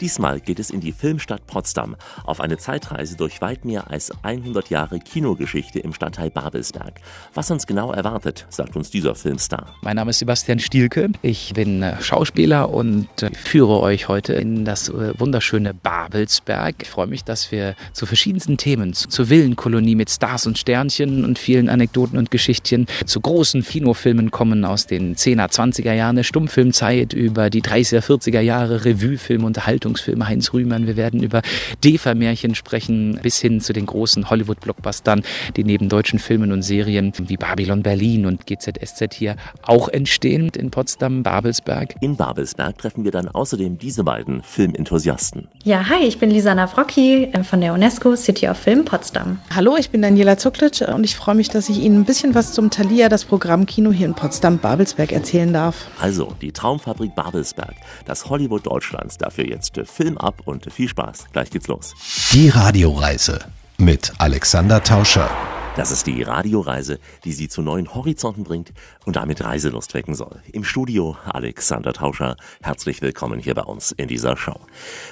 Diesmal 0.00 0.40
geht 0.40 0.60
es 0.60 0.70
in 0.70 0.80
die 0.80 0.92
Filmstadt 0.92 1.46
Potsdam 1.46 1.96
auf 2.24 2.40
eine 2.40 2.56
Zeitreise 2.56 3.16
durch 3.16 3.40
weit 3.40 3.64
mehr 3.64 3.90
als 3.90 4.12
100 4.22 4.70
Jahre 4.70 5.00
Kinogeschichte 5.00 5.80
im 5.80 5.92
Stadtteil 5.92 6.30
Babelsberg. 6.30 7.00
Was 7.34 7.50
uns 7.50 7.66
genau 7.66 7.92
erwartet, 7.92 8.46
sagt 8.48 8.76
uns 8.76 8.90
dieser 8.90 9.14
Filmstar. 9.14 9.74
Mein 9.82 9.96
Name 9.96 10.10
ist 10.10 10.20
Sebastian 10.20 10.60
Stielke. 10.60 11.10
Ich 11.22 11.52
bin 11.54 11.82
äh, 11.82 12.00
Schauspieler 12.00 12.70
und 12.70 13.08
äh, 13.22 13.30
führe 13.32 13.80
euch 13.80 14.08
heute 14.08 14.34
in 14.34 14.64
das 14.64 14.88
äh, 14.88 15.18
wunderschöne 15.18 15.74
Babelsberg. 15.74 16.76
Ich 16.82 16.90
freue 16.90 17.08
mich, 17.08 17.24
dass 17.24 17.50
wir 17.50 17.74
zu 17.92 18.06
verschiedensten 18.06 18.56
Themen, 18.56 18.92
zur 18.92 19.28
Villenkolonie 19.30 19.96
mit 19.96 20.10
Stars 20.10 20.46
und 20.46 20.58
Sternchen 20.58 21.24
und 21.24 21.38
vielen 21.38 21.68
Anekdoten 21.68 22.18
und 22.18 22.30
Geschichtchen, 22.30 22.86
zu 23.04 23.20
großen 23.20 23.64
Kinofilmen 23.64 24.30
kommen 24.30 24.64
aus 24.64 24.86
den 24.86 25.16
10er, 25.16 25.50
20er 25.50 25.92
Jahren 25.92 26.16
der 26.16 26.24
Stummfilmzeit 26.24 27.12
über 27.12 27.50
die 27.50 27.62
30er, 27.62 28.00
40er 28.00 28.40
Jahre 28.40 28.84
Revuefilm, 28.84 29.44
Unterhaltung 29.44 29.87
Unterhaltungsfilme 29.88 30.28
Heinz 30.28 30.52
Rühmann. 30.52 30.86
Wir 30.86 30.96
werden 30.96 31.22
über 31.22 31.42
Defa-Märchen 31.82 32.54
sprechen, 32.54 33.18
bis 33.22 33.38
hin 33.38 33.60
zu 33.60 33.72
den 33.72 33.86
großen 33.86 34.28
Hollywood-Blockbustern, 34.28 35.22
die 35.56 35.64
neben 35.64 35.88
deutschen 35.88 36.18
Filmen 36.18 36.52
und 36.52 36.62
Serien 36.62 37.12
wie 37.18 37.36
Babylon 37.36 37.82
Berlin 37.82 38.26
und 38.26 38.46
GZSZ 38.46 39.14
hier 39.14 39.36
auch 39.62 39.88
entstehen 39.88 40.50
in 40.56 40.70
Potsdam, 40.70 41.22
Babelsberg. 41.22 41.94
In 42.00 42.16
Babelsberg 42.16 42.78
treffen 42.78 43.04
wir 43.04 43.10
dann 43.10 43.28
außerdem 43.28 43.78
diese 43.78 44.04
beiden 44.04 44.42
Filmenthusiasten. 44.42 45.48
Ja, 45.64 45.88
hi, 45.88 46.04
ich 46.04 46.18
bin 46.18 46.30
Lisa 46.30 46.54
Navrocky 46.54 47.24
äh, 47.32 47.42
von 47.42 47.60
der 47.60 47.72
UNESCO 47.72 48.14
City 48.16 48.48
of 48.48 48.58
Film 48.58 48.84
Potsdam. 48.84 49.38
Hallo, 49.54 49.76
ich 49.78 49.90
bin 49.90 50.02
Daniela 50.02 50.36
Zucklitsch 50.36 50.82
und 50.82 51.04
ich 51.04 51.16
freue 51.16 51.34
mich, 51.34 51.48
dass 51.48 51.68
ich 51.68 51.78
Ihnen 51.78 52.00
ein 52.00 52.04
bisschen 52.04 52.34
was 52.34 52.52
zum 52.52 52.70
Thalia, 52.70 53.08
das 53.08 53.24
Programm 53.24 53.66
Kino 53.66 53.90
hier 53.90 54.06
in 54.06 54.14
Potsdam-Babelsberg 54.14 55.12
erzählen 55.12 55.52
darf. 55.52 55.86
Also, 56.00 56.34
die 56.42 56.52
Traumfabrik 56.52 57.14
Babelsberg, 57.14 57.74
das 58.04 58.28
Hollywood 58.28 58.66
Deutschlands, 58.66 59.18
dafür 59.18 59.46
jetzt 59.46 59.77
Film 59.84 60.18
ab 60.18 60.42
und 60.44 60.72
viel 60.72 60.88
Spaß. 60.88 61.26
Gleich 61.32 61.50
geht's 61.50 61.68
los. 61.68 61.94
Die 62.32 62.48
Radioreise 62.48 63.40
mit 63.78 64.12
Alexander 64.18 64.82
Tauscher. 64.82 65.30
Das 65.78 65.92
ist 65.92 66.08
die 66.08 66.24
Radioreise, 66.24 66.98
die 67.22 67.30
Sie 67.30 67.46
zu 67.46 67.62
neuen 67.62 67.94
Horizonten 67.94 68.42
bringt 68.42 68.72
und 69.06 69.14
damit 69.14 69.44
Reiselust 69.44 69.94
wecken 69.94 70.16
soll. 70.16 70.42
Im 70.50 70.64
Studio 70.64 71.16
Alexander 71.24 71.92
Tauscher. 71.92 72.36
Herzlich 72.60 73.00
willkommen 73.00 73.38
hier 73.38 73.54
bei 73.54 73.62
uns 73.62 73.92
in 73.92 74.08
dieser 74.08 74.36
Show. 74.36 74.58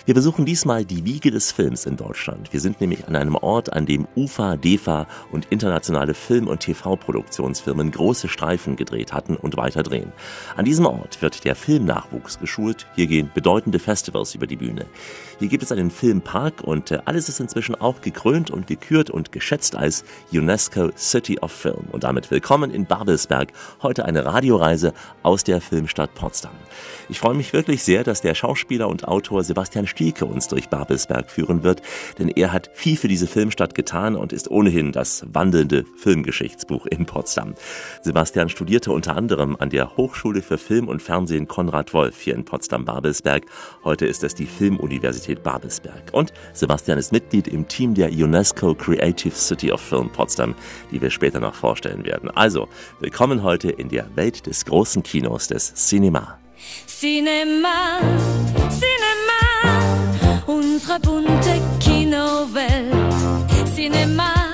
Wir 0.06 0.14
besuchen 0.14 0.44
diesmal 0.44 0.84
die 0.84 1.04
Wiege 1.04 1.30
des 1.30 1.52
Films 1.52 1.86
in 1.86 1.96
Deutschland. 1.96 2.52
Wir 2.52 2.58
sind 2.58 2.80
nämlich 2.80 3.06
an 3.06 3.14
einem 3.14 3.36
Ort, 3.36 3.72
an 3.72 3.86
dem 3.86 4.08
UFA, 4.16 4.56
DEFA 4.56 5.06
und 5.30 5.46
internationale 5.50 6.14
Film- 6.14 6.48
und 6.48 6.58
TV-Produktionsfirmen 6.58 7.92
große 7.92 8.26
Streifen 8.26 8.74
gedreht 8.74 9.12
hatten 9.12 9.36
und 9.36 9.56
weiter 9.56 9.84
drehen. 9.84 10.10
An 10.56 10.64
diesem 10.64 10.86
Ort 10.86 11.22
wird 11.22 11.44
der 11.44 11.54
Filmnachwuchs 11.54 12.40
geschult. 12.40 12.88
Hier 12.96 13.06
gehen 13.06 13.30
bedeutende 13.32 13.78
Festivals 13.78 14.34
über 14.34 14.48
die 14.48 14.56
Bühne. 14.56 14.86
Hier 15.38 15.48
gibt 15.48 15.62
es 15.62 15.70
einen 15.70 15.90
Filmpark 15.90 16.62
und 16.62 16.90
äh, 16.90 17.00
alles 17.04 17.28
ist 17.28 17.40
inzwischen 17.40 17.74
auch 17.74 18.00
gekrönt 18.00 18.50
und 18.50 18.66
gekürt 18.66 19.10
und 19.10 19.32
geschätzt 19.32 19.76
als 19.76 20.02
UNESCO 20.32 20.92
City 20.96 21.38
of 21.40 21.52
Film. 21.52 21.84
Und 21.92 22.04
damit 22.04 22.30
willkommen 22.30 22.70
in 22.70 22.86
Babelsberg. 22.86 23.52
Heute 23.82 24.06
eine 24.06 24.24
Radioreise 24.24 24.94
aus 25.22 25.44
der 25.44 25.60
Filmstadt 25.60 26.14
Potsdam. 26.14 26.54
Ich 27.10 27.20
freue 27.20 27.34
mich 27.34 27.52
wirklich 27.52 27.82
sehr, 27.82 28.02
dass 28.02 28.22
der 28.22 28.34
Schauspieler 28.34 28.88
und 28.88 29.06
Autor 29.06 29.44
Sebastian 29.44 29.86
Stielke 29.86 30.24
uns 30.24 30.48
durch 30.48 30.70
Babelsberg 30.70 31.30
führen 31.30 31.62
wird, 31.62 31.82
denn 32.18 32.30
er 32.30 32.54
hat 32.54 32.70
viel 32.72 32.96
für 32.96 33.08
diese 33.08 33.26
Filmstadt 33.26 33.74
getan 33.74 34.16
und 34.16 34.32
ist 34.32 34.50
ohnehin 34.50 34.90
das 34.90 35.26
wandelnde 35.30 35.84
Filmgeschichtsbuch 35.98 36.86
in 36.86 37.04
Potsdam. 37.04 37.56
Sebastian 38.00 38.48
studierte 38.48 38.90
unter 38.90 39.14
anderem 39.14 39.54
an 39.60 39.68
der 39.68 39.98
Hochschule 39.98 40.40
für 40.40 40.56
Film 40.56 40.88
und 40.88 41.02
Fernsehen 41.02 41.46
Konrad 41.46 41.92
Wolf 41.92 42.22
hier 42.22 42.34
in 42.34 42.46
Potsdam-Babelsberg. 42.46 43.44
Heute 43.84 44.06
ist 44.06 44.24
es 44.24 44.34
die 44.34 44.46
Filmuniversität 44.46 45.25
Babelsberg. 45.34 46.12
Und 46.12 46.32
Sebastian 46.52 46.98
ist 46.98 47.12
Mitglied 47.12 47.48
im 47.48 47.66
Team 47.66 47.94
der 47.94 48.10
UNESCO 48.10 48.74
Creative 48.74 49.34
City 49.34 49.72
of 49.72 49.80
Film 49.80 50.10
Potsdam 50.10 50.54
die 50.90 51.00
wir 51.00 51.10
später 51.10 51.40
noch 51.40 51.54
vorstellen 51.54 52.04
werden. 52.04 52.30
Also, 52.30 52.68
willkommen 53.00 53.42
heute 53.42 53.70
in 53.70 53.88
der 53.88 54.14
Welt 54.16 54.46
des 54.46 54.64
großen 54.64 55.02
Kinos, 55.02 55.48
des 55.48 55.74
Cinema. 55.74 56.38
Cinema, 56.86 58.00
Cinema, 58.70 60.44
unsere 60.46 61.00
bunte 61.00 61.60
Kinowelt. 61.80 62.94
Cinema, 63.74 64.45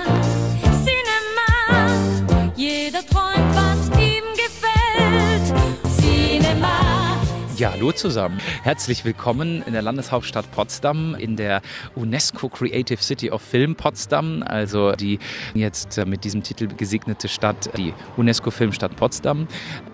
Ja, 7.63 7.71
hallo 7.71 7.93
zusammen. 7.93 8.41
Herzlich 8.65 9.05
willkommen 9.05 9.63
in 9.65 9.73
der 9.73 9.83
Landeshauptstadt 9.83 10.51
Potsdam, 10.51 11.15
in 11.15 11.37
der 11.37 11.63
UNESCO 11.95 12.49
Creative 12.49 13.01
City 13.01 13.31
of 13.31 13.41
Film 13.41 13.77
Potsdam, 13.77 14.43
also 14.45 14.97
die 14.97 15.21
jetzt 15.55 16.05
mit 16.05 16.25
diesem 16.25 16.43
Titel 16.43 16.67
gesegnete 16.67 17.29
Stadt, 17.29 17.71
die 17.79 17.95
UNESCO 18.17 18.51
Filmstadt 18.51 18.97
Potsdam 18.97 19.47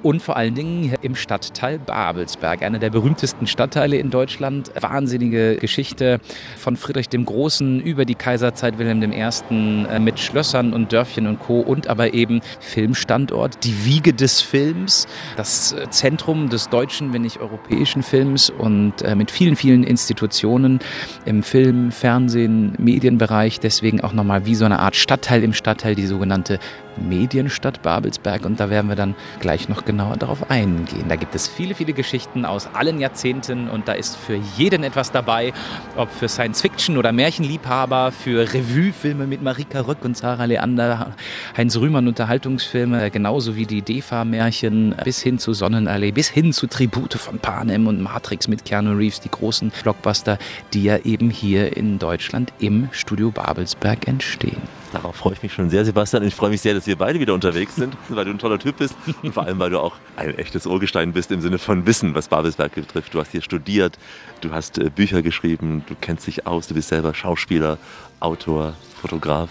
und 0.02 0.22
vor 0.22 0.38
allen 0.38 0.54
Dingen 0.54 0.94
im 1.02 1.14
Stadtteil 1.14 1.78
Babelsberg, 1.78 2.62
einer 2.62 2.78
der 2.78 2.88
berühmtesten 2.88 3.46
Stadtteile 3.46 3.98
in 3.98 4.08
Deutschland. 4.08 4.72
Wahnsinnige 4.80 5.56
Geschichte 5.56 6.20
von 6.56 6.74
Friedrich 6.74 7.10
dem 7.10 7.26
Großen 7.26 7.82
über 7.82 8.06
die 8.06 8.14
Kaiserzeit 8.14 8.78
Wilhelm 8.78 9.02
I. 9.02 9.28
Äh, 9.50 9.98
mit 9.98 10.18
Schlössern 10.18 10.72
und 10.72 10.90
Dörfchen 10.94 11.26
und 11.26 11.38
Co. 11.40 11.60
und 11.60 11.86
aber 11.86 12.14
eben 12.14 12.40
Filmstandort, 12.60 13.62
die 13.64 13.84
Wiege 13.84 14.14
des 14.14 14.40
Films, 14.40 15.06
das 15.36 15.76
Zentrum 15.90 16.48
des 16.48 16.70
deutschen, 16.70 17.12
wenn 17.12 17.20
nicht 17.20 17.36
europäischen 17.40 17.57
europäischen 17.58 18.02
Films 18.02 18.50
und 18.50 19.02
äh, 19.02 19.14
mit 19.14 19.30
vielen, 19.30 19.56
vielen 19.56 19.82
Institutionen 19.82 20.78
im 21.24 21.42
Film, 21.42 21.90
Fernsehen, 21.90 22.74
Medienbereich. 22.78 23.60
Deswegen 23.60 24.00
auch 24.00 24.12
nochmal 24.12 24.46
wie 24.46 24.54
so 24.54 24.64
eine 24.64 24.78
Art 24.78 24.96
Stadtteil 24.96 25.42
im 25.42 25.52
Stadtteil, 25.52 25.94
die 25.94 26.06
sogenannte 26.06 26.60
Medienstadt 27.06 27.82
Babelsberg 27.82 28.44
und 28.44 28.60
da 28.60 28.70
werden 28.70 28.88
wir 28.88 28.96
dann 28.96 29.14
gleich 29.40 29.68
noch 29.68 29.84
genauer 29.84 30.16
darauf 30.16 30.50
eingehen. 30.50 31.08
Da 31.08 31.16
gibt 31.16 31.34
es 31.34 31.48
viele, 31.48 31.74
viele 31.74 31.92
Geschichten 31.92 32.44
aus 32.44 32.68
allen 32.74 33.00
Jahrzehnten 33.00 33.68
und 33.68 33.88
da 33.88 33.92
ist 33.92 34.16
für 34.16 34.38
jeden 34.56 34.84
etwas 34.84 35.12
dabei, 35.12 35.52
ob 35.96 36.10
für 36.10 36.28
Science-Fiction 36.28 36.96
oder 36.96 37.12
Märchenliebhaber, 37.12 38.12
für 38.12 38.52
Revue-Filme 38.52 39.26
mit 39.26 39.42
Marika 39.42 39.80
Röck 39.80 40.04
und 40.04 40.16
Sarah 40.16 40.44
Leander, 40.44 41.14
Heinz 41.56 41.76
Rühmann 41.76 42.08
Unterhaltungsfilme, 42.08 43.10
genauso 43.10 43.56
wie 43.56 43.66
die 43.66 43.82
Defa-Märchen 43.82 44.94
bis 45.04 45.22
hin 45.22 45.38
zu 45.38 45.52
Sonnenallee, 45.52 46.12
bis 46.12 46.28
hin 46.28 46.52
zu 46.52 46.66
Tribute 46.66 47.14
von 47.14 47.38
Panem 47.38 47.86
und 47.86 48.00
Matrix 48.00 48.48
mit 48.48 48.64
Keanu 48.64 48.96
Reeves, 48.96 49.20
die 49.20 49.30
großen 49.30 49.72
Blockbuster, 49.82 50.38
die 50.72 50.84
ja 50.84 50.98
eben 50.98 51.30
hier 51.30 51.76
in 51.76 51.98
Deutschland 51.98 52.52
im 52.58 52.88
Studio 52.92 53.30
Babelsberg 53.30 54.06
entstehen. 54.08 54.77
Darauf 54.92 55.16
freue 55.16 55.34
ich 55.34 55.42
mich 55.42 55.52
schon 55.52 55.68
sehr, 55.68 55.84
Sebastian. 55.84 56.22
Ich 56.22 56.34
freue 56.34 56.50
mich 56.50 56.62
sehr, 56.62 56.72
dass 56.72 56.86
wir 56.86 56.96
beide 56.96 57.20
wieder 57.20 57.34
unterwegs 57.34 57.76
sind, 57.76 57.94
weil 58.08 58.24
du 58.24 58.30
ein 58.30 58.38
toller 58.38 58.58
Typ 58.58 58.78
bist 58.78 58.94
und 59.22 59.34
vor 59.34 59.44
allem, 59.44 59.58
weil 59.58 59.70
du 59.70 59.80
auch 59.80 59.96
ein 60.16 60.36
echtes 60.38 60.66
Urgestein 60.66 61.12
bist 61.12 61.30
im 61.30 61.40
Sinne 61.40 61.58
von 61.58 61.86
Wissen, 61.86 62.14
was 62.14 62.28
Babelsberg 62.28 62.74
betrifft. 62.74 63.12
Du 63.12 63.20
hast 63.20 63.32
hier 63.32 63.42
studiert, 63.42 63.98
du 64.40 64.50
hast 64.50 64.78
äh, 64.78 64.90
Bücher 64.90 65.22
geschrieben, 65.22 65.84
du 65.86 65.94
kennst 66.00 66.26
dich 66.26 66.46
aus, 66.46 66.68
du 66.68 66.74
bist 66.74 66.88
selber 66.88 67.12
Schauspieler, 67.12 67.76
Autor, 68.20 68.74
Fotograf. 69.00 69.50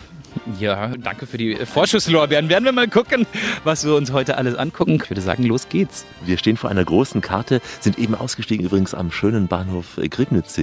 Ja, 0.59 0.91
danke 0.97 1.25
für 1.25 1.37
die 1.37 1.55
Vorschusslorbeeren. 1.55 2.49
Werden 2.49 2.65
wir 2.65 2.71
mal 2.71 2.87
gucken, 2.87 3.25
was 3.63 3.85
wir 3.85 3.95
uns 3.95 4.11
heute 4.11 4.37
alles 4.37 4.55
angucken. 4.55 4.99
Ich 5.03 5.09
würde 5.09 5.21
sagen, 5.21 5.43
los 5.43 5.67
geht's. 5.69 6.05
Wir 6.25 6.37
stehen 6.37 6.57
vor 6.57 6.69
einer 6.69 6.83
großen 6.83 7.21
Karte, 7.21 7.61
sind 7.79 7.99
eben 7.99 8.15
ausgestiegen 8.15 8.65
übrigens 8.65 8.93
am 8.93 9.11
schönen 9.11 9.47
Bahnhof 9.47 9.99
Grignitz, 10.09 10.59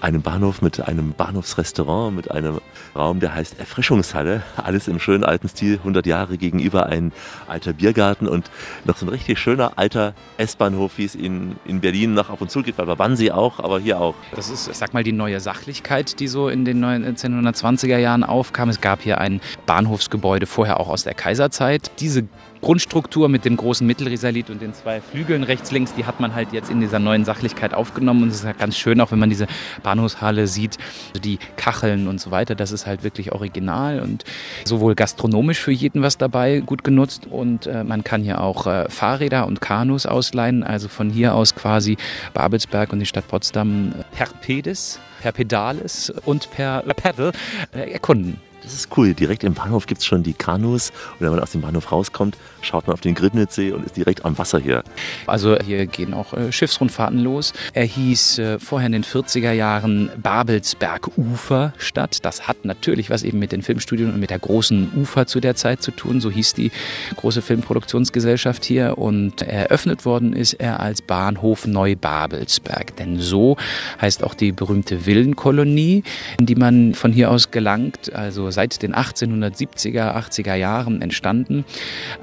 einem 0.00 0.22
Bahnhof 0.22 0.62
mit 0.62 0.80
einem 0.80 1.12
Bahnhofsrestaurant, 1.12 2.14
mit 2.14 2.30
einem 2.30 2.60
Raum, 2.94 3.20
der 3.20 3.34
heißt 3.34 3.58
Erfrischungshalle. 3.58 4.42
Alles 4.56 4.88
im 4.88 5.00
schönen 5.00 5.24
alten 5.24 5.48
Stil, 5.48 5.78
100 5.78 6.06
Jahre 6.06 6.36
gegenüber 6.36 6.86
ein 6.86 7.12
alter 7.48 7.72
Biergarten 7.72 8.28
und 8.28 8.50
noch 8.84 8.96
so 8.96 9.06
ein 9.06 9.08
richtig 9.08 9.38
schöner 9.38 9.72
alter 9.76 10.14
S-Bahnhof, 10.36 10.92
wie 10.98 11.04
es 11.04 11.14
in, 11.14 11.56
in 11.64 11.80
Berlin 11.80 12.14
noch 12.14 12.30
ab 12.30 12.40
und 12.40 12.50
zu 12.50 12.62
gibt, 12.62 12.76
bei 12.76 12.98
Wannsee 12.98 13.30
auch, 13.30 13.58
aber 13.58 13.80
hier 13.80 14.00
auch. 14.00 14.14
Das 14.36 14.50
ist, 14.50 14.68
ich 14.68 14.76
sag 14.76 14.92
mal, 14.94 15.02
die 15.02 15.12
neue 15.12 15.40
Sachlichkeit, 15.40 16.20
die 16.20 16.28
so 16.28 16.48
in 16.48 16.64
den 16.64 16.84
1920er 16.84 17.98
Jahren 17.98 18.22
aufkam. 18.22 18.68
Es 18.68 18.80
gab 18.80 18.93
hier 19.02 19.18
ein 19.18 19.40
Bahnhofsgebäude, 19.66 20.46
vorher 20.46 20.80
auch 20.80 20.88
aus 20.88 21.04
der 21.04 21.14
Kaiserzeit. 21.14 21.90
Diese 22.00 22.24
Grundstruktur 22.64 23.28
mit 23.28 23.44
dem 23.44 23.58
großen 23.58 23.86
Mittelrisalit 23.86 24.48
und 24.48 24.62
den 24.62 24.72
zwei 24.72 25.02
Flügeln 25.02 25.42
rechts, 25.42 25.70
links, 25.70 25.92
die 25.94 26.06
hat 26.06 26.18
man 26.18 26.34
halt 26.34 26.52
jetzt 26.52 26.70
in 26.70 26.80
dieser 26.80 26.98
neuen 26.98 27.26
Sachlichkeit 27.26 27.74
aufgenommen. 27.74 28.22
Und 28.22 28.28
es 28.30 28.36
ist 28.36 28.44
halt 28.46 28.58
ganz 28.58 28.78
schön, 28.78 29.02
auch 29.02 29.12
wenn 29.12 29.18
man 29.18 29.28
diese 29.28 29.46
Bahnhofshalle 29.82 30.46
sieht, 30.46 30.78
die 31.22 31.38
Kacheln 31.56 32.08
und 32.08 32.22
so 32.22 32.30
weiter. 32.30 32.54
Das 32.54 32.72
ist 32.72 32.86
halt 32.86 33.04
wirklich 33.04 33.32
original 33.32 34.00
und 34.00 34.24
sowohl 34.64 34.94
gastronomisch 34.94 35.60
für 35.60 35.72
jeden 35.72 36.00
was 36.00 36.16
dabei, 36.16 36.60
gut 36.60 36.84
genutzt. 36.84 37.26
Und 37.30 37.66
äh, 37.66 37.84
man 37.84 38.02
kann 38.02 38.22
hier 38.22 38.40
auch 38.40 38.66
äh, 38.66 38.88
Fahrräder 38.88 39.46
und 39.46 39.60
Kanus 39.60 40.06
ausleihen. 40.06 40.62
Also 40.62 40.88
von 40.88 41.10
hier 41.10 41.34
aus 41.34 41.54
quasi 41.54 41.98
Babelsberg 42.32 42.94
und 42.94 43.00
die 43.00 43.06
Stadt 43.06 43.28
Potsdam. 43.28 43.94
Herpedes 44.14 45.00
per 45.20 45.32
Pedales 45.32 46.12
und 46.24 46.50
per 46.50 46.82
Pedal 46.82 47.32
äh, 47.74 47.92
erkunden. 47.92 48.40
Das 48.64 48.72
ist 48.72 48.88
cool. 48.96 49.12
Direkt 49.12 49.44
im 49.44 49.52
Bahnhof 49.52 49.86
gibt 49.86 50.00
es 50.00 50.06
schon 50.06 50.22
die 50.22 50.32
Kanus. 50.32 50.90
Und 51.12 51.20
wenn 51.20 51.30
man 51.30 51.40
aus 51.40 51.52
dem 51.52 51.60
Bahnhof 51.60 51.92
rauskommt, 51.92 52.38
schaut 52.62 52.86
man 52.86 52.94
auf 52.94 53.02
den 53.02 53.14
Griebnitzsee 53.14 53.72
und 53.72 53.84
ist 53.84 53.96
direkt 53.96 54.24
am 54.24 54.38
Wasser 54.38 54.58
hier. 54.58 54.82
Also 55.26 55.58
hier 55.58 55.86
gehen 55.86 56.14
auch 56.14 56.32
äh, 56.32 56.50
Schiffsrundfahrten 56.50 57.18
los. 57.18 57.52
Er 57.74 57.84
hieß 57.84 58.38
äh, 58.38 58.58
vorher 58.58 58.86
in 58.86 58.92
den 58.92 59.04
40er 59.04 59.52
Jahren 59.52 60.10
Babelsberg 60.16 61.10
Uferstadt. 61.18 62.24
Das 62.24 62.48
hat 62.48 62.64
natürlich 62.64 63.10
was 63.10 63.22
eben 63.22 63.38
mit 63.38 63.52
den 63.52 63.60
Filmstudien 63.60 64.14
und 64.14 64.18
mit 64.18 64.30
der 64.30 64.38
großen 64.38 64.92
Ufer 64.96 65.26
zu 65.26 65.40
der 65.40 65.56
Zeit 65.56 65.82
zu 65.82 65.90
tun. 65.90 66.22
So 66.22 66.30
hieß 66.30 66.54
die 66.54 66.72
große 67.16 67.42
Filmproduktionsgesellschaft 67.42 68.64
hier. 68.64 68.96
Und 68.96 69.42
eröffnet 69.42 70.06
worden 70.06 70.32
ist 70.32 70.54
er 70.54 70.80
als 70.80 71.02
Bahnhof 71.02 71.66
Neubabelsberg. 71.66 72.96
Denn 72.96 73.20
so 73.20 73.58
heißt 74.00 74.24
auch 74.24 74.32
die 74.32 74.52
berühmte 74.52 75.04
Villenkolonie, 75.04 76.02
in 76.38 76.46
die 76.46 76.54
man 76.54 76.94
von 76.94 77.12
hier 77.12 77.30
aus 77.30 77.50
gelangt. 77.50 78.14
Also 78.14 78.53
seit 78.54 78.82
den 78.82 78.94
1870er, 78.94 80.16
80er 80.16 80.54
Jahren 80.54 81.02
entstanden. 81.02 81.64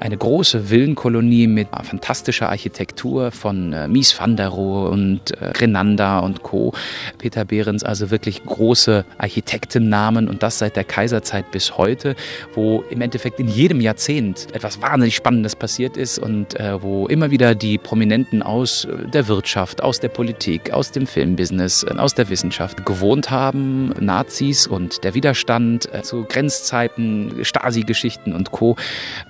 Eine 0.00 0.16
große 0.16 0.70
Villenkolonie 0.70 1.46
mit 1.46 1.68
fantastischer 1.84 2.48
Architektur 2.48 3.30
von 3.30 3.72
äh, 3.72 3.86
Mies 3.88 4.18
van 4.18 4.36
der 4.36 4.48
Rohe 4.48 4.88
und 4.90 5.30
äh, 5.32 5.44
Renanda 5.46 6.18
und 6.20 6.42
Co. 6.42 6.74
Peter 7.18 7.44
Behrens, 7.44 7.84
also 7.84 8.10
wirklich 8.10 8.44
große 8.44 9.04
Architektennamen 9.18 10.28
und 10.28 10.42
das 10.42 10.58
seit 10.58 10.76
der 10.76 10.84
Kaiserzeit 10.84 11.50
bis 11.50 11.76
heute, 11.78 12.16
wo 12.54 12.82
im 12.90 13.00
Endeffekt 13.00 13.38
in 13.38 13.48
jedem 13.48 13.80
Jahrzehnt 13.80 14.48
etwas 14.52 14.80
wahnsinnig 14.82 15.14
Spannendes 15.16 15.56
passiert 15.56 15.96
ist 15.96 16.18
und 16.18 16.58
äh, 16.58 16.82
wo 16.82 17.06
immer 17.06 17.30
wieder 17.30 17.54
die 17.54 17.78
Prominenten 17.78 18.42
aus 18.42 18.84
äh, 18.84 19.08
der 19.08 19.28
Wirtschaft, 19.28 19.82
aus 19.82 20.00
der 20.00 20.08
Politik, 20.08 20.72
aus 20.72 20.90
dem 20.90 21.06
Filmbusiness, 21.06 21.84
äh, 21.84 21.94
aus 21.96 22.14
der 22.14 22.28
Wissenschaft 22.28 22.84
gewohnt 22.86 23.30
haben, 23.30 23.92
Nazis 24.00 24.66
und 24.66 25.04
der 25.04 25.14
Widerstand 25.14 25.92
äh, 25.92 26.02
Grenzzeiten, 26.24 27.44
Stasi-Geschichten 27.44 28.32
und 28.32 28.50
Co. 28.50 28.76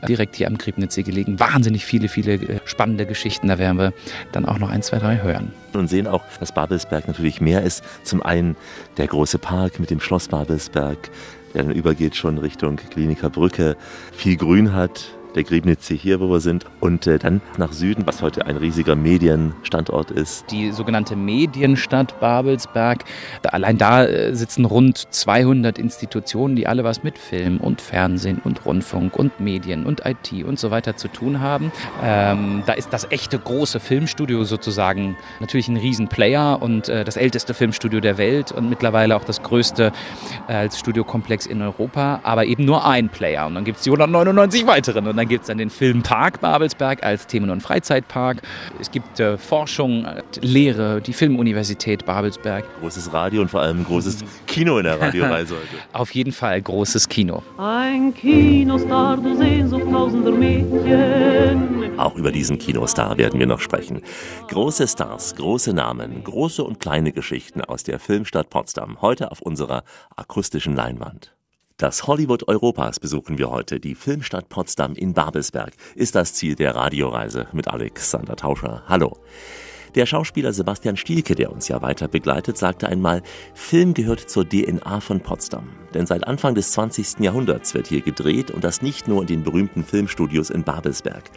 direkt 0.09 0.37
hier 0.37 0.47
am 0.47 0.59
Griebnitzsee 0.59 1.03
gelegen. 1.03 1.41
Wahnsinnig 1.41 1.85
viele, 1.85 2.09
viele 2.09 2.35
äh, 2.35 2.61
spannende 2.65 3.07
Geschichten. 3.07 3.49
Da 3.49 3.59
werden 3.59 3.79
wir 3.79 3.93
dann 4.33 4.45
auch 4.45 4.59
noch 4.59 4.71
ein, 4.71 4.83
zwei, 4.83 4.99
drei 4.99 5.23
hören. 5.23 5.53
Und 5.73 5.89
sehen 5.89 6.07
auch, 6.07 6.23
dass 6.41 6.53
Babelsberg 6.53 7.09
natürlich 7.09 7.41
mehr 7.41 7.63
ist. 7.63 7.85
Zum 8.03 8.23
einen 8.23 8.57
der 8.97 9.07
große 9.07 9.39
Park 9.39 9.81
mit 9.81 9.91
dem 9.91 10.01
Schloss 10.01 10.29
Babelsberg, 10.29 11.11
der 11.55 11.65
dann 11.65 11.73
übergeht 11.73 12.17
schon 12.17 12.39
Richtung 12.39 12.77
Kliniker 12.77 13.31
Brücke, 13.31 13.77
viel 14.13 14.37
Grün 14.37 14.75
hat, 14.75 15.13
der 15.35 15.45
Griebnitzsee 15.45 15.97
hier, 15.97 16.21
wo 16.21 16.29
wir 16.31 16.41
sind, 16.41 16.67
und 16.81 17.07
äh, 17.07 17.19
dann 17.19 17.41
nach 17.59 17.73
Süden, 17.73 18.07
was 18.07 18.23
heute 18.23 18.47
ein 18.47 18.57
riesiger 18.57 18.95
Medienstandort 18.97 20.11
ist. 20.11 20.51
Die 20.51 20.73
sogenannte 20.73 21.17
Medienstadt 21.17 22.19
Babelsberg, 22.21 23.05
allein 23.43 23.79
da 23.79 24.05
äh, 24.05 24.35
sitzen 24.35 24.65
rund 24.65 24.99
200 24.99 25.79
Institutionen, 25.79 26.57
die 26.57 26.67
alle 26.67 26.85
was 26.85 27.03
mit 27.03 27.19
Film 27.19 27.59
und 27.59 27.81
Fernsehen 27.81 28.41
und 28.43 28.65
Rundfunk 28.65 29.17
und 29.19 29.41
Medien 29.41 29.87
und 29.87 30.03
IT 30.05 30.45
und 30.45 30.59
so 30.59 30.71
weiter 30.71 30.97
zu 30.97 31.09
tun 31.09 31.41
haben. 31.41 31.73
Ähm, 32.03 32.63
da 32.67 32.73
ist 32.73 32.93
das 32.93 33.11
echte 33.11 33.39
große 33.39 33.81
Filmstudio 33.81 34.45
sozusagen 34.45 35.17
natürlich 35.41 35.69
ein 35.69 35.77
Riesenplayer 35.77 36.61
und 36.61 36.89
äh, 36.89 37.05
das 37.05 37.17
älteste 37.17 37.55
Filmstudio 37.55 38.01
der 38.01 38.19
Welt 38.19 38.53
und 38.53 38.69
mittlerweile 38.69 39.17
auch 39.17 39.25
das 39.25 39.43
größte 39.43 39.93
äh, 40.49 40.53
als 40.53 40.79
Studiokomplex 40.79 41.47
in 41.47 41.63
Europa, 41.63 42.21
aber 42.23 42.45
eben 42.47 42.65
nur 42.65 42.87
ein 42.87 43.09
Player. 43.09 43.47
Und 43.47 43.55
dann 43.55 43.65
gibt 43.65 43.79
es 43.79 43.85
die 43.85 43.91
199 43.91 44.67
weiteren. 44.67 45.07
Und 45.07 45.17
dann 45.23 45.29
gibt 45.29 45.43
es 45.43 45.47
dann 45.47 45.59
den 45.59 45.71
Filmpark 45.71 46.41
Babelsberg 46.41 47.05
als 47.05 47.29
Themen- 47.29 47.51
und 47.51 47.61
Freizeitpark. 47.61 48.43
Es 48.81 48.91
gibt 48.91 49.21
äh, 49.21 49.39
Forschung, 49.39 50.05
Lehre, 50.41 51.01
die 51.01 51.13
Filmuniversität 51.13 52.05
Babelsberg. 52.05 52.65
Großes 52.81 53.13
Radio 53.13 53.43
und 53.43 53.49
vor 53.49 53.61
allem 53.61 53.83
ein 53.83 53.85
großes 53.85 54.25
Kino 54.49 54.79
in 54.79 54.85
der 54.85 55.01
Radioreise 55.01 55.55
heute. 55.55 55.69
Auf 55.93 56.11
jeden 56.11 56.33
Fall 56.33 56.61
großes 56.61 57.09
Kino. 57.09 57.41
Ein 57.57 58.13
Kinostar, 58.15 59.17
du 59.17 59.37
Sehnsucht 59.37 59.89
tausender 59.93 60.33
Mädchen. 60.33 61.97
Auch 62.01 62.17
über 62.17 62.33
diesen 62.33 62.59
Kinostar 62.59 63.17
werden 63.17 63.39
wir 63.39 63.47
noch 63.47 63.61
sprechen. 63.61 64.03
Große 64.49 64.89
Stars, 64.89 65.37
große 65.37 65.73
Namen, 65.73 66.25
große 66.25 66.65
und 66.65 66.81
kleine 66.81 67.13
Geschichten 67.13 67.61
aus 67.61 67.85
der 67.85 68.01
Filmstadt 68.01 68.51
Potsdam. 68.51 69.01
Heute 69.01 69.31
auf 69.31 69.41
unserer 69.41 69.85
akustischen 70.17 70.75
Leinwand. 70.75 71.33
Das 71.83 72.07
Hollywood 72.07 72.47
Europas 72.47 73.01
besuchen 73.01 73.39
wir 73.39 73.51
heute. 73.51 73.81
Die 73.81 73.97
Filmstadt 73.97 74.49
Potsdam 74.49 74.95
in 74.95 75.15
Babelsberg 75.15 75.73
ist 75.97 76.15
das 76.15 76.33
Ziel 76.33 76.55
der 76.55 76.77
Radioreise 76.77 77.49
mit 77.51 77.67
Alexander 77.67 78.37
Tauscher. 78.37 78.85
Hallo. 78.87 79.19
Der 79.97 80.07
Schauspieler 80.07 80.53
Sebastian 80.53 80.97
Stielke, 80.97 81.35
der 81.35 81.51
uns 81.51 81.67
ja 81.67 81.83
weiter 81.83 82.07
begleitet, 82.07 82.57
sagte 82.57 82.87
einmal, 82.87 83.21
Film 83.53 83.95
gehört 83.95 84.21
zur 84.21 84.49
DNA 84.49 85.01
von 85.01 85.23
Potsdam. 85.23 85.71
Denn 85.93 86.07
seit 86.07 86.25
Anfang 86.25 86.55
des 86.55 86.71
20. 86.71 87.19
Jahrhunderts 87.19 87.75
wird 87.75 87.89
hier 87.89 88.03
gedreht 88.03 88.53
und 88.53 88.63
das 88.63 88.81
nicht 88.81 89.09
nur 89.09 89.23
in 89.23 89.27
den 89.27 89.43
berühmten 89.43 89.83
Filmstudios 89.83 90.51
in 90.51 90.63
Babelsberg. 90.63 91.33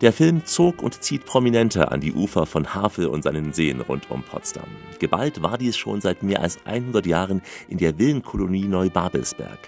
Der 0.00 0.12
Film 0.12 0.44
zog 0.44 0.82
und 0.82 1.02
zieht 1.02 1.24
Prominente 1.24 1.90
an 1.90 2.00
die 2.00 2.12
Ufer 2.12 2.46
von 2.46 2.74
Havel 2.74 3.06
und 3.06 3.22
seinen 3.22 3.52
Seen 3.52 3.80
rund 3.80 4.10
um 4.10 4.22
Potsdam. 4.22 4.68
Geballt 4.98 5.42
war 5.42 5.58
dies 5.58 5.76
schon 5.76 6.00
seit 6.00 6.22
mehr 6.22 6.40
als 6.40 6.58
100 6.64 7.06
Jahren 7.06 7.42
in 7.68 7.78
der 7.78 7.98
Villenkolonie 7.98 8.64
Neubabelsberg. 8.64 9.58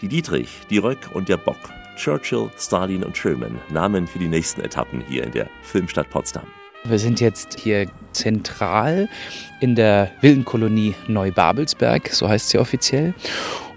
Die 0.00 0.08
Dietrich, 0.08 0.48
die 0.70 0.78
Röck 0.78 1.10
und 1.14 1.28
der 1.28 1.36
Bock, 1.36 1.58
Churchill, 1.96 2.50
Stalin 2.58 3.04
und 3.04 3.16
Truman 3.16 3.58
nahmen 3.70 4.06
für 4.06 4.18
die 4.18 4.28
nächsten 4.28 4.60
Etappen 4.60 5.02
hier 5.08 5.24
in 5.24 5.32
der 5.32 5.48
Filmstadt 5.62 6.10
Potsdam. 6.10 6.46
Wir 6.84 6.98
sind 6.98 7.20
jetzt 7.20 7.58
hier 7.58 7.90
zentral 8.12 9.08
in 9.60 9.74
der 9.74 10.12
Villenkolonie 10.20 10.94
Neubabelsberg, 11.08 12.08
so 12.10 12.28
heißt 12.28 12.50
sie 12.50 12.58
offiziell. 12.58 13.12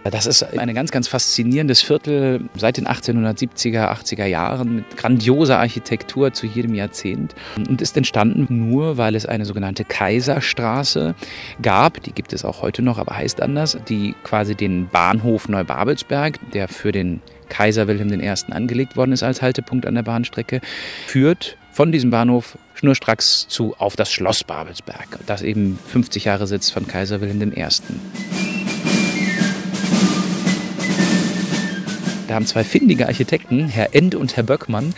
Das 0.04 0.26
ist 0.26 0.44
ein 0.44 0.74
ganz, 0.74 0.92
ganz 0.92 1.08
faszinierendes 1.08 1.82
Viertel 1.82 2.50
seit 2.56 2.78
den 2.78 2.88
1870er, 2.88 3.92
80er 3.92 4.26
Jahren 4.26 4.78
mit 4.78 4.98
grandioser 4.98 5.60
Architektur 5.60 6.34
zu 6.34 6.46
jedem 6.46 6.74
Jahrzehnt 6.74 7.36
und 7.58 7.82
ist 7.82 7.98
entstanden 7.98 8.48
nur, 8.70 8.98
weil 8.98 9.16
es 9.16 9.26
eine 9.26 9.46
sogenannte 9.46 9.84
Kaiserstraße 9.84 11.16
gab. 11.62 12.02
Die 12.04 12.14
gibt 12.14 12.34
es 12.34 12.46
auch 12.46 12.62
heute 12.62 12.82
noch, 12.82 12.98
aber 12.98 13.18
heißt 13.18 13.42
anders, 13.42 13.78
die 13.90 14.16
quasi 14.24 14.56
den 14.56 14.88
Bahnhof 14.88 15.50
Neubabelsberg, 15.50 16.40
der 16.54 16.68
für 16.68 16.92
den 16.92 17.22
Kaiser 17.50 17.88
Wilhelm 17.88 18.14
I. 18.22 18.34
angelegt 18.52 18.96
worden 18.96 19.12
ist 19.12 19.24
als 19.24 19.42
Haltepunkt 19.42 19.86
an 19.86 19.96
der 19.96 20.04
Bahnstrecke, 20.04 20.62
führt 21.08 21.58
von 21.72 21.92
diesem 21.92 22.10
Bahnhof 22.10 22.58
schnurstracks 22.76 23.48
zu 23.48 23.76
auf 23.78 23.96
das 23.96 24.12
Schloss 24.12 24.44
Babelsberg, 24.44 25.20
das 25.26 25.42
eben 25.42 25.78
50 25.88 26.26
Jahre 26.26 26.48
Sitz 26.48 26.70
von 26.70 26.88
Kaiser 26.88 27.22
Wilhelm 27.22 27.52
I. 27.52 28.59
Da 32.30 32.36
haben 32.36 32.46
zwei 32.46 32.64
findige 32.64 33.08
Architekten, 33.08 33.70
Herr 33.70 33.96
End 33.96 34.14
und 34.14 34.38
Herr 34.38 34.44
Böckmann, 34.44 34.94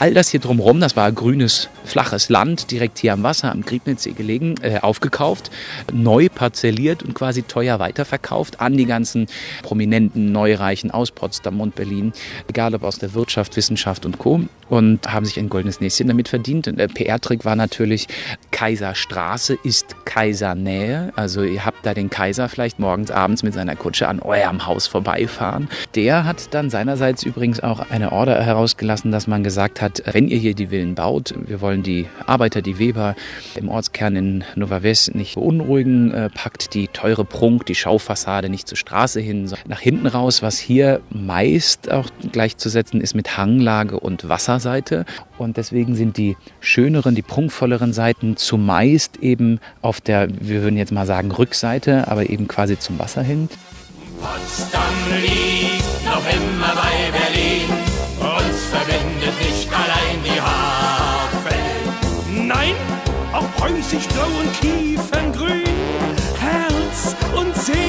all 0.00 0.14
das 0.14 0.30
hier 0.30 0.40
drumherum, 0.40 0.80
das 0.80 0.96
war 0.96 1.12
grünes, 1.12 1.68
flaches 1.84 2.28
Land, 2.28 2.72
direkt 2.72 2.98
hier 2.98 3.12
am 3.12 3.22
Wasser, 3.22 3.52
am 3.52 3.62
Griebnitzsee 3.62 4.10
gelegen, 4.10 4.56
äh, 4.62 4.80
aufgekauft, 4.80 5.52
neu 5.92 6.28
parzelliert 6.28 7.04
und 7.04 7.14
quasi 7.14 7.44
teuer 7.44 7.78
weiterverkauft 7.78 8.60
an 8.60 8.76
die 8.76 8.86
ganzen 8.86 9.28
prominenten 9.62 10.32
Neureichen 10.32 10.90
aus 10.90 11.12
Potsdam 11.12 11.60
und 11.60 11.76
Berlin, 11.76 12.12
egal 12.48 12.74
ob 12.74 12.82
aus 12.82 12.98
der 12.98 13.14
Wirtschaft, 13.14 13.56
Wissenschaft 13.56 14.04
und 14.04 14.18
Co. 14.18 14.40
Und 14.68 15.12
haben 15.12 15.26
sich 15.26 15.38
ein 15.38 15.50
goldenes 15.50 15.82
Näschen 15.82 16.08
damit 16.08 16.28
verdient. 16.28 16.66
Und 16.66 16.78
der 16.78 16.88
PR-Trick 16.88 17.44
war 17.44 17.56
natürlich, 17.56 18.08
Kaiserstraße 18.52 19.58
ist 19.62 19.94
Kaisernähe. 20.06 21.12
Also 21.14 21.42
ihr 21.42 21.66
habt 21.66 21.84
da 21.84 21.92
den 21.92 22.08
Kaiser 22.08 22.48
vielleicht 22.48 22.78
morgens, 22.78 23.10
abends 23.10 23.42
mit 23.42 23.52
seiner 23.52 23.76
Kutsche 23.76 24.08
an 24.08 24.20
eurem 24.20 24.64
Haus 24.64 24.86
vorbeifahren. 24.86 25.68
Der 25.94 26.24
hat 26.24 26.54
dann 26.54 26.70
seinerseits 26.72 27.22
übrigens 27.22 27.60
auch 27.60 27.88
eine 27.90 28.10
Order 28.10 28.42
herausgelassen, 28.42 29.12
dass 29.12 29.28
man 29.28 29.44
gesagt 29.44 29.80
hat, 29.80 30.02
wenn 30.12 30.26
ihr 30.26 30.38
hier 30.38 30.54
die 30.54 30.68
Villen 30.68 30.96
baut, 30.96 31.32
wir 31.46 31.60
wollen 31.60 31.84
die 31.84 32.06
Arbeiter, 32.26 32.62
die 32.62 32.80
Weber 32.80 33.14
im 33.54 33.68
Ortskern 33.68 34.16
in 34.16 34.44
Nova 34.56 34.82
West 34.82 35.14
nicht 35.14 35.36
beunruhigen, 35.36 36.12
äh, 36.12 36.30
packt 36.30 36.74
die 36.74 36.88
teure 36.88 37.24
Prunk, 37.24 37.66
die 37.66 37.76
Schaufassade 37.76 38.48
nicht 38.48 38.66
zur 38.66 38.76
Straße 38.76 39.20
hin, 39.20 39.46
sondern 39.46 39.68
nach 39.68 39.80
hinten 39.80 40.08
raus, 40.08 40.42
was 40.42 40.58
hier 40.58 41.00
meist 41.10 41.92
auch 41.92 42.08
gleichzusetzen 42.32 43.00
ist 43.00 43.14
mit 43.14 43.36
Hanglage 43.36 44.00
und 44.00 44.28
Wasserseite. 44.28 45.04
Und 45.38 45.56
deswegen 45.58 45.94
sind 45.94 46.16
die 46.16 46.36
schöneren, 46.60 47.14
die 47.14 47.22
prunkvolleren 47.22 47.92
Seiten 47.92 48.36
zumeist 48.36 49.18
eben 49.18 49.60
auf 49.82 50.00
der, 50.00 50.28
wir 50.40 50.62
würden 50.62 50.76
jetzt 50.76 50.92
mal 50.92 51.06
sagen, 51.06 51.30
Rückseite, 51.30 52.08
aber 52.08 52.28
eben 52.28 52.48
quasi 52.48 52.78
zum 52.78 52.98
Wasser 52.98 53.22
hin. 53.22 53.48
Potsdam 54.22 54.96
liegt 55.20 56.04
noch 56.04 56.24
immer 56.38 56.72
bei 56.76 57.10
Berlin. 57.10 57.68
Uns 58.20 58.66
verbindet 58.70 59.36
nicht 59.40 59.68
allein 59.72 60.22
die 60.24 60.40
Havel. 60.40 61.58
Nein, 62.46 62.76
auch 63.32 63.50
preußisch 63.56 64.06
blau 64.14 64.30
und 64.40 64.52
kieferngrün. 64.60 65.64
Herz 66.38 67.16
und 67.34 67.56
Seelenharmonie. 67.56 67.81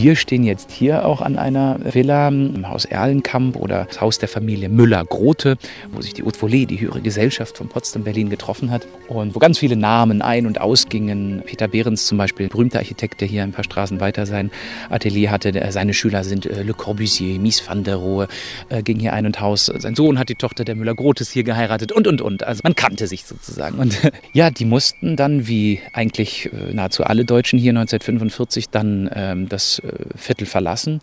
Wir 0.00 0.14
stehen 0.14 0.44
jetzt 0.44 0.70
hier 0.70 1.04
auch 1.04 1.20
an 1.20 1.36
einer 1.36 1.80
Villa 1.82 2.28
im 2.28 2.68
Haus 2.68 2.84
Erlenkamp 2.84 3.56
oder 3.56 3.86
das 3.86 4.00
Haus 4.00 4.20
der 4.20 4.28
Familie 4.28 4.68
Müller-Grote, 4.68 5.58
wo 5.90 6.00
sich 6.00 6.14
die 6.14 6.22
Haute 6.22 6.38
Volée, 6.38 6.66
die 6.66 6.80
höhere 6.80 7.00
Gesellschaft 7.00 7.58
von 7.58 7.68
Potsdam-Berlin, 7.68 8.30
getroffen 8.30 8.70
hat 8.70 8.86
und 9.08 9.34
wo 9.34 9.40
ganz 9.40 9.58
viele 9.58 9.74
Namen 9.74 10.22
ein- 10.22 10.46
und 10.46 10.60
ausgingen. 10.60 11.42
Peter 11.44 11.66
Behrens 11.66 12.06
zum 12.06 12.16
Beispiel, 12.16 12.46
berühmter 12.46 12.78
Architekt, 12.78 13.20
der 13.20 13.26
hier 13.26 13.42
ein 13.42 13.50
paar 13.50 13.64
Straßen 13.64 13.98
weiter 13.98 14.24
sein 14.24 14.52
Atelier 14.88 15.32
hatte. 15.32 15.52
Seine 15.72 15.94
Schüler 15.94 16.22
sind 16.22 16.46
äh, 16.46 16.62
Le 16.62 16.74
Corbusier, 16.74 17.40
Mies 17.40 17.68
van 17.68 17.82
der 17.82 17.96
Rohe, 17.96 18.28
äh, 18.68 18.84
ging 18.84 19.00
hier 19.00 19.14
ein 19.14 19.26
und 19.26 19.40
Haus. 19.40 19.66
Sein 19.66 19.96
Sohn 19.96 20.20
hat 20.20 20.28
die 20.28 20.36
Tochter 20.36 20.64
der 20.64 20.76
Müller-Grotes 20.76 21.32
hier 21.32 21.42
geheiratet 21.42 21.90
und, 21.90 22.06
und, 22.06 22.20
und. 22.20 22.44
Also 22.44 22.60
man 22.62 22.76
kannte 22.76 23.08
sich 23.08 23.24
sozusagen. 23.24 23.80
Und 23.80 24.00
ja, 24.32 24.52
die 24.52 24.64
mussten 24.64 25.16
dann, 25.16 25.48
wie 25.48 25.80
eigentlich 25.92 26.52
äh, 26.52 26.72
nahezu 26.72 27.02
alle 27.02 27.24
Deutschen 27.24 27.58
hier 27.58 27.72
1945, 27.72 28.68
dann 28.68 29.10
ähm, 29.12 29.48
das 29.48 29.82
Viertel 30.16 30.46
verlassen. 30.46 31.00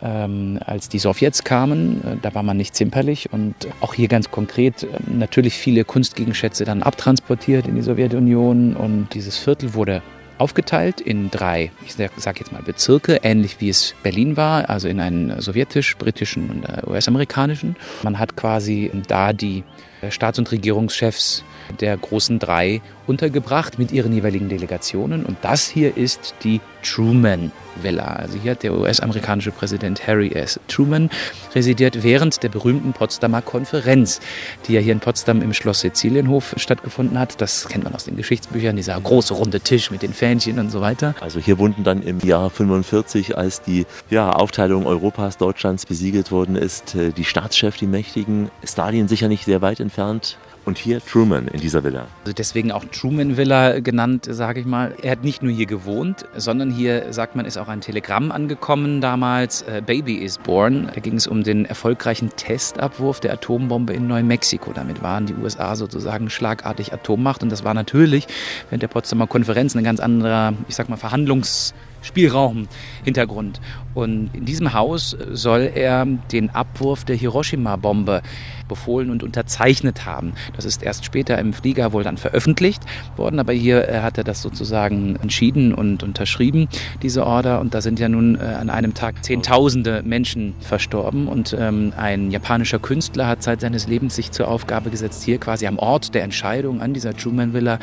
Ähm, 0.00 0.60
als 0.64 0.88
die 0.88 1.00
Sowjets 1.00 1.42
kamen, 1.42 2.04
äh, 2.04 2.16
da 2.22 2.32
war 2.32 2.44
man 2.44 2.56
nicht 2.56 2.76
zimperlich 2.76 3.32
und 3.32 3.54
auch 3.80 3.94
hier 3.94 4.06
ganz 4.06 4.30
konkret 4.30 4.84
äh, 4.84 4.86
natürlich 5.08 5.54
viele 5.54 5.84
Kunstgegenschätze 5.84 6.64
dann 6.64 6.84
abtransportiert 6.84 7.66
in 7.66 7.74
die 7.74 7.82
Sowjetunion 7.82 8.76
und 8.76 9.08
dieses 9.14 9.36
Viertel 9.36 9.74
wurde 9.74 10.02
aufgeteilt 10.38 11.00
in 11.00 11.32
drei, 11.32 11.72
ich 11.84 11.94
sage 11.94 12.38
jetzt 12.38 12.52
mal 12.52 12.62
Bezirke, 12.62 13.18
ähnlich 13.24 13.60
wie 13.60 13.70
es 13.70 13.96
Berlin 14.04 14.36
war, 14.36 14.70
also 14.70 14.86
in 14.86 15.00
einen 15.00 15.40
sowjetisch, 15.40 15.96
britischen 15.96 16.48
und 16.48 16.64
äh, 16.64 16.88
US-amerikanischen. 16.88 17.74
Man 18.04 18.20
hat 18.20 18.36
quasi 18.36 18.92
da 19.08 19.32
die 19.32 19.64
Staats- 20.10 20.38
und 20.38 20.52
Regierungschefs 20.52 21.42
der 21.80 21.96
großen 21.96 22.38
drei 22.38 22.80
untergebracht 23.08 23.78
mit 23.78 23.90
ihren 23.90 24.12
jeweiligen 24.12 24.48
Delegationen. 24.48 25.24
Und 25.24 25.38
das 25.42 25.66
hier 25.66 25.96
ist 25.96 26.34
die 26.44 26.60
Truman 26.82 27.50
Villa. 27.82 28.04
Also 28.04 28.38
hier 28.38 28.52
hat 28.52 28.62
der 28.62 28.74
US-amerikanische 28.74 29.50
Präsident 29.50 30.06
Harry 30.06 30.28
S. 30.32 30.58
Truman 30.68 31.10
residiert 31.54 32.02
während 32.02 32.42
der 32.42 32.48
berühmten 32.48 32.92
Potsdamer 32.92 33.42
Konferenz, 33.42 34.20
die 34.66 34.74
ja 34.74 34.80
hier 34.80 34.92
in 34.92 35.00
Potsdam 35.00 35.42
im 35.42 35.52
Schloss 35.54 35.80
Sizilienhof 35.80 36.54
stattgefunden 36.56 37.18
hat. 37.18 37.40
Das 37.40 37.68
kennt 37.68 37.84
man 37.84 37.94
aus 37.94 38.04
den 38.04 38.16
Geschichtsbüchern, 38.16 38.76
dieser 38.76 39.00
große 39.00 39.34
runde 39.34 39.60
Tisch 39.60 39.90
mit 39.90 40.02
den 40.02 40.12
Fähnchen 40.12 40.58
und 40.58 40.70
so 40.70 40.80
weiter. 40.80 41.14
Also 41.20 41.40
hier 41.40 41.58
wurden 41.58 41.84
dann 41.84 42.02
im 42.02 42.20
Jahr 42.20 42.50
45, 42.50 43.36
als 43.36 43.62
die 43.62 43.86
ja, 44.10 44.30
Aufteilung 44.30 44.86
Europas, 44.86 45.38
Deutschlands 45.38 45.86
besiegelt 45.86 46.30
worden 46.30 46.56
ist, 46.56 46.94
äh, 46.94 47.12
die 47.12 47.24
Staatschefs, 47.24 47.78
die 47.78 47.86
Mächtigen, 47.86 48.50
Stalin 48.64 49.08
sicher 49.08 49.28
nicht 49.28 49.44
sehr 49.44 49.62
weit 49.62 49.80
entfernt, 49.80 50.36
und 50.68 50.76
hier 50.76 51.00
Truman 51.04 51.48
in 51.48 51.60
dieser 51.60 51.82
Villa. 51.82 52.06
Also 52.20 52.34
deswegen 52.34 52.70
auch 52.72 52.84
Truman 52.84 53.38
Villa 53.38 53.80
genannt, 53.80 54.28
sage 54.30 54.60
ich 54.60 54.66
mal. 54.66 54.94
Er 55.00 55.12
hat 55.12 55.24
nicht 55.24 55.42
nur 55.42 55.50
hier 55.50 55.64
gewohnt, 55.64 56.26
sondern 56.36 56.70
hier, 56.70 57.10
sagt 57.10 57.34
man, 57.34 57.46
ist 57.46 57.56
auch 57.56 57.68
ein 57.68 57.80
Telegramm 57.80 58.30
angekommen 58.30 59.00
damals. 59.00 59.62
Äh, 59.62 59.82
Baby 59.84 60.16
is 60.16 60.36
born. 60.36 60.90
Da 60.94 61.00
ging 61.00 61.14
es 61.14 61.26
um 61.26 61.42
den 61.42 61.64
erfolgreichen 61.64 62.28
Testabwurf 62.36 63.18
der 63.18 63.32
Atombombe 63.32 63.94
in 63.94 64.06
Neumexiko. 64.08 64.72
Damit 64.74 65.02
waren 65.02 65.24
die 65.24 65.34
USA 65.34 65.74
sozusagen 65.74 66.28
schlagartig 66.28 66.92
Atommacht. 66.92 67.42
Und 67.42 67.50
das 67.50 67.64
war 67.64 67.72
natürlich 67.72 68.26
während 68.68 68.82
der 68.82 68.88
Potsdamer 68.88 69.26
Konferenz 69.26 69.74
ein 69.74 69.84
ganz 69.84 70.00
anderer, 70.00 70.52
ich 70.68 70.76
sag 70.76 70.90
mal, 70.90 70.96
Verhandlungs- 70.96 71.72
Spielraum, 72.02 72.68
Hintergrund. 73.04 73.60
Und 73.94 74.30
in 74.32 74.44
diesem 74.44 74.72
Haus 74.72 75.16
soll 75.32 75.70
er 75.74 76.06
den 76.06 76.50
Abwurf 76.50 77.04
der 77.04 77.16
Hiroshima-Bombe 77.16 78.22
befohlen 78.68 79.10
und 79.10 79.22
unterzeichnet 79.22 80.04
haben. 80.06 80.34
Das 80.54 80.64
ist 80.64 80.82
erst 80.82 81.04
später 81.04 81.38
im 81.38 81.52
Flieger 81.52 81.92
wohl 81.92 82.04
dann 82.04 82.16
veröffentlicht 82.16 82.82
worden, 83.16 83.40
aber 83.40 83.52
hier 83.52 83.88
äh, 83.88 84.00
hat 84.00 84.18
er 84.18 84.24
das 84.24 84.42
sozusagen 84.42 85.16
entschieden 85.16 85.74
und 85.74 86.02
unterschrieben, 86.02 86.68
diese 87.02 87.26
Order. 87.26 87.60
Und 87.60 87.74
da 87.74 87.80
sind 87.80 87.98
ja 87.98 88.08
nun 88.08 88.36
äh, 88.36 88.40
an 88.40 88.70
einem 88.70 88.94
Tag 88.94 89.24
Zehntausende 89.24 90.02
Menschen 90.04 90.54
verstorben. 90.60 91.28
Und 91.28 91.56
ähm, 91.58 91.92
ein 91.96 92.30
japanischer 92.30 92.78
Künstler 92.78 93.26
hat 93.26 93.42
seit 93.42 93.60
seines 93.60 93.86
Lebens 93.88 94.14
sich 94.14 94.30
zur 94.30 94.48
Aufgabe 94.48 94.90
gesetzt, 94.90 95.22
hier 95.24 95.38
quasi 95.38 95.66
am 95.66 95.78
Ort 95.78 96.14
der 96.14 96.22
Entscheidung 96.22 96.80
an 96.80 96.94
dieser 96.94 97.16
Truman 97.16 97.52
Villa 97.52 97.78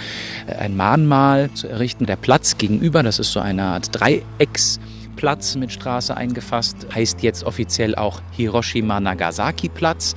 äh, 0.48 0.56
ein 0.56 0.75
Mahnmal 0.75 1.50
zu 1.54 1.68
errichten. 1.68 2.06
Der 2.06 2.15
Platz 2.15 2.58
gegenüber, 2.58 3.04
das 3.04 3.20
ist 3.20 3.32
so 3.32 3.39
eine 3.39 3.63
Art 3.63 3.89
Dreiecks. 3.92 4.80
Platz 5.16 5.56
mit 5.56 5.72
Straße 5.72 6.16
eingefasst, 6.16 6.88
heißt 6.94 7.24
jetzt 7.24 7.44
offiziell 7.44 7.96
auch 7.96 8.22
Hiroshima 8.32 9.00
Nagasaki 9.00 9.70
Platz. 9.70 10.16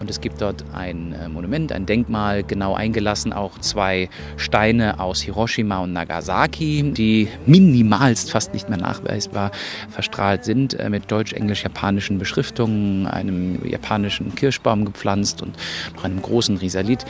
Und 0.00 0.10
es 0.10 0.20
gibt 0.20 0.40
dort 0.40 0.64
ein 0.72 1.12
äh, 1.12 1.28
Monument, 1.28 1.72
ein 1.72 1.86
Denkmal, 1.86 2.42
genau 2.42 2.74
eingelassen, 2.74 3.32
auch 3.32 3.58
zwei 3.58 4.08
Steine 4.36 4.98
aus 5.00 5.20
Hiroshima 5.20 5.78
und 5.78 5.92
Nagasaki, 5.92 6.92
die 6.92 7.28
minimalst 7.46 8.30
fast 8.30 8.54
nicht 8.54 8.68
mehr 8.68 8.78
nachweisbar 8.78 9.50
verstrahlt 9.90 10.44
sind, 10.44 10.74
äh, 10.74 10.88
mit 10.88 11.10
deutsch-englisch-japanischen 11.10 12.18
Beschriftungen, 12.18 13.06
einem 13.06 13.64
japanischen 13.66 14.34
Kirschbaum 14.34 14.84
gepflanzt 14.84 15.42
und 15.42 15.56
noch 15.94 16.04
einem 16.04 16.22
großen 16.22 16.56
Risalit. 16.56 17.04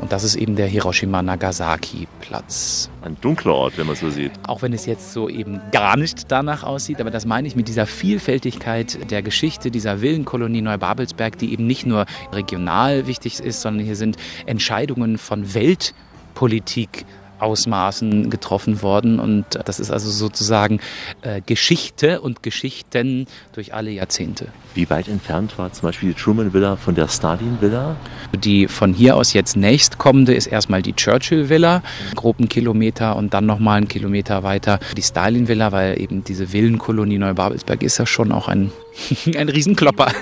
Und 0.00 0.12
das 0.12 0.24
ist 0.24 0.36
eben 0.36 0.56
der 0.56 0.66
Hiroshima 0.66 1.22
Nagasaki 1.22 2.06
Platz. 2.20 2.90
Ein 3.02 3.16
dunkler 3.20 3.54
Ort, 3.54 3.78
wenn 3.78 3.86
man 3.86 3.96
so 3.96 4.10
sieht. 4.10 4.32
Auch 4.46 4.62
wenn 4.62 4.72
es 4.72 4.86
jetzt 4.86 5.12
so 5.12 5.28
eben 5.28 5.60
gar 5.72 5.96
nicht 5.96 6.30
danach 6.30 6.62
aussieht, 6.62 6.85
aber 6.94 7.10
das 7.10 7.26
meine 7.26 7.48
ich 7.48 7.56
mit 7.56 7.68
dieser 7.68 7.86
Vielfältigkeit 7.86 9.10
der 9.10 9.22
Geschichte 9.22 9.70
dieser 9.70 10.00
Villenkolonie 10.00 10.62
Neubabelsberg, 10.62 11.36
die 11.38 11.52
eben 11.52 11.66
nicht 11.66 11.86
nur 11.86 12.06
regional 12.32 13.06
wichtig 13.06 13.40
ist, 13.40 13.60
sondern 13.60 13.84
hier 13.84 13.96
sind 13.96 14.16
Entscheidungen 14.46 15.18
von 15.18 15.54
Weltpolitik 15.54 17.04
Ausmaßen 17.38 18.30
getroffen 18.30 18.82
worden. 18.82 19.20
Und 19.20 19.44
das 19.64 19.80
ist 19.80 19.90
also 19.90 20.10
sozusagen 20.10 20.80
äh, 21.22 21.40
Geschichte 21.44 22.20
und 22.20 22.42
Geschichten 22.42 23.26
durch 23.52 23.74
alle 23.74 23.90
Jahrzehnte. 23.90 24.48
Wie 24.74 24.88
weit 24.90 25.08
entfernt 25.08 25.58
war 25.58 25.72
zum 25.72 25.88
Beispiel 25.88 26.10
die 26.10 26.20
Truman 26.20 26.52
Villa 26.52 26.76
von 26.76 26.94
der 26.94 27.08
Stalin 27.08 27.58
Villa? 27.60 27.96
Die 28.34 28.68
von 28.68 28.92
hier 28.92 29.16
aus 29.16 29.32
jetzt 29.32 29.56
nächstkommende 29.56 30.34
ist 30.34 30.46
erstmal 30.46 30.82
die 30.82 30.94
Churchill 30.94 31.48
Villa, 31.48 31.82
grob 32.14 32.38
einen 32.38 32.48
Kilometer 32.48 33.16
und 33.16 33.34
dann 33.34 33.46
nochmal 33.46 33.78
einen 33.78 33.88
Kilometer 33.88 34.42
weiter 34.42 34.78
die 34.96 35.02
Stalin 35.02 35.48
Villa, 35.48 35.72
weil 35.72 36.00
eben 36.00 36.24
diese 36.24 36.52
Villenkolonie 36.52 37.18
Neubabelsberg 37.18 37.82
ist 37.82 37.98
ja 37.98 38.06
schon 38.06 38.32
auch 38.32 38.48
ein, 38.48 38.70
ein 39.36 39.48
Riesenklopper. 39.48 40.12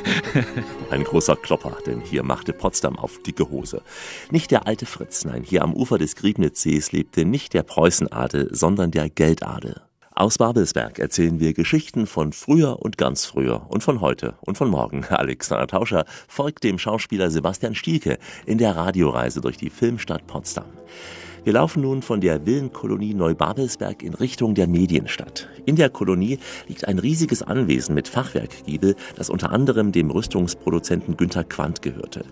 Ein 0.91 1.05
großer 1.05 1.37
Klopper, 1.37 1.77
denn 1.87 2.01
hier 2.01 2.23
machte 2.23 2.53
Potsdam 2.53 2.99
auf 2.99 3.23
dicke 3.23 3.51
Hose. 3.51 3.83
Nicht 4.31 4.51
der 4.51 4.67
alte 4.67 4.87
Fritz, 4.87 5.25
nein, 5.25 5.43
hier 5.43 5.63
am 5.63 5.75
Ufer 5.75 5.99
des 5.99 6.17
Griebnitzsees 6.17 6.93
lebte 6.93 7.25
nicht 7.25 7.55
der 7.55 7.63
Preußenadel, 7.63 8.49
sondern 8.53 8.91
der 8.91 9.09
Geldadel. 9.09 9.83
Aus 10.17 10.39
Babelsberg 10.39 11.01
erzählen 11.01 11.41
wir 11.41 11.55
Geschichten 11.55 12.07
von 12.07 12.33
früher 12.33 12.81
und 12.81 12.97
ganz 12.97 13.27
früher 13.27 13.67
und 13.69 13.83
von 13.83 14.01
heute 14.01 14.35
und 14.43 14.57
von 14.57 14.71
morgen. 14.71 15.05
Alexander 15.09 15.67
Tauscher 15.67 16.05
folgt 16.29 16.63
dem 16.63 16.79
Schauspieler 16.79 17.33
Sebastian 17.33 17.75
Stielke 17.75 18.19
in 18.47 18.59
der 18.59 18.77
Radioreise 18.77 19.41
durch 19.41 19.57
die 19.57 19.71
Filmstadt 19.71 20.27
Potsdam. 20.29 20.67
Wir 21.45 21.53
laufen 21.53 21.83
nun 21.83 22.01
von 22.01 22.23
der 22.23 22.47
Villenkolonie 22.47 23.13
Neubabelsberg 23.13 24.03
in 24.03 24.15
Richtung 24.15 24.55
der 24.55 24.67
Medienstadt. 24.67 25.47
In 25.67 25.77
der 25.77 25.91
Kolonie 25.91 26.39
liegt 26.69 26.89
ein 26.89 26.99
riesiges 26.99 27.43
Anwesen 27.43 27.95
mit 27.95 28.09
Fachwerkgiebel, 28.09 28.97
das 29.17 29.29
unter 29.29 29.53
anderem 29.53 29.93
dem 29.93 30.11
Rüstungsproduzenten 30.11 31.19
Günter 31.19 31.45
Quandt 31.45 31.83
gehörte. 31.83 32.25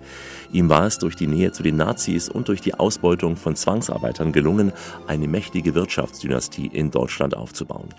Ihm 0.51 0.71
war 0.71 0.87
es 0.87 0.97
durch 0.97 1.15
die 1.15 1.27
Nähe 1.27 1.53
zu 1.53 1.63
den 1.63 1.77
Nazis 1.77 2.31
und 2.31 2.49
durch 2.49 2.63
die 2.63 2.73
Ausbeutung 2.73 3.37
von 3.37 3.55
Zwangsarbeitern 3.55 4.33
gelungen, 4.33 4.73
eine 5.07 5.29
mächtige 5.29 5.75
Wirtschaftsdynastie 5.75 6.71
in 6.73 6.91
Deutschland 6.91 7.37
aufzubauen. 7.37 7.91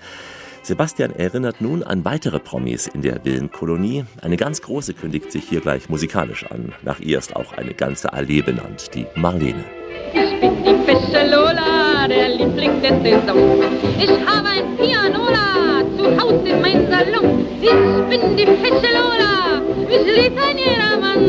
Sebastian 0.64 1.12
erinnert 1.12 1.62
nun 1.62 1.84
an 1.84 2.06
weitere 2.06 2.40
Promis 2.40 2.88
in 2.88 3.04
der 3.04 3.24
Villenkolonie. 3.24 4.06
Eine 4.22 4.38
ganz 4.38 4.64
große 4.64 4.96
kündigt 4.96 5.32
sich 5.32 5.44
hier 5.44 5.62
gleich 5.62 5.90
musikalisch 5.90 6.46
an. 6.50 6.74
Nach 6.82 7.00
ihr 7.00 7.20
ist 7.20 7.36
auch 7.36 7.54
eine 7.54 7.76
ganze 7.76 8.14
Allee 8.14 8.42
benannt, 8.42 8.90
die 8.96 9.06
Marlene. 9.16 9.83
Ich 10.12 10.40
bin 10.40 10.64
die 10.64 10.76
fesche 10.86 11.26
Lola, 11.30 12.08
der 12.08 12.30
Liebling 12.30 12.82
der 12.82 13.00
Saison. 13.02 13.62
Ich 14.00 14.10
habe 14.10 14.50
ein 14.50 14.76
Pianola 14.78 15.84
zu 15.98 16.04
Hause 16.22 16.50
in 16.50 16.62
meinem 16.62 16.90
Salon. 16.90 17.46
Ich 17.62 18.10
bin 18.10 18.36
die 18.36 18.46
fesche 18.46 18.90
Lola, 18.98 19.62
mich 19.88 20.06
liebt 20.16 20.38
ein 20.38 20.58
jedermann. 20.58 21.22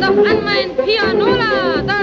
Doch 0.00 0.16
an 0.30 0.44
mein 0.44 0.70
Pianola, 0.84 1.82
da 1.86 2.01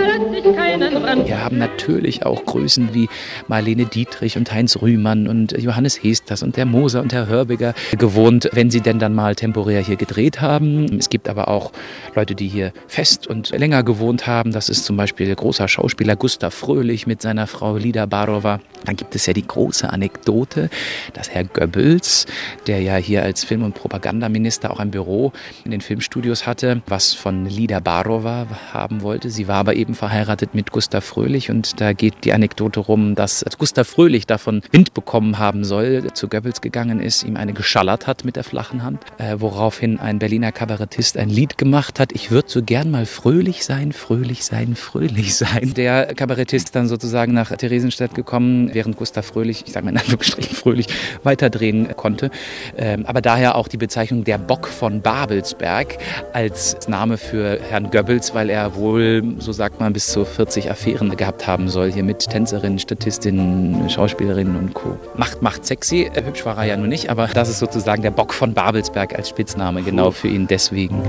haben 1.50 1.58
natürlich 1.58 2.26
auch 2.28 2.46
Größen 2.46 2.94
wie 2.94 3.10
Marlene 3.48 3.86
Dietrich 3.86 4.38
und 4.38 4.52
Heinz 4.52 4.82
Rühmann 4.84 5.28
und 5.28 5.60
Johannes 5.60 6.04
Hesters 6.04 6.44
und 6.44 6.58
der 6.58 6.68
Moser 6.68 7.02
und 7.02 7.12
Herr 7.12 7.26
Hörbiger 7.26 7.74
gewohnt, 7.98 8.50
wenn 8.54 8.70
sie 8.70 8.82
denn 8.82 9.00
dann 9.00 9.16
mal 9.16 9.34
temporär 9.34 9.82
hier 9.82 9.96
gedreht 9.96 10.42
haben. 10.42 10.86
Es 11.00 11.10
gibt 11.10 11.28
aber 11.28 11.48
auch 11.48 11.72
Leute, 12.14 12.36
die 12.36 12.48
hier 12.48 12.72
fest 12.88 13.26
und 13.26 13.50
länger 13.50 13.82
gewohnt 13.82 14.28
haben. 14.28 14.52
Das 14.52 14.70
ist 14.70 14.86
zum 14.86 14.96
Beispiel 14.96 15.26
der 15.26 15.38
große 15.38 15.68
Schauspieler 15.68 16.16
Gustav 16.16 16.54
Fröhlich 16.54 17.08
mit 17.08 17.22
seiner 17.24 17.48
Frau 17.48 17.78
Lida 17.78 18.06
Barova. 18.06 18.60
Dann 18.86 18.96
gibt 18.96 19.16
es 19.16 19.26
ja 19.26 19.34
die 19.34 19.46
große 19.46 19.90
Anekdote, 19.92 20.70
dass 21.14 21.32
Herr 21.32 21.46
Goebbels, 21.46 22.28
der 22.68 22.82
ja 22.82 22.96
hier 22.96 23.24
als 23.24 23.44
Film- 23.44 23.64
und 23.64 23.74
Propagandaminister 23.74 24.72
auch 24.72 24.80
ein 24.80 24.92
Büro 24.92 25.34
in 25.66 25.72
den 25.72 25.82
Filmstudios 25.82 26.46
hatte, 26.46 26.84
was 26.86 27.14
von 27.14 27.48
Lida 27.48 27.80
Barova 27.80 28.46
haben 28.72 29.02
wollte. 29.02 29.32
Sie 29.32 29.48
war 29.48 29.58
aber 29.58 29.74
eben 29.74 29.96
verheiratet 29.96 30.54
mit 30.54 30.72
Gustav 30.72 31.00
Gustav 31.00 31.18
Fröhlich 31.40 31.50
und 31.50 31.80
da 31.80 31.94
geht 31.94 32.26
die 32.26 32.34
Anekdote 32.34 32.80
rum, 32.80 33.16
dass 33.16 33.46
Gustav 33.58 33.88
Fröhlich 33.88 34.28
davon 34.28 34.62
Wind 34.72 34.94
bekommen 34.94 35.40
haben 35.40 35.64
soll, 35.64 36.12
zu 36.14 36.28
Goebbels 36.28 36.62
gegangen 36.62 37.00
ist, 37.00 37.24
ihm 37.24 37.38
eine 37.38 37.54
geschallert 37.54 38.08
hat 38.08 38.26
mit 38.26 38.36
der 38.36 38.44
flachen 38.44 38.84
Hand, 38.84 39.04
äh, 39.18 39.36
woraufhin 39.40 40.00
ein 40.00 40.20
Berliner 40.20 40.52
Kabarettist 40.52 41.18
ein 41.18 41.30
Lied 41.30 41.58
gemacht 41.58 42.00
hat, 42.00 42.12
ich 42.12 42.32
würde 42.32 42.50
so 42.50 42.62
gern 42.62 42.92
mal 42.92 43.06
fröhlich 43.06 43.64
sein, 43.64 43.94
fröhlich 43.94 44.44
sein, 44.44 44.76
fröhlich 44.76 45.36
sein. 45.36 45.74
Der 45.76 46.14
Kabarettist 46.14 46.76
dann 46.76 46.88
sozusagen 46.88 47.34
nach 47.34 47.56
Theresienstadt 47.56 48.16
gekommen, 48.16 48.72
während 48.74 48.98
Gustav 48.98 49.26
Fröhlich, 49.26 49.64
ich 49.66 49.74
sage 49.74 49.86
mal 49.86 49.92
in 49.92 49.98
Anführungsstrichen 49.98 50.56
fröhlich, 50.56 50.88
weiterdrehen 51.24 51.96
konnte. 51.96 52.32
Ähm, 52.78 53.06
aber 53.06 53.22
daher 53.22 53.56
auch 53.56 53.68
die 53.68 53.78
Bezeichnung 53.78 54.24
der 54.24 54.38
Bock 54.38 54.68
von 54.68 55.02
Babelsberg 55.02 55.98
als 56.34 56.88
Name 56.88 57.18
für 57.18 57.60
Herrn 57.70 57.92
Goebbels, 57.92 58.34
weil 58.34 58.50
er 58.50 58.76
wohl, 58.76 59.36
so 59.40 59.52
sagt 59.52 59.80
man, 59.80 59.94
bis 59.94 60.08
zu 60.08 60.26
40 60.26 60.72
Affären 60.72 61.16
gehabt 61.20 61.46
haben 61.46 61.70
soll, 61.70 61.92
hier 61.92 62.04
mit 62.04 62.28
Tänzerinnen, 62.28 62.80
Statistinnen, 62.80 63.88
Schauspielerinnen 63.90 64.56
und 64.56 64.74
Co. 64.74 64.98
Macht, 65.16 65.44
macht 65.44 65.68
sexy, 65.68 66.10
äh, 66.12 66.24
hübsch 66.24 66.44
war 66.46 66.58
er 66.58 66.64
ja 66.64 66.78
nur 66.78 66.88
nicht, 66.88 67.12
aber 67.12 67.28
das 67.28 67.50
ist 67.50 67.60
sozusagen 67.60 68.02
der 68.02 68.10
Bock 68.10 68.34
von 68.34 68.56
Babelsberg 68.56 69.14
als 69.14 69.30
Spitzname, 69.30 69.84
genau 69.84 70.10
für 70.10 70.30
ihn 70.30 70.48
deswegen. 70.48 71.04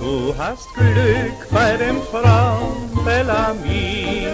Du 0.00 0.34
hast 0.36 0.66
Glück 0.74 1.50
bei 1.52 1.76
dem 1.76 2.00
Frauen 2.10 3.04
Bellamy. 3.04 4.26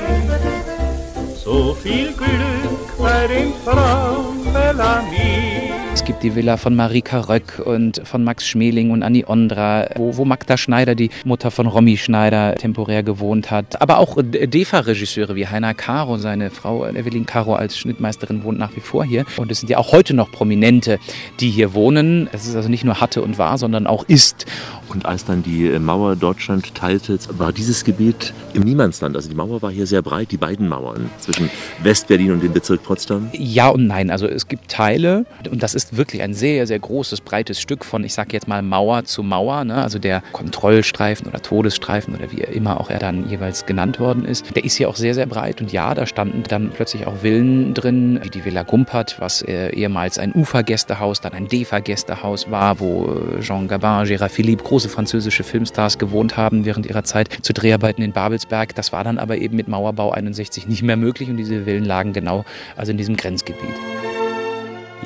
So 1.44 1.74
viel 1.74 2.12
Glück 2.12 2.98
bei 2.98 3.26
den 3.26 3.52
Frauen 3.64 4.52
Bellamy. 4.52 5.85
Es 6.06 6.12
gibt 6.12 6.22
die 6.22 6.36
Villa 6.36 6.56
von 6.56 6.76
Marika 6.76 7.18
Röck 7.18 7.60
und 7.64 8.00
von 8.04 8.22
Max 8.22 8.46
Schmeling 8.46 8.92
und 8.92 9.02
Annie 9.02 9.26
Ondra, 9.26 9.88
wo, 9.96 10.16
wo 10.16 10.24
Magda 10.24 10.56
Schneider, 10.56 10.94
die 10.94 11.10
Mutter 11.24 11.50
von 11.50 11.66
Romy 11.66 11.96
Schneider, 11.96 12.54
temporär 12.54 13.02
gewohnt 13.02 13.50
hat. 13.50 13.82
Aber 13.82 13.98
auch 13.98 14.16
DEFA-Regisseure 14.22 15.34
wie 15.34 15.48
Heiner 15.48 15.74
Caro, 15.74 16.16
seine 16.18 16.50
Frau 16.50 16.86
Evelyn 16.86 17.26
Caro 17.26 17.56
als 17.56 17.76
Schnittmeisterin 17.76 18.44
wohnt 18.44 18.56
nach 18.56 18.76
wie 18.76 18.80
vor 18.80 19.04
hier. 19.04 19.24
Und 19.36 19.50
es 19.50 19.58
sind 19.58 19.68
ja 19.68 19.78
auch 19.78 19.90
heute 19.90 20.14
noch 20.14 20.30
Prominente, 20.30 21.00
die 21.40 21.50
hier 21.50 21.74
wohnen. 21.74 22.28
Es 22.30 22.46
ist 22.46 22.54
also 22.54 22.68
nicht 22.68 22.84
nur 22.84 23.00
hatte 23.00 23.20
und 23.20 23.36
war, 23.36 23.58
sondern 23.58 23.88
auch 23.88 24.04
ist. 24.04 24.46
Und 24.88 25.06
als 25.06 25.24
dann 25.24 25.42
die 25.42 25.68
Mauer 25.80 26.14
Deutschland 26.14 26.72
teilte, 26.76 27.18
war 27.30 27.52
dieses 27.52 27.82
Gebiet 27.82 28.32
im 28.54 28.62
Niemandsland. 28.62 29.16
Also 29.16 29.28
die 29.28 29.34
Mauer 29.34 29.60
war 29.60 29.72
hier 29.72 29.88
sehr 29.88 30.02
breit, 30.02 30.30
die 30.30 30.36
beiden 30.36 30.68
Mauern 30.68 31.10
zwischen 31.18 31.50
Westberlin 31.82 32.30
und 32.30 32.44
dem 32.44 32.52
Bezirk 32.52 32.84
Potsdam. 32.84 33.28
Ja 33.32 33.70
und 33.70 33.88
nein. 33.88 34.12
Also 34.12 34.28
es 34.28 34.46
gibt 34.46 34.70
Teile, 34.70 35.26
und 35.50 35.64
das 35.64 35.74
ist 35.74 35.95
wirklich 35.96 36.22
ein 36.22 36.34
sehr, 36.34 36.66
sehr 36.66 36.78
großes, 36.78 37.20
breites 37.20 37.60
Stück 37.60 37.84
von, 37.84 38.04
ich 38.04 38.14
sage 38.14 38.30
jetzt 38.32 38.48
mal 38.48 38.62
Mauer 38.62 39.04
zu 39.04 39.22
Mauer, 39.22 39.64
ne? 39.64 39.82
also 39.82 39.98
der 39.98 40.22
Kontrollstreifen 40.32 41.26
oder 41.26 41.42
Todesstreifen 41.42 42.14
oder 42.14 42.30
wie 42.32 42.40
immer 42.40 42.80
auch 42.80 42.90
er 42.90 42.98
dann 42.98 43.28
jeweils 43.28 43.66
genannt 43.66 44.00
worden 44.00 44.24
ist. 44.24 44.54
Der 44.54 44.64
ist 44.64 44.76
hier 44.76 44.88
auch 44.88 44.96
sehr, 44.96 45.14
sehr 45.14 45.26
breit 45.26 45.60
und 45.60 45.72
ja, 45.72 45.94
da 45.94 46.06
standen 46.06 46.42
dann 46.48 46.70
plötzlich 46.70 47.06
auch 47.06 47.18
Villen 47.22 47.74
drin, 47.74 48.20
wie 48.22 48.30
die 48.30 48.44
Villa 48.44 48.62
Gumpert, 48.62 49.16
was 49.18 49.42
äh, 49.42 49.70
ehemals 49.70 50.18
ein 50.18 50.32
Ufergästehaus, 50.34 51.20
dann 51.20 51.32
ein 51.32 51.48
Defa-Gästehaus 51.48 52.50
war, 52.50 52.80
wo 52.80 53.36
äh, 53.38 53.40
Jean 53.40 53.68
Gabin, 53.68 54.06
Gérard 54.06 54.30
Philippe, 54.30 54.64
große 54.64 54.88
französische 54.88 55.44
Filmstars 55.44 55.98
gewohnt 55.98 56.36
haben 56.36 56.64
während 56.64 56.86
ihrer 56.86 57.04
Zeit 57.04 57.28
zu 57.42 57.52
Dreharbeiten 57.52 58.02
in 58.02 58.12
Babelsberg. 58.12 58.74
Das 58.74 58.92
war 58.92 59.04
dann 59.04 59.18
aber 59.18 59.38
eben 59.38 59.56
mit 59.56 59.68
Mauerbau 59.68 60.10
61 60.10 60.66
nicht 60.68 60.82
mehr 60.82 60.96
möglich 60.96 61.28
und 61.28 61.36
diese 61.36 61.64
Villen 61.64 61.84
lagen 61.84 62.12
genau 62.12 62.44
also 62.76 62.92
in 62.92 62.98
diesem 62.98 63.16
Grenzgebiet. 63.16 64.05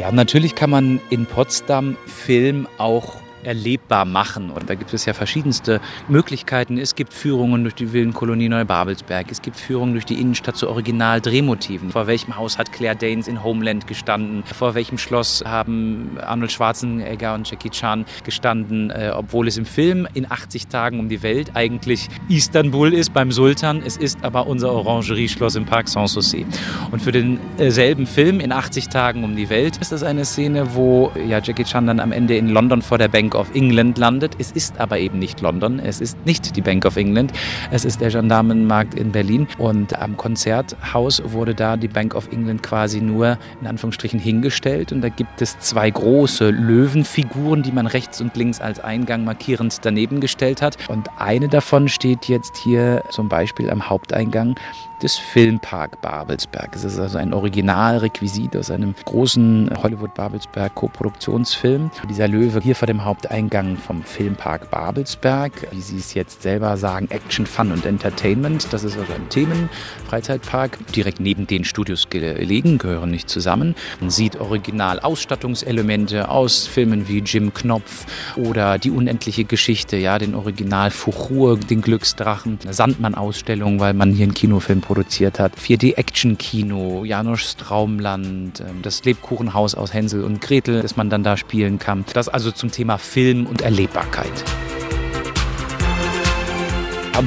Ja, 0.01 0.11
natürlich 0.11 0.55
kann 0.55 0.71
man 0.71 0.99
in 1.11 1.27
Potsdam 1.27 1.95
Film 2.07 2.67
auch 2.79 3.17
erlebbar 3.45 4.05
machen. 4.05 4.51
Und 4.51 4.69
da 4.71 4.75
gibt 4.75 4.93
es 4.95 5.05
ja 5.05 5.13
verschiedenste 5.13 5.81
Möglichkeiten. 6.09 6.79
Es 6.79 6.95
gibt 6.95 7.13
Führungen 7.13 7.63
durch 7.63 7.75
die 7.75 7.93
Villenkolonie 7.93 8.49
Neubabelsberg. 8.49 9.31
Es 9.31 9.43
gibt 9.43 9.57
Führungen 9.57 9.93
durch 9.95 10.05
die 10.05 10.21
Innenstadt 10.21 10.57
zu 10.57 10.69
Original-Drehmotiven. 10.69 11.91
Vor 11.91 12.07
welchem 12.07 12.37
Haus 12.37 12.59
hat 12.59 12.73
Claire 12.73 12.97
Danes 12.97 13.29
in 13.29 13.43
Homeland 13.43 13.87
gestanden? 13.87 14.43
Vor 14.45 14.75
welchem 14.75 14.99
Schloss 14.99 15.43
haben 15.47 16.19
Arnold 16.21 16.53
Schwarzenegger 16.53 17.35
und 17.35 17.51
Jackie 17.51 17.71
Chan 17.71 18.05
gestanden? 18.25 18.91
Äh, 18.91 19.13
obwohl 19.15 19.49
es 19.49 19.57
im 19.57 19.67
Film 19.67 20.07
in 20.15 20.31
80 20.31 20.67
Tagen 20.67 20.99
um 20.99 21.09
die 21.09 21.23
Welt 21.23 21.53
eigentlich 21.55 22.09
Istanbul 22.29 22.93
ist 22.93 23.13
beim 23.13 23.33
Sultan. 23.33 23.83
Es 23.85 23.97
ist 23.97 24.23
aber 24.23 24.47
unser 24.47 24.73
Orangerie-Schloss 24.73 25.57
im 25.57 25.67
Park 25.67 25.89
Sanssouci. 25.89 26.47
Und 26.91 27.01
für 27.01 27.13
denselben 27.13 28.07
Film 28.07 28.41
in 28.41 28.53
80 28.53 28.89
Tagen 28.89 29.25
um 29.25 29.37
die 29.37 29.51
Welt 29.51 29.77
ist 29.79 29.93
das 29.93 30.03
eine 30.03 30.25
Szene, 30.25 30.75
wo 30.75 31.13
ja, 31.29 31.41
Jackie 31.41 31.65
Chan 31.65 31.87
dann 31.87 32.01
am 32.01 32.13
Ende 32.13 32.37
in 32.37 32.49
London 32.49 32.83
vor 32.83 32.99
der 32.99 33.09
Bank 33.09 33.30
of 33.35 33.55
England 33.55 33.99
landet. 33.99 34.37
Es 34.39 34.53
ist 34.53 34.79
aber 34.81 34.99
eben 34.99 35.19
nicht 35.19 35.41
London, 35.41 35.79
es 35.79 36.01
ist 36.01 36.19
nicht 36.27 36.57
die 36.57 36.61
Bank 36.61 36.85
of 36.85 36.97
England, 36.97 37.33
es 37.71 37.85
ist 37.85 38.01
der 38.01 38.11
Gendarmenmarkt 38.11 38.95
in 38.95 39.13
Berlin 39.13 39.47
und 39.59 39.99
am 39.99 40.17
Konzerthaus 40.17 41.23
wurde 41.25 41.55
da 41.55 41.77
die 41.77 41.89
Bank 41.89 42.15
of 42.15 42.31
England 42.33 42.63
quasi 42.63 43.01
nur 43.01 43.39
in 43.61 43.67
Anführungsstrichen 43.67 44.21
hingestellt 44.21 44.93
und 44.93 45.01
da 45.03 45.09
gibt 45.09 45.43
es 45.43 45.59
zwei 45.59 45.91
große 45.91 46.51
Löwenfiguren, 46.51 47.63
die 47.63 47.73
man 47.73 47.87
rechts 47.87 48.21
und 48.21 48.37
links 48.37 48.61
als 48.61 48.81
Eingang 48.81 49.25
markierend 49.25 49.79
daneben 49.83 50.21
gestellt 50.21 50.63
hat 50.63 50.77
und 50.89 51.09
eine 51.19 51.49
davon 51.49 51.89
steht 51.89 52.27
jetzt 52.27 52.57
hier 52.57 53.03
zum 53.11 53.29
Beispiel 53.29 53.71
am 53.71 53.89
Haupteingang 53.89 54.57
des 55.03 55.17
Filmpark 55.17 56.01
Babelsberg. 56.01 56.75
Es 56.75 56.85
ist 56.85 56.99
also 56.99 57.19
ein 57.19 57.33
Originalrequisit 57.33 58.57
aus 58.57 58.71
einem 58.71 58.95
großen 59.05 59.71
Hollywood 59.83 60.15
Babelsberg 60.15 60.75
Koproduktionsfilm. 60.75 61.91
Dieser 62.09 62.29
Löwe 62.29 62.61
hier 62.61 62.77
vor 62.77 62.87
dem 62.87 63.05
Haupteingang 63.21 63.77
vom 63.77 64.03
Filmpark 64.03 64.71
Babelsberg, 64.71 65.53
wie 65.73 65.81
Sie 65.83 65.99
es 65.99 66.15
jetzt 66.15 66.41
selber 66.41 66.79
sagen, 66.79 67.09
Action, 67.11 67.45
Fun 67.45 67.71
und 67.71 67.85
Entertainment. 67.85 68.73
Das 68.73 68.83
ist 68.83 68.97
also 68.97 69.13
ein 69.13 69.29
Themenfreizeitpark, 69.29 70.79
direkt 70.95 71.21
neben 71.21 71.47
den 71.47 71.65
Studios 71.65 72.09
gelegen, 72.09 72.79
gehören 72.79 73.11
nicht 73.11 73.29
zusammen. 73.29 73.75
Man 74.01 74.09
sieht 74.09 74.41
original 74.41 75.01
Ausstattungselemente 75.01 76.31
aus 76.31 76.67
Filmen 76.67 77.09
wie 77.09 77.19
Jim 77.19 77.53
Knopf 77.53 78.07
oder 78.37 78.79
Die 78.79 78.91
unendliche 78.91 79.45
Geschichte, 79.45 79.99
ja, 79.99 80.19
den 80.19 80.35
Original 80.35 80.91
Fuchur, 80.91 81.59
den 81.59 81.83
Glücksdrachen, 81.83 82.59
eine 82.65 82.73
Sandmann-Ausstellung, 82.73 83.81
weil 83.81 83.93
man 83.93 84.13
hier 84.15 84.25
einen 84.25 84.35
Kinofilm 84.35 84.81
produziert 84.81 85.39
hat. 85.39 85.59
4D-Action-Kino, 85.59 87.05
Janoschs 87.05 87.57
Traumland, 87.57 88.61
ähm, 88.61 88.81
das 88.81 89.05
Lebkuchenhaus 89.05 89.75
aus 89.75 89.93
Hänsel 89.93 90.25
und 90.25 90.41
Gretel, 90.41 90.81
das 90.81 90.97
man 90.97 91.11
dann 91.11 91.23
da 91.23 91.37
spielen 91.37 91.79
kann. 91.79 92.07
Das 92.15 92.31
also 92.31 92.51
zum 92.51 92.71
Thema 92.71 92.97
Film 93.11 93.49
und 93.49 93.63
Erlebbarkeit. 93.63 94.45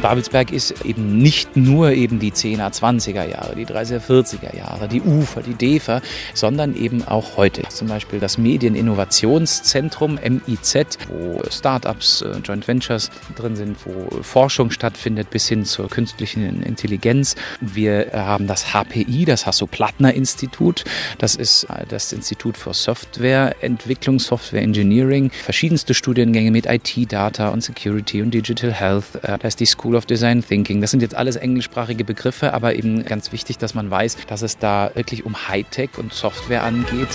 Babelsberg 0.02 0.52
ist 0.52 0.86
eben 0.86 1.18
nicht 1.18 1.56
nur 1.56 1.92
eben 1.92 2.20
die 2.20 2.32
10er, 2.32 2.72
20er 2.74 3.28
Jahre, 3.30 3.56
die 3.56 3.66
30er, 3.66 4.00
40er 4.00 4.56
Jahre, 4.56 4.88
die 4.88 5.02
Ufer, 5.02 5.42
die 5.42 5.54
DEFA, 5.54 6.02
sondern 6.34 6.76
eben 6.76 7.04
auch 7.08 7.38
heute. 7.38 7.64
Zum 7.70 7.88
Beispiel 7.88 8.20
das 8.20 8.38
Medieninnovationszentrum 8.38 10.16
MIZ, 10.16 10.98
wo 11.08 11.42
Startups, 11.50 12.22
äh, 12.22 12.38
Joint 12.44 12.68
Ventures 12.68 13.12
drin 13.36 13.56
sind, 13.56 13.78
wo 13.86 14.22
Forschung 14.22 14.72
stattfindet 14.72 15.30
bis 15.30 15.48
hin 15.48 15.66
zur 15.66 15.90
künstlichen 15.90 16.64
Intelligenz. 16.64 17.36
Wir 17.62 18.12
haben 18.14 18.48
das 18.48 18.74
HPI, 18.74 19.26
das 19.26 19.46
Hasso-Plattner-Institut. 19.46 20.86
Das 21.18 21.36
ist 21.36 21.66
äh, 21.66 21.86
das 21.88 22.12
Institut 22.14 22.58
für 22.58 22.74
Softwareentwicklung, 22.74 24.20
Software 24.20 24.62
Engineering. 24.62 25.32
Verschiedenste 25.44 25.94
Studiengänge 25.94 26.52
mit 26.52 26.66
IT, 26.66 27.12
Data 27.12 27.50
und 27.50 27.62
Security 27.62 28.22
und 28.22 28.32
Digital 28.32 28.72
Health. 28.72 29.16
Äh, 29.22 29.38
da 29.38 29.48
ist 29.48 29.60
die 29.60 29.66
School 29.66 29.83
of 29.92 30.06
Design 30.06 30.42
Thinking. 30.42 30.80
Das 30.82 30.92
sind 30.92 31.02
jetzt 31.02 31.16
alles 31.16 31.36
englischsprachige 31.36 32.06
Begriffe, 32.06 32.54
aber 32.54 32.76
eben 32.76 33.04
ganz 33.04 33.32
wichtig, 33.34 33.58
dass 33.58 33.74
man 33.74 33.92
weiß, 33.92 34.18
dass 34.28 34.42
es 34.42 34.58
da 34.58 34.92
wirklich 34.96 35.26
um 35.26 35.48
Hightech 35.48 35.98
und 35.98 36.14
Software 36.14 36.64
angeht. 36.64 37.10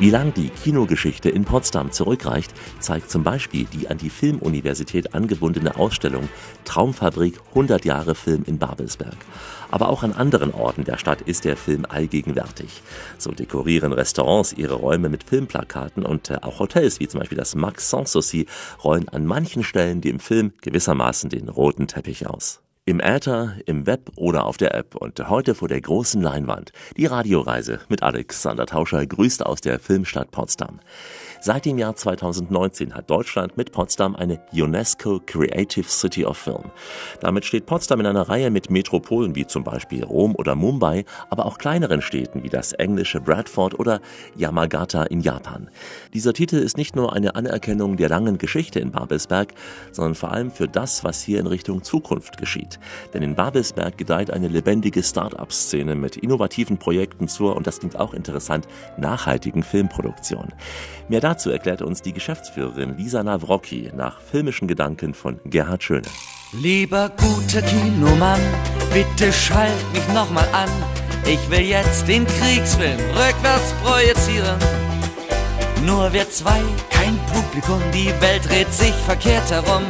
Wie 0.00 0.10
lang 0.10 0.32
die 0.32 0.48
Kinogeschichte 0.48 1.28
in 1.28 1.44
Potsdam 1.44 1.90
zurückreicht, 1.90 2.52
zeigt 2.78 3.10
zum 3.10 3.24
Beispiel 3.24 3.64
die 3.64 3.88
an 3.88 3.98
die 3.98 4.10
Filmuniversität 4.10 5.12
angebundene 5.12 5.76
Ausstellung 5.76 6.28
Traumfabrik 6.64 7.40
100 7.48 7.84
Jahre 7.84 8.14
Film 8.14 8.44
in 8.46 8.58
Babelsberg. 8.58 9.16
Aber 9.70 9.88
auch 9.88 10.02
an 10.02 10.12
anderen 10.12 10.52
Orten 10.52 10.84
der 10.84 10.98
Stadt 10.98 11.20
ist 11.22 11.44
der 11.44 11.56
Film 11.56 11.84
allgegenwärtig. 11.88 12.82
So 13.18 13.32
dekorieren 13.32 13.92
Restaurants 13.92 14.52
ihre 14.52 14.74
Räume 14.74 15.08
mit 15.08 15.24
Filmplakaten 15.24 16.04
und 16.04 16.30
äh, 16.30 16.38
auch 16.42 16.58
Hotels 16.58 17.00
wie 17.00 17.08
zum 17.08 17.20
Beispiel 17.20 17.38
das 17.38 17.54
Max 17.54 17.90
Sanssouci 17.90 18.46
rollen 18.82 19.08
an 19.08 19.26
manchen 19.26 19.62
Stellen 19.62 20.00
dem 20.00 20.20
Film 20.20 20.52
gewissermaßen 20.62 21.30
den 21.30 21.48
roten 21.48 21.86
Teppich 21.86 22.26
aus. 22.26 22.60
Im 22.88 23.00
Äther, 23.00 23.56
im 23.66 23.86
Web 23.86 24.12
oder 24.16 24.46
auf 24.46 24.56
der 24.56 24.74
App 24.74 24.94
und 24.94 25.28
heute 25.28 25.54
vor 25.54 25.68
der 25.68 25.82
großen 25.82 26.22
Leinwand. 26.22 26.72
Die 26.96 27.04
Radioreise 27.04 27.80
mit 27.90 28.02
Alexander 28.02 28.64
Tauscher 28.64 29.06
grüßt 29.06 29.44
aus 29.44 29.60
der 29.60 29.78
Filmstadt 29.78 30.30
Potsdam. 30.30 30.80
Seit 31.40 31.66
dem 31.66 31.78
Jahr 31.78 31.94
2019 31.94 32.94
hat 32.94 33.08
Deutschland 33.08 33.56
mit 33.56 33.70
Potsdam 33.70 34.16
eine 34.16 34.40
UNESCO 34.52 35.20
Creative 35.24 35.88
City 35.88 36.24
of 36.24 36.36
Film. 36.36 36.64
Damit 37.20 37.44
steht 37.44 37.64
Potsdam 37.64 38.00
in 38.00 38.06
einer 38.06 38.28
Reihe 38.28 38.50
mit 38.50 38.70
Metropolen 38.70 39.36
wie 39.36 39.46
zum 39.46 39.62
Beispiel 39.62 40.02
Rom 40.02 40.34
oder 40.34 40.56
Mumbai, 40.56 41.04
aber 41.30 41.46
auch 41.46 41.58
kleineren 41.58 42.02
Städten 42.02 42.42
wie 42.42 42.48
das 42.48 42.72
englische 42.72 43.20
Bradford 43.20 43.78
oder 43.78 44.00
Yamagata 44.36 45.04
in 45.04 45.20
Japan. 45.20 45.70
Dieser 46.12 46.32
Titel 46.32 46.56
ist 46.56 46.76
nicht 46.76 46.96
nur 46.96 47.12
eine 47.12 47.36
Anerkennung 47.36 47.96
der 47.96 48.08
langen 48.08 48.38
Geschichte 48.38 48.80
in 48.80 48.90
Babelsberg, 48.90 49.54
sondern 49.92 50.16
vor 50.16 50.32
allem 50.32 50.50
für 50.50 50.66
das, 50.66 51.04
was 51.04 51.22
hier 51.22 51.38
in 51.38 51.46
Richtung 51.46 51.84
Zukunft 51.84 52.36
geschieht. 52.36 52.80
Denn 53.14 53.22
in 53.22 53.36
Babelsberg 53.36 53.96
gedeiht 53.96 54.32
eine 54.32 54.48
lebendige 54.48 55.04
Start-up-Szene 55.04 55.94
mit 55.94 56.16
innovativen 56.16 56.78
Projekten 56.78 57.28
zur, 57.28 57.54
und 57.54 57.68
das 57.68 57.78
klingt 57.78 57.96
auch 57.96 58.12
interessant, 58.12 58.66
nachhaltigen 58.96 59.62
Filmproduktion. 59.62 60.52
Mehr 61.08 61.20
dazu 61.28 61.50
erklärt 61.50 61.82
uns 61.82 62.00
die 62.00 62.14
Geschäftsführerin 62.14 62.96
Lisa 62.96 63.22
Nawrocki 63.22 63.90
nach 63.94 64.18
filmischen 64.22 64.66
Gedanken 64.66 65.12
von 65.12 65.38
Gerhard 65.44 65.82
Schöne. 65.82 66.08
Lieber 66.52 67.10
guter 67.10 67.60
Kinomann, 67.60 68.40
bitte 68.94 69.30
schalt 69.30 69.92
mich 69.92 70.08
nochmal 70.14 70.48
an. 70.52 70.70
Ich 71.26 71.50
will 71.50 71.60
jetzt 71.60 72.08
den 72.08 72.26
Kriegsfilm 72.26 72.98
rückwärts 73.10 73.74
projizieren. 73.82 74.58
Nur 75.84 76.10
wir 76.14 76.30
zwei, 76.30 76.62
kein 76.88 77.18
Publikum, 77.26 77.82
die 77.92 78.10
Welt 78.22 78.48
dreht 78.48 78.72
sich 78.72 78.94
verkehrt 78.94 79.50
herum. 79.50 79.84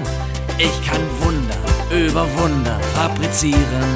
Ich 0.59 0.87
kann 0.89 1.01
Wunder 1.21 2.05
über 2.05 2.27
Wunder 2.37 2.81
fabrizieren. 2.97 3.91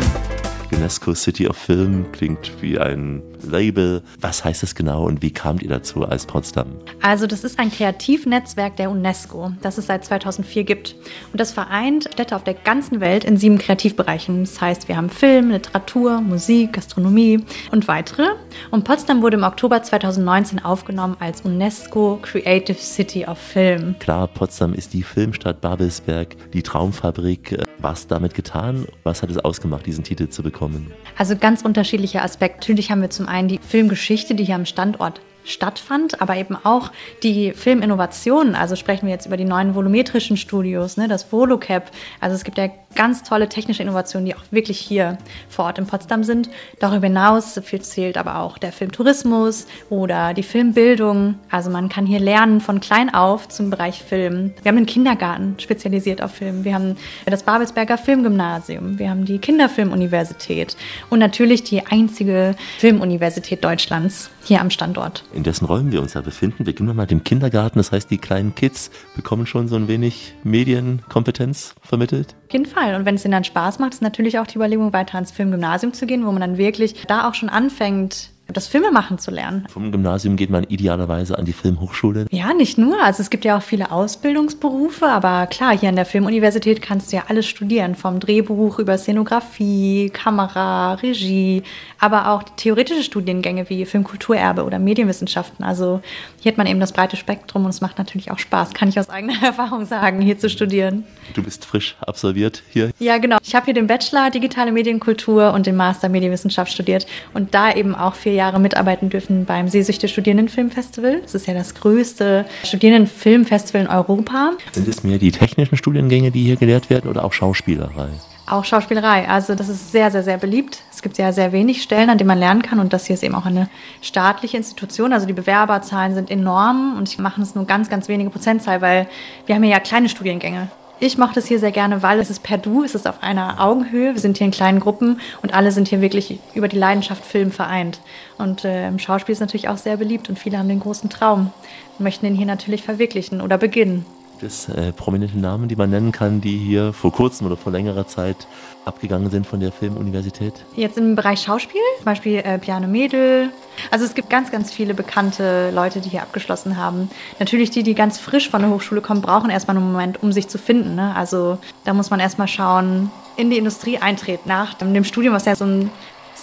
UNESCO 0.70 1.12
City 1.14 1.48
of 1.48 1.56
Film 1.56 2.06
klingt 2.12 2.62
wie 2.62 2.78
ein 2.78 3.31
Label. 3.42 4.02
Was 4.20 4.44
heißt 4.44 4.62
es 4.62 4.74
genau 4.74 5.04
und 5.06 5.22
wie 5.22 5.30
kamt 5.30 5.62
ihr 5.62 5.68
dazu 5.68 6.04
als 6.04 6.26
Potsdam? 6.26 6.68
Also 7.00 7.26
das 7.26 7.44
ist 7.44 7.58
ein 7.58 7.70
Kreativnetzwerk 7.70 8.76
der 8.76 8.90
UNESCO, 8.90 9.52
das 9.62 9.78
es 9.78 9.86
seit 9.86 10.04
2004 10.04 10.64
gibt. 10.64 10.94
Und 11.32 11.40
das 11.40 11.52
vereint 11.52 12.08
Städte 12.12 12.36
auf 12.36 12.44
der 12.44 12.54
ganzen 12.54 13.00
Welt 13.00 13.24
in 13.24 13.36
sieben 13.36 13.58
Kreativbereichen. 13.58 14.40
Das 14.44 14.60
heißt, 14.60 14.88
wir 14.88 14.96
haben 14.96 15.10
Film, 15.10 15.50
Literatur, 15.50 16.20
Musik, 16.20 16.72
Gastronomie 16.72 17.44
und 17.70 17.88
weitere. 17.88 18.28
Und 18.70 18.84
Potsdam 18.84 19.22
wurde 19.22 19.36
im 19.36 19.44
Oktober 19.44 19.82
2019 19.82 20.64
aufgenommen 20.64 21.16
als 21.20 21.42
UNESCO 21.42 22.18
Creative 22.22 22.78
City 22.78 23.24
of 23.26 23.38
Film. 23.38 23.96
Klar, 23.98 24.28
Potsdam 24.28 24.74
ist 24.74 24.92
die 24.92 25.02
Filmstadt 25.02 25.60
Babelsberg, 25.60 26.36
die 26.52 26.62
Traumfabrik. 26.62 27.62
Was 27.78 28.06
damit 28.06 28.34
getan? 28.34 28.86
Was 29.02 29.22
hat 29.22 29.30
es 29.30 29.38
ausgemacht, 29.38 29.86
diesen 29.86 30.04
Titel 30.04 30.28
zu 30.28 30.42
bekommen? 30.42 30.92
Also 31.16 31.36
ganz 31.36 31.62
unterschiedliche 31.62 32.22
Aspekte. 32.22 32.58
Natürlich 32.60 32.90
haben 32.90 33.02
wir 33.02 33.10
zum 33.10 33.28
einen 33.32 33.48
die 33.48 33.58
Filmgeschichte, 33.58 34.34
die 34.34 34.44
hier 34.44 34.54
am 34.54 34.66
Standort 34.66 35.20
stattfand, 35.44 36.20
aber 36.20 36.36
eben 36.36 36.56
auch 36.62 36.92
die 37.22 37.52
Filminnovationen. 37.52 38.54
Also 38.54 38.76
sprechen 38.76 39.06
wir 39.06 39.12
jetzt 39.12 39.26
über 39.26 39.36
die 39.36 39.44
neuen 39.44 39.74
volumetrischen 39.74 40.36
Studios, 40.36 40.96
ne, 40.96 41.08
das 41.08 41.32
Volocap. 41.32 41.90
Also 42.20 42.36
es 42.36 42.44
gibt 42.44 42.58
ja 42.58 42.68
ganz 42.94 43.22
tolle 43.22 43.48
technische 43.48 43.82
Innovationen, 43.82 44.26
die 44.26 44.34
auch 44.34 44.42
wirklich 44.50 44.78
hier 44.78 45.18
vor 45.48 45.66
Ort 45.66 45.78
in 45.78 45.86
Potsdam 45.86 46.24
sind. 46.24 46.50
Darüber 46.80 47.06
hinaus 47.06 47.58
zählt 47.80 48.16
aber 48.16 48.38
auch 48.38 48.58
der 48.58 48.72
Filmtourismus 48.72 49.66
oder 49.90 50.34
die 50.34 50.42
Filmbildung. 50.42 51.36
Also 51.50 51.70
man 51.70 51.88
kann 51.88 52.06
hier 52.06 52.20
lernen 52.20 52.60
von 52.60 52.80
klein 52.80 53.12
auf 53.12 53.48
zum 53.48 53.70
Bereich 53.70 54.02
Film. 54.02 54.52
Wir 54.62 54.70
haben 54.70 54.76
einen 54.76 54.86
Kindergarten 54.86 55.54
spezialisiert 55.58 56.22
auf 56.22 56.32
Film. 56.32 56.64
Wir 56.64 56.74
haben 56.74 56.96
das 57.26 57.42
Babelsberger 57.42 57.98
Filmgymnasium. 57.98 58.98
Wir 58.98 59.10
haben 59.10 59.24
die 59.24 59.38
Kinderfilmuniversität 59.38 60.76
und 61.10 61.18
natürlich 61.18 61.64
die 61.64 61.86
einzige 61.86 62.54
Filmuniversität 62.78 63.64
Deutschlands 63.64 64.30
hier 64.44 64.60
am 64.60 64.70
Standort. 64.70 65.24
In 65.32 65.42
dessen 65.42 65.66
Räumen 65.66 65.92
wir 65.92 66.02
uns 66.02 66.14
ja 66.14 66.20
befinden. 66.20 66.64
Beginnen 66.64 66.88
wir 66.88 66.94
mal 66.94 67.06
dem 67.06 67.24
Kindergarten. 67.24 67.78
Das 67.78 67.92
heißt, 67.92 68.10
die 68.10 68.18
kleinen 68.18 68.54
Kids 68.54 68.90
bekommen 69.14 69.46
schon 69.46 69.68
so 69.68 69.76
ein 69.76 69.88
wenig 69.88 70.34
Medienkompetenz 70.42 71.74
vermittelt. 71.80 72.34
Jeden 72.52 72.66
Fall. 72.66 72.94
Und 72.94 73.06
wenn 73.06 73.14
es 73.14 73.24
ihnen 73.24 73.32
dann 73.32 73.44
Spaß 73.44 73.78
macht, 73.78 73.94
ist 73.94 74.02
natürlich 74.02 74.38
auch 74.38 74.46
die 74.46 74.56
Überlegung, 74.56 74.92
weiter 74.92 75.14
ans 75.14 75.32
Filmgymnasium 75.32 75.94
zu 75.94 76.04
gehen, 76.04 76.26
wo 76.26 76.32
man 76.32 76.42
dann 76.42 76.58
wirklich 76.58 77.06
da 77.06 77.26
auch 77.26 77.32
schon 77.32 77.48
anfängt, 77.48 78.31
das 78.52 78.66
Filmemachen 78.68 79.18
zu 79.18 79.30
lernen. 79.30 79.66
Vom 79.68 79.92
Gymnasium 79.92 80.36
geht 80.36 80.50
man 80.50 80.64
idealerweise 80.64 81.38
an 81.38 81.44
die 81.44 81.52
Filmhochschule. 81.52 82.26
Ja, 82.30 82.52
nicht 82.54 82.78
nur. 82.78 83.02
Also 83.02 83.22
es 83.22 83.30
gibt 83.30 83.44
ja 83.44 83.58
auch 83.58 83.62
viele 83.62 83.90
Ausbildungsberufe, 83.90 85.06
aber 85.06 85.46
klar, 85.46 85.76
hier 85.76 85.88
an 85.88 85.96
der 85.96 86.06
Filmuniversität 86.06 86.82
kannst 86.82 87.12
du 87.12 87.16
ja 87.16 87.24
alles 87.28 87.46
studieren. 87.46 87.94
Vom 87.94 88.20
Drehbuch 88.20 88.78
über 88.78 88.98
Szenografie, 88.98 90.10
Kamera, 90.10 90.94
Regie, 90.94 91.62
aber 91.98 92.28
auch 92.28 92.42
theoretische 92.56 93.02
Studiengänge 93.02 93.68
wie 93.70 93.86
Filmkulturerbe 93.86 94.64
oder 94.64 94.78
Medienwissenschaften. 94.78 95.64
Also 95.64 96.00
hier 96.40 96.50
hat 96.50 96.58
man 96.58 96.66
eben 96.66 96.80
das 96.80 96.92
breite 96.92 97.16
Spektrum 97.16 97.64
und 97.64 97.70
es 97.70 97.80
macht 97.80 97.98
natürlich 97.98 98.30
auch 98.30 98.38
Spaß, 98.38 98.74
kann 98.74 98.88
ich 98.88 98.98
aus 98.98 99.08
eigener 99.08 99.34
Erfahrung 99.42 99.84
sagen, 99.84 100.20
hier 100.20 100.38
zu 100.38 100.50
studieren. 100.50 101.04
Du 101.34 101.42
bist 101.42 101.64
frisch 101.64 101.96
absolviert 102.00 102.62
hier? 102.70 102.90
Ja, 102.98 103.18
genau. 103.18 103.38
Ich 103.44 103.54
habe 103.54 103.66
hier 103.66 103.74
den 103.74 103.86
Bachelor 103.86 104.30
Digitale 104.30 104.72
Medienkultur 104.72 105.52
und 105.52 105.66
den 105.66 105.76
Master 105.76 106.08
Medienwissenschaft 106.08 106.72
studiert 106.72 107.06
und 107.34 107.54
da 107.54 107.72
eben 107.72 107.94
auch 107.94 108.14
vier 108.14 108.32
Jahre 108.32 108.41
mitarbeiten 108.58 109.10
dürfen 109.10 109.44
beim 109.44 109.68
Seesüchte 109.68 110.08
Studierendenfilmfestival. 110.08 111.20
Das 111.22 111.34
ist 111.34 111.46
ja 111.46 111.54
das 111.54 111.74
größte 111.74 112.44
Studierendenfilmfestival 112.64 113.82
in 113.82 113.88
Europa. 113.88 114.52
Sind 114.72 114.88
es 114.88 115.04
mehr 115.04 115.18
die 115.18 115.30
technischen 115.30 115.76
Studiengänge, 115.76 116.30
die 116.30 116.42
hier 116.42 116.56
gelehrt 116.56 116.90
werden 116.90 117.08
oder 117.08 117.24
auch 117.24 117.32
Schauspielerei? 117.32 118.08
Auch 118.46 118.64
Schauspielerei. 118.64 119.28
Also 119.28 119.54
das 119.54 119.68
ist 119.68 119.92
sehr, 119.92 120.10
sehr, 120.10 120.24
sehr 120.24 120.36
beliebt. 120.36 120.82
Es 120.92 121.00
gibt 121.00 121.16
ja 121.16 121.32
sehr 121.32 121.52
wenig 121.52 121.82
Stellen, 121.82 122.10
an 122.10 122.18
denen 122.18 122.28
man 122.28 122.38
lernen 122.38 122.62
kann. 122.62 122.80
Und 122.80 122.92
das 122.92 123.06
hier 123.06 123.14
ist 123.14 123.22
eben 123.22 123.34
auch 123.34 123.46
eine 123.46 123.68
staatliche 124.00 124.56
Institution. 124.56 125.12
Also 125.12 125.26
die 125.26 125.32
Bewerberzahlen 125.32 126.14
sind 126.14 126.30
enorm 126.30 126.96
und 126.98 127.08
ich 127.08 127.18
mache 127.18 127.40
es 127.40 127.54
nur 127.54 127.66
ganz, 127.66 127.88
ganz 127.88 128.08
wenige 128.08 128.30
Prozentzahl, 128.30 128.80
weil 128.80 129.06
wir 129.46 129.54
haben 129.54 129.62
hier 129.62 129.72
ja 129.72 129.80
kleine 129.80 130.08
Studiengänge. 130.08 130.68
Ich 131.04 131.18
mochte 131.18 131.40
es 131.40 131.48
hier 131.48 131.58
sehr 131.58 131.72
gerne, 131.72 132.04
weil 132.04 132.20
es 132.20 132.30
ist 132.30 132.44
per 132.44 132.58
Du, 132.58 132.84
es 132.84 132.94
ist 132.94 133.08
auf 133.08 133.24
einer 133.24 133.60
Augenhöhe. 133.60 134.14
Wir 134.14 134.20
sind 134.20 134.38
hier 134.38 134.44
in 134.44 134.52
kleinen 134.52 134.78
Gruppen 134.78 135.18
und 135.42 135.52
alle 135.52 135.72
sind 135.72 135.88
hier 135.88 136.00
wirklich 136.00 136.38
über 136.54 136.68
die 136.68 136.78
Leidenschaft 136.78 137.24
Film 137.24 137.50
vereint. 137.50 137.98
Und 138.38 138.64
äh, 138.64 138.86
im 138.86 139.00
Schauspiel 139.00 139.32
ist 139.32 139.40
natürlich 139.40 139.68
auch 139.68 139.78
sehr 139.78 139.96
beliebt 139.96 140.28
und 140.28 140.38
viele 140.38 140.58
haben 140.58 140.68
den 140.68 140.78
großen 140.78 141.10
Traum 141.10 141.50
und 141.98 142.04
möchten 142.04 142.24
ihn 142.26 142.36
hier 142.36 142.46
natürlich 142.46 142.84
verwirklichen 142.84 143.40
oder 143.40 143.58
beginnen. 143.58 144.06
Gibt 144.38 144.52
es 144.52 144.68
äh, 144.68 144.92
prominente 144.92 145.36
Namen, 145.36 145.66
die 145.66 145.74
man 145.74 145.90
nennen 145.90 146.12
kann, 146.12 146.40
die 146.40 146.56
hier 146.56 146.92
vor 146.92 147.10
kurzem 147.10 147.48
oder 147.48 147.56
vor 147.56 147.72
längerer 147.72 148.06
Zeit 148.06 148.46
abgegangen 148.84 149.30
sind 149.30 149.46
von 149.46 149.60
der 149.60 149.72
Filmuniversität? 149.72 150.54
Jetzt 150.76 150.98
im 150.98 151.14
Bereich 151.14 151.42
Schauspiel, 151.42 151.80
zum 151.96 152.04
Beispiel 152.04 152.36
äh, 152.38 152.58
Piano 152.58 152.86
Mädel. 152.86 153.50
Also 153.90 154.04
es 154.04 154.14
gibt 154.14 154.30
ganz, 154.30 154.50
ganz 154.50 154.72
viele 154.72 154.94
bekannte 154.94 155.70
Leute, 155.70 156.00
die 156.00 156.10
hier 156.10 156.22
abgeschlossen 156.22 156.76
haben. 156.76 157.10
Natürlich 157.38 157.70
die, 157.70 157.82
die 157.82 157.94
ganz 157.94 158.18
frisch 158.18 158.50
von 158.50 158.62
der 158.62 158.70
Hochschule 158.70 159.00
kommen, 159.00 159.22
brauchen 159.22 159.50
erstmal 159.50 159.76
einen 159.76 159.90
Moment, 159.90 160.22
um 160.22 160.32
sich 160.32 160.48
zu 160.48 160.58
finden. 160.58 160.94
Ne? 160.94 161.14
Also 161.14 161.58
da 161.84 161.94
muss 161.94 162.10
man 162.10 162.20
erstmal 162.20 162.48
schauen, 162.48 163.10
in 163.36 163.50
die 163.50 163.58
Industrie 163.58 163.98
eintreten. 163.98 164.48
Nach 164.48 164.74
dem 164.74 165.04
Studium, 165.04 165.34
was 165.34 165.46
ja 165.46 165.56
so 165.56 165.64
ein 165.64 165.90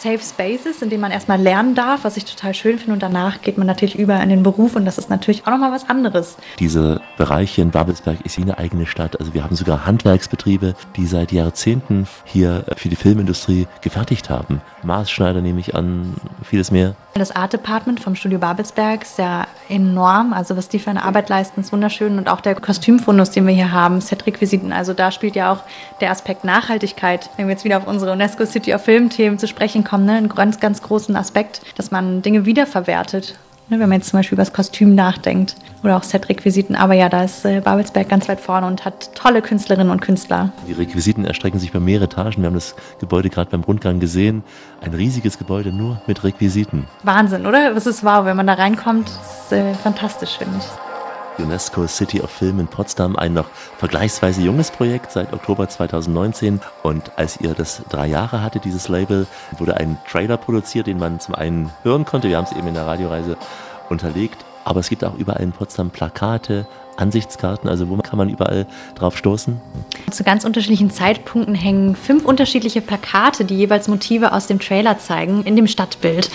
Safe 0.02 0.20
Spaces, 0.20 0.82
in 0.82 0.90
denen 0.90 1.02
man 1.02 1.12
erstmal 1.12 1.42
lernen 1.42 1.76
darf, 1.76 2.06
was 2.06 2.16
ich 2.16 2.24
total 2.24 2.54
schön 2.54 2.78
finde. 2.78 2.94
Und 2.94 3.04
danach 3.04 3.42
geht 3.42 3.58
man 3.58 3.68
natürlich 3.68 4.00
über 4.00 4.18
in 4.22 4.30
den 4.30 4.44
Beruf 4.44 4.78
und 4.78 4.86
das 4.86 4.98
ist 4.98 5.10
natürlich 5.10 5.46
auch 5.46 5.52
nochmal 5.52 5.74
was 5.74 5.90
anderes. 5.90 6.38
Diese 6.58 7.02
Bereiche 7.18 7.62
in 7.62 7.72
Babelsberg 7.72 8.22
ist 8.26 8.38
wie 8.38 8.44
eine 8.44 8.58
eigene 8.58 8.86
Stadt. 8.86 9.20
Also 9.20 9.34
wir 9.34 9.44
haben 9.44 9.58
sogar 9.58 9.86
Handwerksbetriebe, 9.86 10.74
die 10.96 11.06
seit 11.06 11.34
Jahrzehnten 11.34 12.08
hier 12.24 12.64
für 12.78 12.88
die 12.88 12.96
Filmindustrie 12.96 13.68
gefertigt 13.82 14.30
haben. 14.30 14.62
Maßschneider 14.84 15.42
nehme 15.42 15.60
ich 15.60 15.76
an, 15.76 16.16
vieles 16.44 16.72
mehr. 16.72 16.96
Das 17.16 17.36
Art 17.36 17.52
Department 17.52 18.00
vom 18.00 18.16
Studio 18.16 18.40
Babelsberg 18.40 19.02
ist 19.02 19.18
ja 19.18 19.48
enorm. 19.68 20.32
Also 20.32 20.56
was 20.56 20.70
die 20.70 20.80
für 20.80 20.92
eine 20.92 21.04
Arbeit 21.04 21.28
leisten, 21.28 21.60
ist 21.60 21.74
wunderschön. 21.74 22.18
Und 22.18 22.30
auch 22.30 22.40
der 22.40 22.56
Kostümfundus, 22.56 23.32
den 23.32 23.46
wir 23.46 23.54
hier 23.54 23.74
haben, 23.74 24.00
Setrequisiten. 24.00 24.72
Also 24.72 24.94
da 24.94 25.12
spielt 25.12 25.36
ja 25.36 25.52
auch 25.52 25.64
der 26.00 26.12
Aspekt 26.12 26.46
Nachhaltigkeit, 26.46 27.30
wenn 27.36 27.48
wir 27.48 27.54
jetzt 27.54 27.66
wieder 27.66 27.78
auf 27.78 27.88
unsere 27.88 28.14
UNESCO 28.14 28.46
City 28.46 28.74
of 28.74 28.84
Film 28.84 29.10
Themen 29.10 29.38
zu 29.38 29.48
sprechen 29.48 29.84
kommen, 29.90 30.06
ne, 30.06 30.14
einen 30.14 30.30
ganz, 30.30 30.60
ganz 30.60 30.82
großen 30.82 31.16
Aspekt, 31.16 31.62
dass 31.78 31.92
man 31.92 32.22
Dinge 32.22 32.46
wiederverwertet. 32.46 33.38
Ne, 33.70 33.80
wenn 33.80 33.90
man 33.90 34.00
jetzt 34.00 34.10
zum 34.10 34.18
Beispiel 34.18 34.36
über 34.36 34.42
das 34.42 34.52
Kostüm 34.52 34.96
nachdenkt 34.96 35.56
oder 35.84 35.96
auch 35.98 36.02
Setrequisiten. 36.02 36.76
Aber 36.76 36.96
ja, 36.96 37.08
da 37.08 37.24
ist 37.24 37.46
äh, 37.46 37.62
Babelsberg 37.62 38.10
ganz 38.10 38.28
weit 38.28 38.40
vorne 38.40 38.66
und 38.66 38.84
hat 38.84 39.14
tolle 39.14 39.44
Künstlerinnen 39.44 39.92
und 39.92 40.02
Künstler. 40.02 40.52
Die 40.68 40.74
Requisiten 40.74 41.24
erstrecken 41.24 41.60
sich 41.60 41.70
über 41.70 41.80
mehrere 41.80 42.06
Etagen. 42.06 42.42
Wir 42.42 42.48
haben 42.48 42.56
das 42.56 42.76
Gebäude 43.00 43.30
gerade 43.30 43.52
beim 43.52 43.62
Rundgang 43.62 44.00
gesehen. 44.00 44.44
Ein 44.82 44.96
riesiges 44.96 45.38
Gebäude 45.38 45.72
nur 45.72 46.02
mit 46.08 46.24
Requisiten. 46.24 46.88
Wahnsinn, 47.04 47.46
oder? 47.46 47.74
Das 47.76 47.86
ist 47.86 48.04
wow, 48.04 48.26
wenn 48.26 48.38
man 48.38 48.48
da 48.48 48.56
reinkommt. 48.56 49.08
ist 49.08 49.52
äh, 49.52 49.76
fantastisch, 49.76 50.38
finde 50.40 50.58
ich. 50.58 50.89
UNESCO 51.40 51.88
City 51.88 52.22
of 52.22 52.30
Film 52.30 52.60
in 52.60 52.68
Potsdam, 52.68 53.16
ein 53.16 53.34
noch 53.34 53.50
vergleichsweise 53.78 54.42
junges 54.42 54.72
Projekt 54.72 55.12
seit 55.12 55.34
Oktober 55.34 55.68
2019. 55.68 56.62
Und 56.84 57.12
als 57.18 57.40
ihr 57.40 57.54
das 57.54 57.82
drei 57.90 58.08
Jahre 58.08 58.42
hatte, 58.42 58.60
dieses 58.60 58.88
Label, 58.90 59.28
wurde 59.58 59.78
ein 59.78 59.98
Trailer 60.10 60.38
produziert, 60.38 60.88
den 60.88 61.00
man 61.00 61.20
zum 61.20 61.36
einen 61.36 61.72
hören 61.84 62.06
konnte. 62.06 62.30
Wir 62.30 62.38
haben 62.38 62.46
es 62.46 62.52
eben 62.52 62.68
in 62.68 62.74
der 62.74 62.86
Radioreise 62.86 63.38
unterlegt. 63.90 64.46
Aber 64.66 64.82
es 64.82 64.90
gibt 64.90 65.04
auch 65.04 65.16
überall 65.16 65.42
in 65.42 65.52
Potsdam 65.52 65.90
Plakate, 65.90 66.68
Ansichtskarten? 67.00 67.70
Also 67.70 67.90
wo 67.90 67.98
kann 67.98 68.18
man 68.18 68.30
überall 68.30 68.68
drauf 68.96 69.18
stoßen? 69.18 69.60
Zu 70.12 70.24
ganz 70.24 70.44
unterschiedlichen 70.44 70.92
Zeitpunkten 70.92 71.56
hängen 71.56 71.96
fünf 71.96 72.26
unterschiedliche 72.26 72.82
Plakate, 72.82 73.46
die 73.46 73.56
jeweils 73.56 73.88
Motive 73.88 74.34
aus 74.34 74.48
dem 74.48 74.60
Trailer 74.60 74.98
zeigen, 75.00 75.44
in 75.44 75.56
dem 75.56 75.68
Stadtbild. 75.68 76.30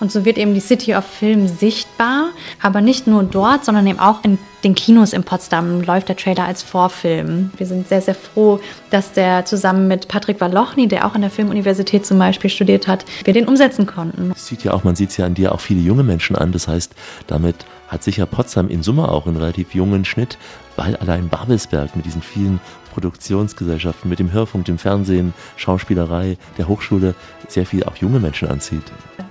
Und 0.00 0.12
so 0.12 0.24
wird 0.24 0.38
eben 0.38 0.54
die 0.54 0.60
City 0.60 0.94
of 0.94 1.04
Film 1.04 1.48
sichtbar, 1.48 2.30
aber 2.62 2.80
nicht 2.80 3.06
nur 3.06 3.22
dort, 3.22 3.64
sondern 3.64 3.86
eben 3.86 3.98
auch 3.98 4.24
in 4.24 4.38
den 4.64 4.74
Kinos 4.74 5.12
in 5.14 5.24
Potsdam 5.24 5.80
läuft 5.80 6.08
der 6.08 6.16
Trailer 6.16 6.44
als 6.44 6.62
Vorfilm. 6.62 7.50
Wir 7.56 7.66
sind 7.66 7.88
sehr, 7.88 8.02
sehr 8.02 8.14
froh, 8.14 8.60
dass 8.90 9.12
der 9.12 9.46
zusammen 9.46 9.88
mit 9.88 10.08
Patrick 10.08 10.40
Walochny, 10.40 10.86
der 10.86 11.06
auch 11.06 11.14
an 11.14 11.22
der 11.22 11.30
Filmuniversität 11.30 12.04
zum 12.04 12.18
Beispiel 12.18 12.50
studiert 12.50 12.86
hat, 12.86 13.04
wir 13.24 13.32
den 13.32 13.48
umsetzen 13.48 13.86
konnten. 13.86 14.32
Sieht 14.36 14.64
ja 14.64 14.72
auch, 14.72 14.84
man 14.84 14.96
sieht 14.96 15.10
es 15.10 15.16
ja 15.16 15.24
an 15.24 15.34
dir 15.34 15.52
auch 15.52 15.60
viele 15.60 15.80
junge 15.80 16.02
Menschen 16.02 16.36
an. 16.36 16.52
Das 16.52 16.68
heißt, 16.68 16.92
damit 17.26 17.56
hat 17.90 18.04
sicher 18.04 18.24
Potsdam 18.24 18.68
in 18.68 18.82
Summe 18.82 19.08
auch 19.08 19.26
einen 19.26 19.36
relativ 19.36 19.74
jungen 19.74 20.04
Schnitt, 20.04 20.38
weil 20.76 20.96
allein 20.96 21.28
Babelsberg 21.28 21.96
mit 21.96 22.06
diesen 22.06 22.22
vielen 22.22 22.60
Produktionsgesellschaften, 22.90 24.08
mit 24.08 24.18
dem 24.18 24.32
Hörfunk, 24.32 24.64
dem 24.66 24.78
Fernsehen, 24.78 25.32
Schauspielerei, 25.56 26.36
der 26.58 26.68
Hochschule 26.68 27.14
sehr 27.48 27.66
viel 27.66 27.84
auch 27.84 27.96
junge 27.96 28.20
Menschen 28.20 28.48
anzieht. 28.48 28.82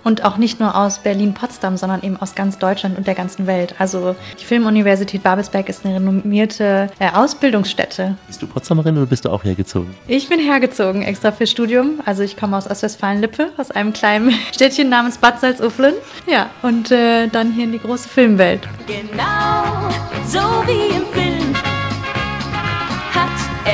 Und 0.04 0.24
auch 0.24 0.38
nicht 0.38 0.60
nur 0.60 0.76
aus 0.76 1.00
Berlin-Potsdam, 1.00 1.78
sondern 1.78 2.02
eben 2.04 2.17
aus 2.17 2.36
ganz 2.36 2.58
Deutschland 2.58 2.98
und 2.98 3.06
der 3.06 3.15
ganzen 3.15 3.48
Welt. 3.48 3.76
Also 3.80 4.15
die 4.39 4.45
Filmuniversität 4.45 5.24
Babelsberg 5.24 5.67
ist 5.69 5.86
eine 5.86 5.95
renommierte 5.95 6.89
äh, 7.00 7.12
Ausbildungsstätte. 7.12 8.15
Bist 8.28 8.41
du 8.41 8.48
Potsdamerin 8.48 8.98
oder 8.98 9.06
bist 9.06 9.26
du 9.26 9.30
auch 9.30 9.43
hergezogen? 9.43 9.93
Ich 10.08 10.30
bin 10.30 10.39
hergezogen, 10.39 11.02
extra 11.02 11.32
fürs 11.32 11.52
Studium. 11.52 12.00
Also 12.06 12.24
ich 12.24 12.38
komme 12.38 12.58
aus 12.58 12.69
Ostwestfalen-Lippe, 12.69 13.52
aus 13.58 13.72
einem 13.72 13.93
kleinen 13.93 14.32
Städtchen 14.54 14.89
namens 14.89 15.17
Bad 15.17 15.41
Salzuflen. 15.41 15.95
Ja, 16.28 16.50
und 16.62 16.91
äh, 16.91 17.28
dann 17.28 17.52
hier 17.52 17.65
in 17.65 17.74
die 17.74 17.80
große 17.80 18.08
Filmwelt. 18.08 18.67
Genau 18.88 19.89
so 20.30 20.39
wie 20.67 20.95
im 20.95 21.06
Film 21.12 21.38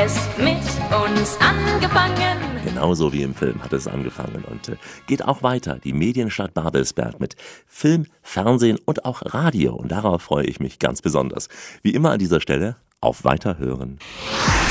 es 0.04 0.18
mit 0.38 0.58
uns 0.92 1.38
angefangen. 1.40 2.38
Genauso 2.66 3.14
wie 3.14 3.22
im 3.22 3.34
Film 3.34 3.64
hat 3.64 3.72
es 3.74 3.88
angefangen 3.88 4.44
und 4.50 4.70
äh, 4.70 4.76
geht 5.08 5.24
auch 5.24 5.44
weiter. 5.44 5.80
Die 5.84 5.94
Medienstadt 5.94 6.54
Babelsberg 6.54 7.20
mit 7.20 7.36
Film, 7.66 8.08
Fernsehen 8.22 8.80
und 8.86 9.06
auch 9.06 9.22
Radio. 9.26 9.76
Und 9.76 9.92
darauf 9.92 10.24
freue 10.24 10.46
ich 10.46 10.60
mich 10.60 10.80
ganz 10.80 11.02
besonders. 11.02 11.48
Wie 11.84 11.92
immer 11.92 12.12
an 12.12 12.20
dieser 12.20 12.42
Stelle 12.42 12.76
auf 13.02 13.24
Weiterhören. 13.24 14.00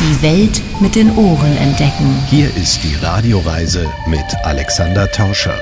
Die 0.00 0.22
Welt 0.22 0.60
mit 0.80 0.96
den 0.96 1.16
Ohren 1.16 1.56
entdecken. 1.56 2.22
Hier 2.28 2.54
ist 2.56 2.82
die 2.82 2.96
Radioreise 2.96 3.86
mit 4.08 4.24
Alexander 4.42 5.10
Tauscher. 5.10 5.58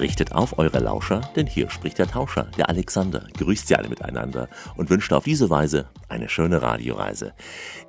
Richtet 0.00 0.32
auf 0.32 0.58
eure 0.58 0.80
Lauscher, 0.80 1.20
denn 1.36 1.46
hier 1.46 1.70
spricht 1.70 1.98
der 1.98 2.06
Tauscher, 2.06 2.48
der 2.58 2.68
Alexander, 2.68 3.26
grüßt 3.38 3.68
sie 3.68 3.76
alle 3.76 3.88
miteinander 3.88 4.48
und 4.76 4.90
wünscht 4.90 5.12
auf 5.12 5.24
diese 5.24 5.50
Weise 5.50 5.86
eine 6.08 6.28
schöne 6.28 6.62
Radioreise. 6.62 7.32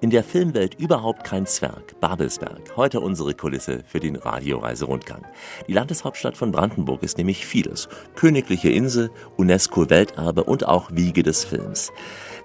In 0.01 0.09
der 0.09 0.23
Filmwelt 0.23 0.75
überhaupt 0.75 1.23
kein 1.23 1.45
Zwerg, 1.45 1.99
Babelsberg, 1.99 2.75
heute 2.75 2.99
unsere 2.99 3.33
Kulisse 3.33 3.83
für 3.87 3.99
den 3.99 4.15
Radioreiserundgang. 4.15 5.25
Die 5.67 5.73
Landeshauptstadt 5.73 6.37
von 6.37 6.51
Brandenburg 6.51 7.03
ist 7.03 7.17
nämlich 7.17 7.45
vieles. 7.45 7.87
Königliche 8.15 8.69
Insel, 8.69 9.09
UNESCO-Welterbe 9.37 10.43
und 10.43 10.67
auch 10.67 10.91
Wiege 10.91 11.23
des 11.23 11.43
Films. 11.45 11.91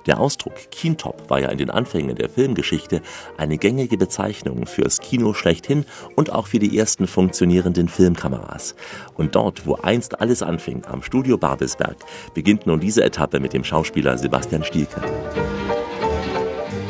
Der 0.06 0.20
Ausdruck 0.20 0.54
Kintop 0.70 1.28
war 1.28 1.40
ja 1.40 1.48
in 1.48 1.58
den 1.58 1.70
Anfängen 1.70 2.16
der 2.16 2.28
Filmgeschichte 2.28 3.02
eine 3.36 3.58
gängige 3.58 3.96
Bezeichnung 3.96 4.66
fürs 4.66 5.00
Kino 5.00 5.34
schlechthin 5.34 5.84
und 6.16 6.32
auch 6.32 6.46
für 6.46 6.58
die 6.58 6.78
ersten 6.78 7.06
funktionierenden 7.06 7.88
Filmkameras. 7.88 8.74
Und 9.14 9.34
dort, 9.34 9.66
wo 9.66 9.74
einst 9.74 10.20
alles 10.20 10.42
anfing, 10.42 10.84
am 10.86 11.02
Studio 11.02 11.36
Babelsberg, 11.36 11.96
beginnt 12.34 12.66
nun 12.66 12.80
diese 12.80 13.04
Etappe 13.04 13.40
mit 13.40 13.52
dem 13.52 13.64
Schauspieler 13.64 14.16
Sebastian 14.18 14.64
Stielke. 14.64 15.00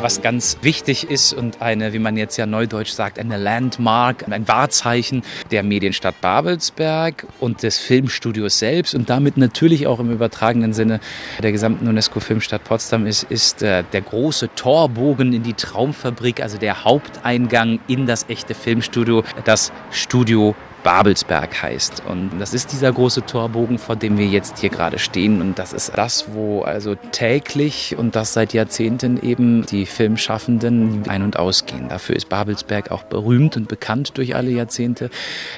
Was 0.02 0.22
ganz 0.22 0.56
wichtig 0.62 1.10
ist 1.10 1.34
und 1.34 1.60
eine, 1.60 1.92
wie 1.92 1.98
man 1.98 2.16
jetzt 2.16 2.38
ja 2.38 2.46
neudeutsch 2.46 2.92
sagt, 2.92 3.18
eine 3.18 3.36
Landmark, 3.36 4.24
ein 4.30 4.48
Wahrzeichen 4.48 5.22
der 5.50 5.62
Medienstadt 5.62 6.18
Babelsberg 6.22 7.26
und 7.38 7.62
des 7.62 7.78
Filmstudios 7.78 8.58
selbst 8.58 8.94
und 8.94 9.10
damit 9.10 9.36
natürlich 9.36 9.86
auch 9.86 10.00
im 10.00 10.10
übertragenen 10.10 10.72
Sinne 10.72 11.00
der 11.42 11.52
gesamten 11.52 11.86
UNESCO-Filmstadt 11.86 12.64
Potsdam 12.64 13.06
ist, 13.06 13.24
ist 13.24 13.62
äh, 13.62 13.84
der 13.92 14.00
große 14.00 14.48
Torbogen 14.54 15.34
in 15.34 15.42
die 15.42 15.52
Traumfabrik, 15.52 16.40
also 16.40 16.56
der 16.56 16.84
Haupteingang 16.84 17.78
in 17.86 18.06
das 18.06 18.24
echte 18.30 18.54
Filmstudio, 18.54 19.22
das 19.44 19.70
Studio 19.90 20.54
Babelsberg 20.82 21.62
heißt. 21.62 22.02
Und 22.08 22.38
das 22.38 22.54
ist 22.54 22.72
dieser 22.72 22.92
große 22.92 23.26
Torbogen, 23.26 23.78
vor 23.78 23.96
dem 23.96 24.18
wir 24.18 24.26
jetzt 24.26 24.58
hier 24.58 24.70
gerade 24.70 24.98
stehen. 24.98 25.40
Und 25.40 25.58
das 25.58 25.72
ist 25.72 25.92
das, 25.96 26.26
wo 26.32 26.62
also 26.62 26.94
täglich 27.12 27.96
und 27.96 28.16
das 28.16 28.32
seit 28.32 28.52
Jahrzehnten 28.52 29.22
eben 29.22 29.66
die 29.66 29.86
Filmschaffenden 29.86 31.08
ein- 31.08 31.22
und 31.22 31.38
ausgehen. 31.38 31.88
Dafür 31.88 32.16
ist 32.16 32.28
Babelsberg 32.28 32.90
auch 32.90 33.02
berühmt 33.04 33.56
und 33.56 33.68
bekannt 33.68 34.16
durch 34.16 34.34
alle 34.34 34.50
Jahrzehnte, 34.50 35.10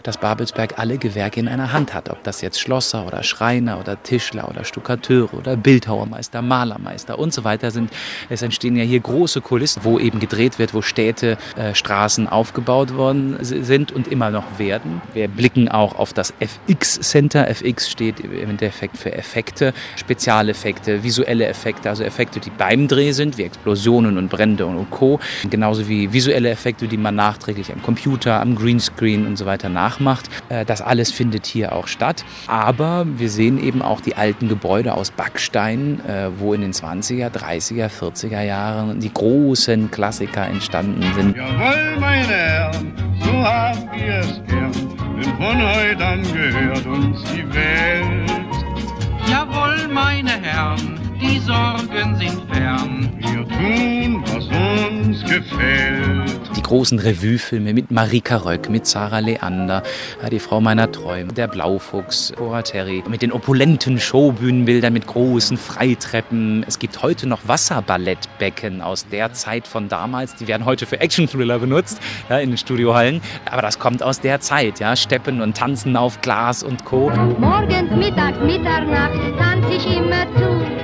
dass 0.02 0.18
Babelsberg 0.18 0.78
alle 0.78 0.98
Gewerke 0.98 1.40
in 1.40 1.48
einer 1.48 1.72
Hand 1.72 1.94
hat. 1.94 2.10
Ob 2.10 2.22
das 2.24 2.40
jetzt 2.40 2.60
Schlosser 2.60 3.06
oder 3.06 3.22
Schreiner 3.22 3.78
oder 3.78 4.02
Tischler 4.02 4.48
oder 4.48 4.64
Stuckateure 4.64 5.34
oder 5.34 5.56
Bildhauermeister, 5.56 6.42
Malermeister 6.42 7.18
und 7.18 7.32
so 7.32 7.44
weiter 7.44 7.70
sind. 7.70 7.90
Es 8.28 8.42
entstehen 8.42 8.76
ja 8.76 8.84
hier 8.84 9.00
große 9.00 9.40
Kulissen, 9.40 9.84
wo 9.84 9.98
eben 9.98 10.20
gedreht 10.20 10.58
wird, 10.58 10.74
wo 10.74 10.82
Städte, 10.82 11.38
äh, 11.56 11.74
Straßen 11.74 12.28
aufgebaut 12.28 12.94
worden 12.94 13.38
sind 13.40 13.92
und 13.92 14.08
immer 14.08 14.30
noch 14.30 14.58
werden. 14.58 15.00
Wir 15.14 15.28
blicken 15.28 15.68
auch 15.68 15.98
auf 15.98 16.12
das 16.12 16.32
FX 16.40 17.00
Center. 17.00 17.48
FX 17.48 17.90
steht 17.90 18.20
im 18.20 18.50
Endeffekt 18.50 18.96
für 18.96 19.12
Effekte, 19.12 19.72
Spezialeffekte, 19.96 21.02
visuelle 21.02 21.46
Effekte, 21.46 21.88
also 21.90 22.04
Effekte, 22.04 22.40
die 22.40 22.50
beim 22.50 22.88
Dreh 22.88 23.12
sind, 23.12 23.38
wie 23.38 23.42
Explosionen 23.42 24.18
und 24.18 24.28
Brände 24.30 24.66
und 24.66 24.90
Co. 24.90 25.20
Genauso 25.50 25.88
wie 25.88 26.12
visuelle 26.12 26.50
Effekte, 26.50 26.86
die 26.88 26.96
man 26.96 27.14
nachträglich 27.14 27.72
am 27.72 27.82
Computer, 27.82 28.40
am 28.40 28.54
Greenscreen 28.54 29.26
und 29.26 29.36
so 29.36 29.46
weiter 29.46 29.68
nachmacht. 29.68 30.28
Äh, 30.48 30.64
Das 30.64 30.80
alles 30.80 31.10
findet 31.12 31.46
hier 31.46 31.72
auch 31.74 31.86
statt. 31.88 32.24
Aber 32.46 33.06
wir 33.16 33.28
sehen 33.30 33.62
eben 33.62 33.82
auch 33.82 34.00
die 34.00 34.16
alten 34.16 34.48
Gebäude 34.48 34.94
aus 34.94 35.10
Backstein, 35.10 36.00
äh, 36.06 36.28
wo 36.38 36.54
in 36.54 36.60
den 36.62 36.72
20er, 36.72 37.28
30er, 37.30 37.88
40er 37.90 38.42
Jahren 38.42 39.00
die 39.00 39.12
großen 39.12 39.90
Klassiker 39.90 40.46
entstanden 40.46 41.02
sind. 41.14 41.36
Jawohl, 41.36 41.96
meine 42.00 42.26
Herren, 42.32 42.92
so 43.22 43.32
haben 43.32 43.88
wir 43.94 44.14
es 44.20 44.40
gern, 44.48 44.72
denn 45.22 45.36
von 45.36 45.62
heute 45.62 46.04
an 46.04 46.22
gehört 46.22 46.86
uns 46.86 47.22
die 47.24 47.54
Welt. 47.54 48.30
Jawohl, 49.28 49.88
meine 49.88 50.30
Herren, 50.30 51.01
die 51.22 51.38
Sorgen 51.38 52.16
sind 52.16 52.42
fern. 52.52 53.12
Wir 53.18 53.46
tun, 53.48 54.24
was 54.26 54.46
uns 54.46 55.22
gefällt. 55.22 56.40
Die 56.56 56.62
großen 56.62 56.98
Revuefilme 56.98 57.72
mit 57.72 57.90
Marika 57.90 58.38
Röck, 58.38 58.68
mit 58.68 58.86
Sarah 58.86 59.20
Leander, 59.20 59.82
ja, 60.22 60.28
die 60.28 60.38
Frau 60.38 60.60
meiner 60.60 60.90
Träume, 60.90 61.32
der 61.32 61.46
Blaufuchs, 61.46 62.32
Cora 62.36 62.62
Terry, 62.62 63.04
mit 63.08 63.22
den 63.22 63.32
opulenten 63.32 64.00
Showbühnenbildern, 64.00 64.92
mit 64.92 65.06
großen 65.06 65.56
Freitreppen. 65.56 66.64
Es 66.66 66.78
gibt 66.78 67.02
heute 67.02 67.28
noch 67.28 67.40
Wasserballettbecken 67.46 68.80
aus 68.80 69.06
der 69.08 69.32
Zeit 69.32 69.68
von 69.68 69.88
damals. 69.88 70.34
Die 70.36 70.48
werden 70.48 70.64
heute 70.64 70.86
für 70.86 71.00
Action-Thriller 71.00 71.58
benutzt, 71.58 72.00
ja, 72.28 72.38
in 72.38 72.50
den 72.50 72.58
Studiohallen. 72.58 73.20
Aber 73.50 73.62
das 73.62 73.78
kommt 73.78 74.02
aus 74.02 74.20
der 74.20 74.40
Zeit, 74.40 74.80
ja. 74.80 74.96
Steppen 74.96 75.40
und 75.40 75.56
Tanzen 75.56 75.96
auf 75.96 76.20
Glas 76.20 76.62
und 76.62 76.84
Co. 76.84 77.10
Morgens, 77.38 77.90
mittags, 77.94 78.38
Mitternacht 78.40 79.20
tanz 79.38 79.66
ich 79.70 79.96
immer 79.96 80.26
zu, 80.36 80.81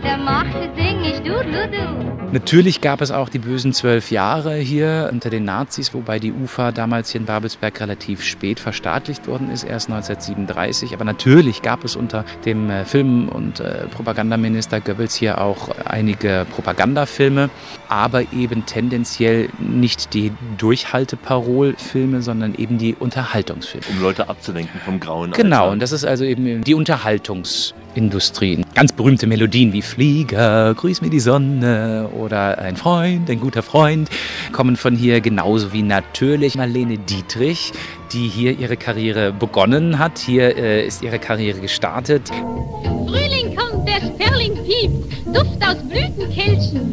das 0.00 0.10
Freude 0.10 0.22
macht, 0.22 0.52
sing 0.76 1.04
ich 1.04 1.18
du, 1.18 1.32
du, 1.42 1.68
du. 1.70 2.16
Natürlich 2.32 2.80
gab 2.80 3.00
es 3.00 3.12
auch 3.12 3.28
die 3.28 3.38
bösen 3.38 3.72
zwölf 3.72 4.10
Jahre 4.10 4.56
hier 4.56 5.08
unter 5.12 5.30
den 5.30 5.44
Nazis, 5.44 5.94
wobei 5.94 6.18
die 6.18 6.32
UFA 6.32 6.72
damals 6.72 7.10
hier 7.10 7.20
in 7.20 7.26
Babelsberg 7.26 7.80
relativ 7.80 8.22
spät 8.24 8.58
verstaatlicht 8.58 9.26
worden 9.28 9.50
ist, 9.50 9.62
erst 9.62 9.88
1937. 9.88 10.92
Aber 10.92 11.04
natürlich 11.04 11.62
gab 11.62 11.84
es 11.84 11.94
unter 11.94 12.24
dem 12.44 12.68
äh, 12.68 12.84
Film- 12.84 13.28
und 13.28 13.60
äh, 13.60 13.86
Propagandaminister 13.86 14.80
Goebbels 14.80 15.14
hier 15.14 15.40
auch 15.40 15.68
einige 15.84 16.46
Propagandafilme, 16.50 17.48
aber 17.88 18.32
eben 18.32 18.66
tendenziell 18.66 19.48
nicht 19.58 20.12
die 20.12 20.32
Durchhalteparolfilme, 20.58 22.22
sondern 22.22 22.54
eben 22.56 22.76
die 22.76 22.96
Unterhaltungsfilme. 22.96 23.86
Um 23.88 24.02
Leute 24.02 24.28
abzulenken 24.28 24.80
vom 24.84 24.98
grauen 25.00 25.30
Genau, 25.30 25.62
Alter. 25.62 25.72
und 25.72 25.80
das 25.80 25.92
ist 25.92 26.04
also 26.04 26.24
eben 26.24 26.64
die 26.64 26.74
Unterhaltungsindustrie. 27.96 28.64
Ganz 28.74 28.92
berühmte 28.92 29.26
Melodien 29.26 29.72
wie 29.72 29.82
Flieger, 29.82 30.74
Grüß 30.74 31.00
mir 31.00 31.10
die 31.10 31.20
Sonne 31.20 32.08
oder 32.18 32.58
Ein 32.58 32.76
Freund, 32.76 33.28
ein 33.30 33.40
guter 33.40 33.62
Freund 33.62 34.08
kommen 34.52 34.76
von 34.76 34.94
hier, 34.94 35.20
genauso 35.20 35.72
wie 35.72 35.82
natürlich 35.82 36.56
Marlene 36.56 36.98
Dietrich, 36.98 37.72
die 38.12 38.28
hier 38.28 38.58
ihre 38.58 38.76
Karriere 38.76 39.32
begonnen 39.32 39.98
hat. 39.98 40.18
Hier 40.18 40.56
äh, 40.56 40.86
ist 40.86 41.02
ihre 41.02 41.18
Karriere 41.18 41.60
gestartet. 41.60 42.30
Frühling 43.06 43.56
kommt, 43.56 43.88
der 43.88 44.00
Sperling 44.00 44.54
piept, 44.64 45.26
Duft 45.26 45.66
aus 45.66 45.76
Blütenkelchen. 45.88 46.92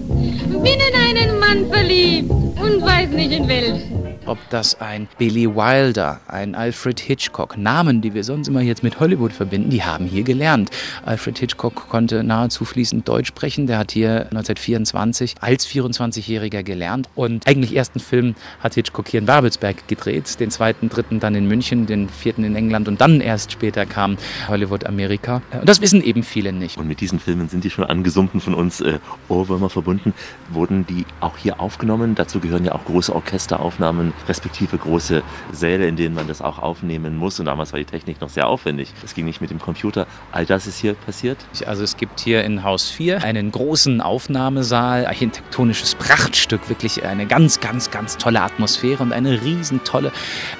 Bin 0.63 0.80
in 0.80 1.20
einen 1.20 1.39
Mann 1.39 1.72
verliebt 1.72 2.32
und 2.32 2.82
weiß 2.82 3.10
nicht 3.10 3.32
in 3.32 3.48
welchen. 3.48 4.12
Ob 4.26 4.38
das 4.50 4.80
ein 4.80 5.08
Billy 5.18 5.48
Wilder, 5.48 6.22
ein 6.28 6.56
Alfred 6.56 7.00
Hitchcock, 7.00 7.58
Namen, 7.58 8.02
die 8.02 8.14
wir 8.14 8.24
sonst 8.24 8.48
immer 8.48 8.62
jetzt 8.62 8.84
mit 8.84 9.00
Hollywood 9.00 9.34
verbinden, 9.34 9.70
die 9.70 9.84
haben 9.84 10.06
hier 10.06 10.24
gelernt. 10.24 10.70
Alfred 11.06 11.38
Hitchcock 11.38 11.90
konnte 11.90 12.24
nahezu 12.24 12.66
fließend 12.66 13.08
Deutsch 13.08 13.28
sprechen. 13.28 13.68
Der 13.68 13.78
hat 13.78 13.92
hier 13.92 14.28
1924 14.32 15.36
als 15.42 15.68
24-Jähriger 15.68 16.64
gelernt 16.64 17.10
und 17.16 17.48
eigentlich 17.48 17.76
ersten 17.76 18.00
Film 18.00 18.36
hat 18.60 18.76
Hitchcock 18.76 19.08
hier 19.08 19.20
in 19.20 19.26
Babelsberg 19.26 19.88
gedreht, 19.88 20.40
den 20.40 20.52
zweiten, 20.52 20.90
dritten 20.90 21.20
dann 21.20 21.36
in 21.36 21.48
München, 21.48 21.86
den 21.86 22.10
vierten 22.10 22.44
in 22.44 22.56
England 22.56 22.88
und 22.88 23.02
dann 23.02 23.22
erst 23.22 23.52
später 23.52 23.86
kam 23.86 24.18
Hollywood 24.48 24.86
Amerika. 24.86 25.42
Und 25.52 25.68
das 25.68 25.82
wissen 25.82 26.04
eben 26.04 26.24
viele 26.24 26.54
nicht. 26.54 26.78
Und 26.78 26.88
mit 26.88 27.02
diesen 27.02 27.20
Filmen 27.20 27.50
sind 27.50 27.64
die 27.64 27.70
schon 27.70 27.84
angesummten 27.84 28.42
von 28.42 28.54
uns 28.54 28.82
äh, 28.82 29.00
Ohrwürmer 29.28 29.70
verbunden. 29.70 30.14
Wurden 30.50 30.86
die 30.86 31.06
auch 31.20 31.38
hier 31.38 31.60
aufgenommen? 31.60 32.16
Dazu 32.16 32.40
gehören 32.40 32.66
ja 32.66 32.74
auch 32.74 32.86
große 32.86 33.14
Orchesteraufnahmen, 33.14 34.12
respektive 34.28 34.78
große 34.78 35.21
Säle, 35.52 35.88
in 35.88 35.95
denen 35.95 36.15
man 36.15 36.28
das 36.28 36.41
auch 36.41 36.60
aufnehmen 36.60 37.17
muss. 37.17 37.39
Und 37.39 37.45
damals 37.45 37.73
war 37.73 37.80
die 37.80 37.86
Technik 37.86 38.21
noch 38.21 38.30
sehr 38.30 38.47
aufwendig. 38.47 38.93
Es 39.04 39.13
ging 39.13 39.26
nicht 39.26 39.41
mit 39.41 39.49
dem 39.49 39.60
Computer. 39.60 40.08
All 40.32 40.45
das 40.45 40.67
ist 40.67 40.80
hier 40.80 40.93
passiert? 40.93 41.38
Also 41.65 41.84
es 41.84 41.97
gibt 41.97 42.19
hier 42.19 42.43
in 42.43 42.63
Haus 42.63 42.89
4 42.89 43.23
einen 43.23 43.52
großen 43.52 44.02
Aufnahmesaal, 44.02 45.06
architektonisches 45.08 45.95
Prachtstück, 45.95 46.69
wirklich 46.69 47.04
eine 47.04 47.26
ganz, 47.26 47.60
ganz, 47.60 47.91
ganz 47.91 48.17
tolle 48.17 48.41
Atmosphäre 48.41 49.04
und 49.04 49.13
eine 49.13 49.41
riesen 49.41 49.84
tolle 49.84 50.12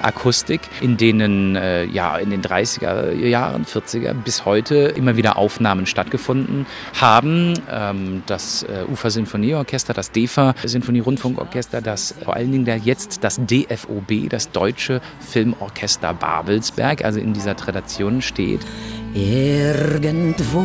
Akustik, 0.02 0.60
in 0.80 0.96
denen 0.96 1.56
äh, 1.56 1.84
ja 1.84 2.16
in 2.18 2.30
den 2.30 2.42
30er 2.42 3.14
Jahren, 3.14 3.64
40er 3.64 4.14
bis 4.14 4.44
heute 4.44 4.74
immer 4.74 5.16
wieder 5.16 5.36
Aufnahmen 5.36 5.86
stattgefunden 5.86 6.66
haben. 7.00 7.54
Ähm, 7.70 8.22
das 8.26 8.62
äh, 8.64 8.84
Ufer 8.90 9.10
Sinfonieorchester, 9.10 9.94
das 9.94 10.10
DEFA 10.10 10.54
Sinfonie-Rundfunkorchester, 10.64 11.80
das 11.80 12.14
vor 12.24 12.34
allen 12.34 12.52
Dingen 12.52 12.64
der, 12.64 12.76
jetzt 12.78 13.24
das 13.24 13.43
DFOB, 13.46 14.28
das 14.28 14.50
Deutsche 14.50 15.00
Filmorchester 15.20 16.14
Babelsberg, 16.14 17.04
also 17.04 17.20
in 17.20 17.32
dieser 17.32 17.56
Tradition 17.56 18.22
steht. 18.22 18.60
Irgendwo 19.14 20.60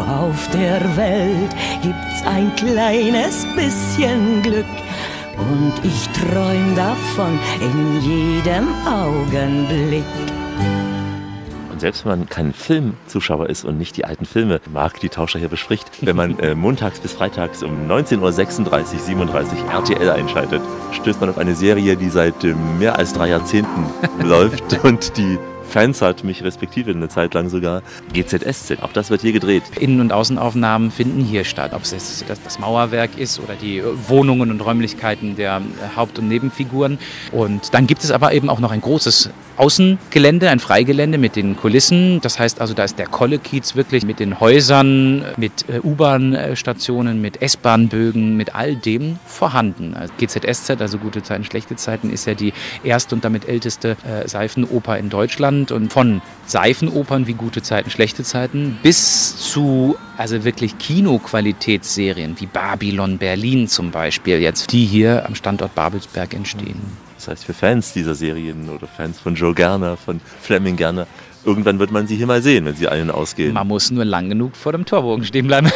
auf 0.00 0.50
der 0.52 0.80
Welt 0.96 1.54
gibt's 1.82 2.26
ein 2.26 2.54
kleines 2.56 3.46
bisschen 3.54 4.42
Glück. 4.42 4.66
Und 5.38 5.72
ich 5.84 6.08
träum 6.08 6.74
davon 6.74 7.38
in 7.60 8.00
jedem 8.02 8.68
Augenblick. 8.86 10.04
Und 11.78 11.82
selbst 11.82 12.04
wenn 12.04 12.18
man 12.18 12.28
kein 12.28 12.52
Filmzuschauer 12.52 13.48
ist 13.48 13.64
und 13.64 13.78
nicht 13.78 13.96
die 13.96 14.04
alten 14.04 14.24
Filme 14.24 14.60
mag, 14.72 14.98
die 14.98 15.10
Tauscher 15.10 15.38
hier 15.38 15.48
bespricht, 15.48 15.88
wenn 16.00 16.16
man 16.16 16.36
äh, 16.40 16.56
montags 16.56 16.98
bis 16.98 17.12
freitags 17.12 17.62
um 17.62 17.88
19.36 17.88 18.94
Uhr, 18.94 18.98
37 18.98 19.58
RTL 19.70 20.10
einschaltet, 20.10 20.60
stößt 20.90 21.20
man 21.20 21.30
auf 21.30 21.38
eine 21.38 21.54
Serie, 21.54 21.96
die 21.96 22.08
seit 22.08 22.42
äh, 22.42 22.52
mehr 22.80 22.98
als 22.98 23.12
drei 23.12 23.28
Jahrzehnten 23.28 23.86
läuft 24.24 24.82
und 24.82 25.16
die 25.16 25.38
Fans 25.68 26.02
hat, 26.02 26.24
mich 26.24 26.42
respektive 26.42 26.90
eine 26.90 27.08
Zeit 27.08 27.34
lang 27.34 27.48
sogar. 27.48 27.82
GZSZ, 28.12 28.82
auch 28.82 28.92
das 28.92 29.10
wird 29.10 29.20
hier 29.20 29.32
gedreht. 29.32 29.62
Innen- 29.78 30.00
und 30.00 30.12
Außenaufnahmen 30.12 30.90
finden 30.90 31.22
hier 31.22 31.44
statt. 31.44 31.74
Ob 31.74 31.82
es 31.82 31.92
jetzt 31.92 32.24
das 32.44 32.58
Mauerwerk 32.58 33.16
ist 33.16 33.38
oder 33.38 33.54
die 33.54 33.84
Wohnungen 34.08 34.50
und 34.50 34.60
Räumlichkeiten 34.62 35.36
der 35.36 35.62
Haupt- 35.94 36.18
und 36.18 36.26
Nebenfiguren. 36.26 36.98
Und 37.30 37.72
dann 37.72 37.86
gibt 37.86 38.02
es 38.02 38.10
aber 38.10 38.32
eben 38.32 38.48
auch 38.48 38.58
noch 38.58 38.72
ein 38.72 38.80
großes 38.80 39.30
Außengelände, 39.58 40.50
ein 40.50 40.60
Freigelände 40.60 41.18
mit 41.18 41.36
den 41.36 41.56
Kulissen. 41.56 42.20
Das 42.20 42.38
heißt 42.38 42.60
also, 42.60 42.74
da 42.74 42.84
ist 42.84 42.98
der 42.98 43.06
Kollekiez 43.06 43.74
wirklich 43.74 44.04
mit 44.04 44.20
den 44.20 44.40
Häusern, 44.40 45.24
mit 45.36 45.68
äh, 45.68 45.80
U-Bahn-Stationen, 45.82 47.20
mit 47.20 47.42
S-Bahn-Bögen, 47.42 48.36
mit 48.36 48.54
all 48.54 48.76
dem 48.76 49.18
vorhanden. 49.26 49.94
Also 49.94 50.12
GZSZ, 50.18 50.80
also 50.80 50.98
Gute 50.98 51.22
Zeiten, 51.22 51.44
Schlechte 51.44 51.76
Zeiten, 51.76 52.10
ist 52.10 52.26
ja 52.26 52.34
die 52.34 52.52
erste 52.84 53.14
und 53.14 53.24
damit 53.24 53.48
älteste 53.48 53.96
äh, 54.06 54.28
Seifenoper 54.28 54.98
in 54.98 55.10
Deutschland. 55.10 55.72
Und 55.72 55.92
von 55.92 56.22
Seifenopern 56.46 57.26
wie 57.26 57.34
Gute 57.34 57.62
Zeiten, 57.62 57.90
Schlechte 57.90 58.22
Zeiten 58.22 58.78
bis 58.82 59.36
zu 59.36 59.96
also 60.16 60.44
wirklich 60.44 60.78
Kinoqualitätsserien 60.78 62.38
wie 62.40 62.46
Babylon 62.46 63.18
Berlin 63.18 63.68
zum 63.68 63.90
Beispiel, 63.92 64.40
jetzt 64.40 64.72
die 64.72 64.84
hier 64.84 65.24
am 65.26 65.34
Standort 65.36 65.74
Babelsberg 65.74 66.34
entstehen. 66.34 67.07
Das 67.18 67.26
heißt, 67.26 67.44
für 67.46 67.52
Fans 67.52 67.92
dieser 67.92 68.14
Serien 68.14 68.68
oder 68.68 68.86
Fans 68.86 69.18
von 69.18 69.34
Joe 69.34 69.52
Gerner, 69.52 69.96
von 69.96 70.20
Fleming 70.40 70.76
Gerner, 70.76 71.08
irgendwann 71.44 71.80
wird 71.80 71.90
man 71.90 72.06
sie 72.06 72.14
hier 72.14 72.28
mal 72.28 72.42
sehen, 72.42 72.64
wenn 72.64 72.76
sie 72.76 72.86
allen 72.86 73.10
ausgehen. 73.10 73.54
Man 73.54 73.66
muss 73.66 73.90
nur 73.90 74.04
lang 74.04 74.28
genug 74.28 74.54
vor 74.54 74.70
dem 74.70 74.84
Torbogen 74.84 75.24
stehen 75.24 75.48
bleiben. 75.48 75.68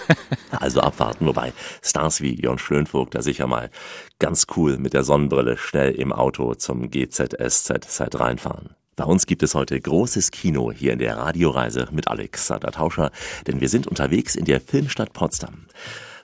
also 0.50 0.82
abwarten, 0.82 1.24
wobei 1.24 1.54
Stars 1.80 2.20
wie 2.20 2.38
Jörn 2.38 2.58
Schlönvogt 2.58 3.14
da 3.14 3.22
sicher 3.22 3.46
mal 3.46 3.70
ganz 4.18 4.46
cool 4.54 4.76
mit 4.76 4.92
der 4.92 5.02
Sonnenbrille 5.02 5.56
schnell 5.56 5.92
im 5.92 6.12
Auto 6.12 6.54
zum 6.56 6.90
GZSZ 6.90 8.20
reinfahren. 8.20 8.76
Bei 8.94 9.04
uns 9.04 9.24
gibt 9.24 9.42
es 9.42 9.54
heute 9.54 9.80
großes 9.80 10.30
Kino 10.30 10.72
hier 10.72 10.92
in 10.92 10.98
der 10.98 11.16
Radioreise 11.16 11.88
mit 11.90 12.08
Alexander 12.08 12.70
Tauscher, 12.70 13.12
denn 13.46 13.62
wir 13.62 13.70
sind 13.70 13.86
unterwegs 13.86 14.34
in 14.34 14.44
der 14.44 14.60
Filmstadt 14.60 15.14
Potsdam. 15.14 15.64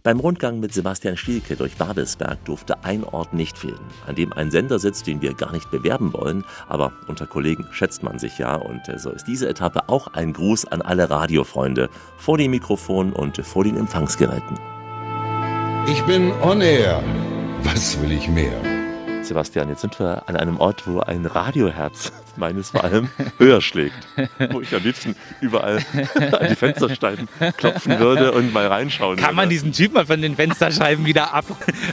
Beim 0.09 0.21
Rundgang 0.21 0.59
mit 0.59 0.73
Sebastian 0.73 1.19
Stielke 1.19 1.55
durch 1.55 1.77
Babelsberg 1.77 2.43
durfte 2.47 2.83
ein 2.83 3.05
Ort 3.05 3.35
nicht 3.35 3.59
fehlen, 3.59 3.85
an 4.07 4.15
dem 4.15 4.33
ein 4.33 4.51
Sender 4.51 4.79
sitzt, 4.79 5.07
den 5.07 5.21
wir 5.21 5.35
gar 5.35 5.53
nicht 5.53 5.71
bewerben 5.71 6.15
wollen, 6.15 6.47
aber 6.67 6.93
unter 7.09 7.27
Kollegen 7.27 7.67
schätzt 7.73 8.03
man 8.03 8.19
sich 8.19 8.39
ja 8.39 8.55
und 8.55 8.81
so 8.97 9.11
ist 9.11 9.27
diese 9.27 9.47
Etappe 9.47 9.91
auch 9.91 10.07
ein 10.15 10.33
Gruß 10.33 10.65
an 10.65 10.81
alle 10.81 11.11
Radiofreunde 11.11 11.91
vor 12.17 12.39
dem 12.39 12.53
Mikrofon 12.53 13.13
und 13.13 13.37
vor 13.45 13.65
den 13.65 13.77
Empfangsgeräten. 13.77 14.59
Ich 15.93 16.03
bin 16.05 16.33
on 16.41 16.63
air. 16.63 17.03
Was 17.63 18.01
will 18.01 18.13
ich 18.13 18.29
mehr? 18.31 18.59
Sebastian, 19.21 19.69
jetzt 19.69 19.83
sind 19.83 20.01
wir 20.01 20.27
an 20.27 20.37
einem 20.37 20.59
Ort, 20.59 20.89
wo 20.89 21.01
ein 21.01 21.27
Radioherz 21.27 22.13
meines 22.39 22.71
vor 22.71 22.85
allem 22.85 23.09
höher 23.39 23.61
schlägt. 23.61 23.97
Wo 24.51 24.61
ich 24.61 24.75
am 24.75 24.83
liebsten 24.83 25.17
überall 25.41 25.79
an 26.17 26.49
die 26.49 26.55
Fensterscheiben 26.55 27.29
klopfen 27.57 27.99
würde 27.99 28.33
und 28.33 28.53
mal 28.53 28.67
reinschauen 28.67 29.17
Kann 29.17 29.27
würde. 29.27 29.37
man 29.37 29.49
diesen 29.49 29.73
Typ 29.73 29.93
mal 29.95 30.07
von 30.07 30.23
den 30.23 30.37
Fensterscheiben 30.37 31.05
wieder 31.05 31.35
ab 31.35 31.45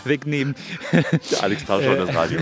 wegnehmen? 0.04 0.56
Der 0.92 1.44
Alex 1.44 1.66
Tauscher 1.66 1.92
und 1.92 2.08
das 2.08 2.16
Radio. 2.16 2.40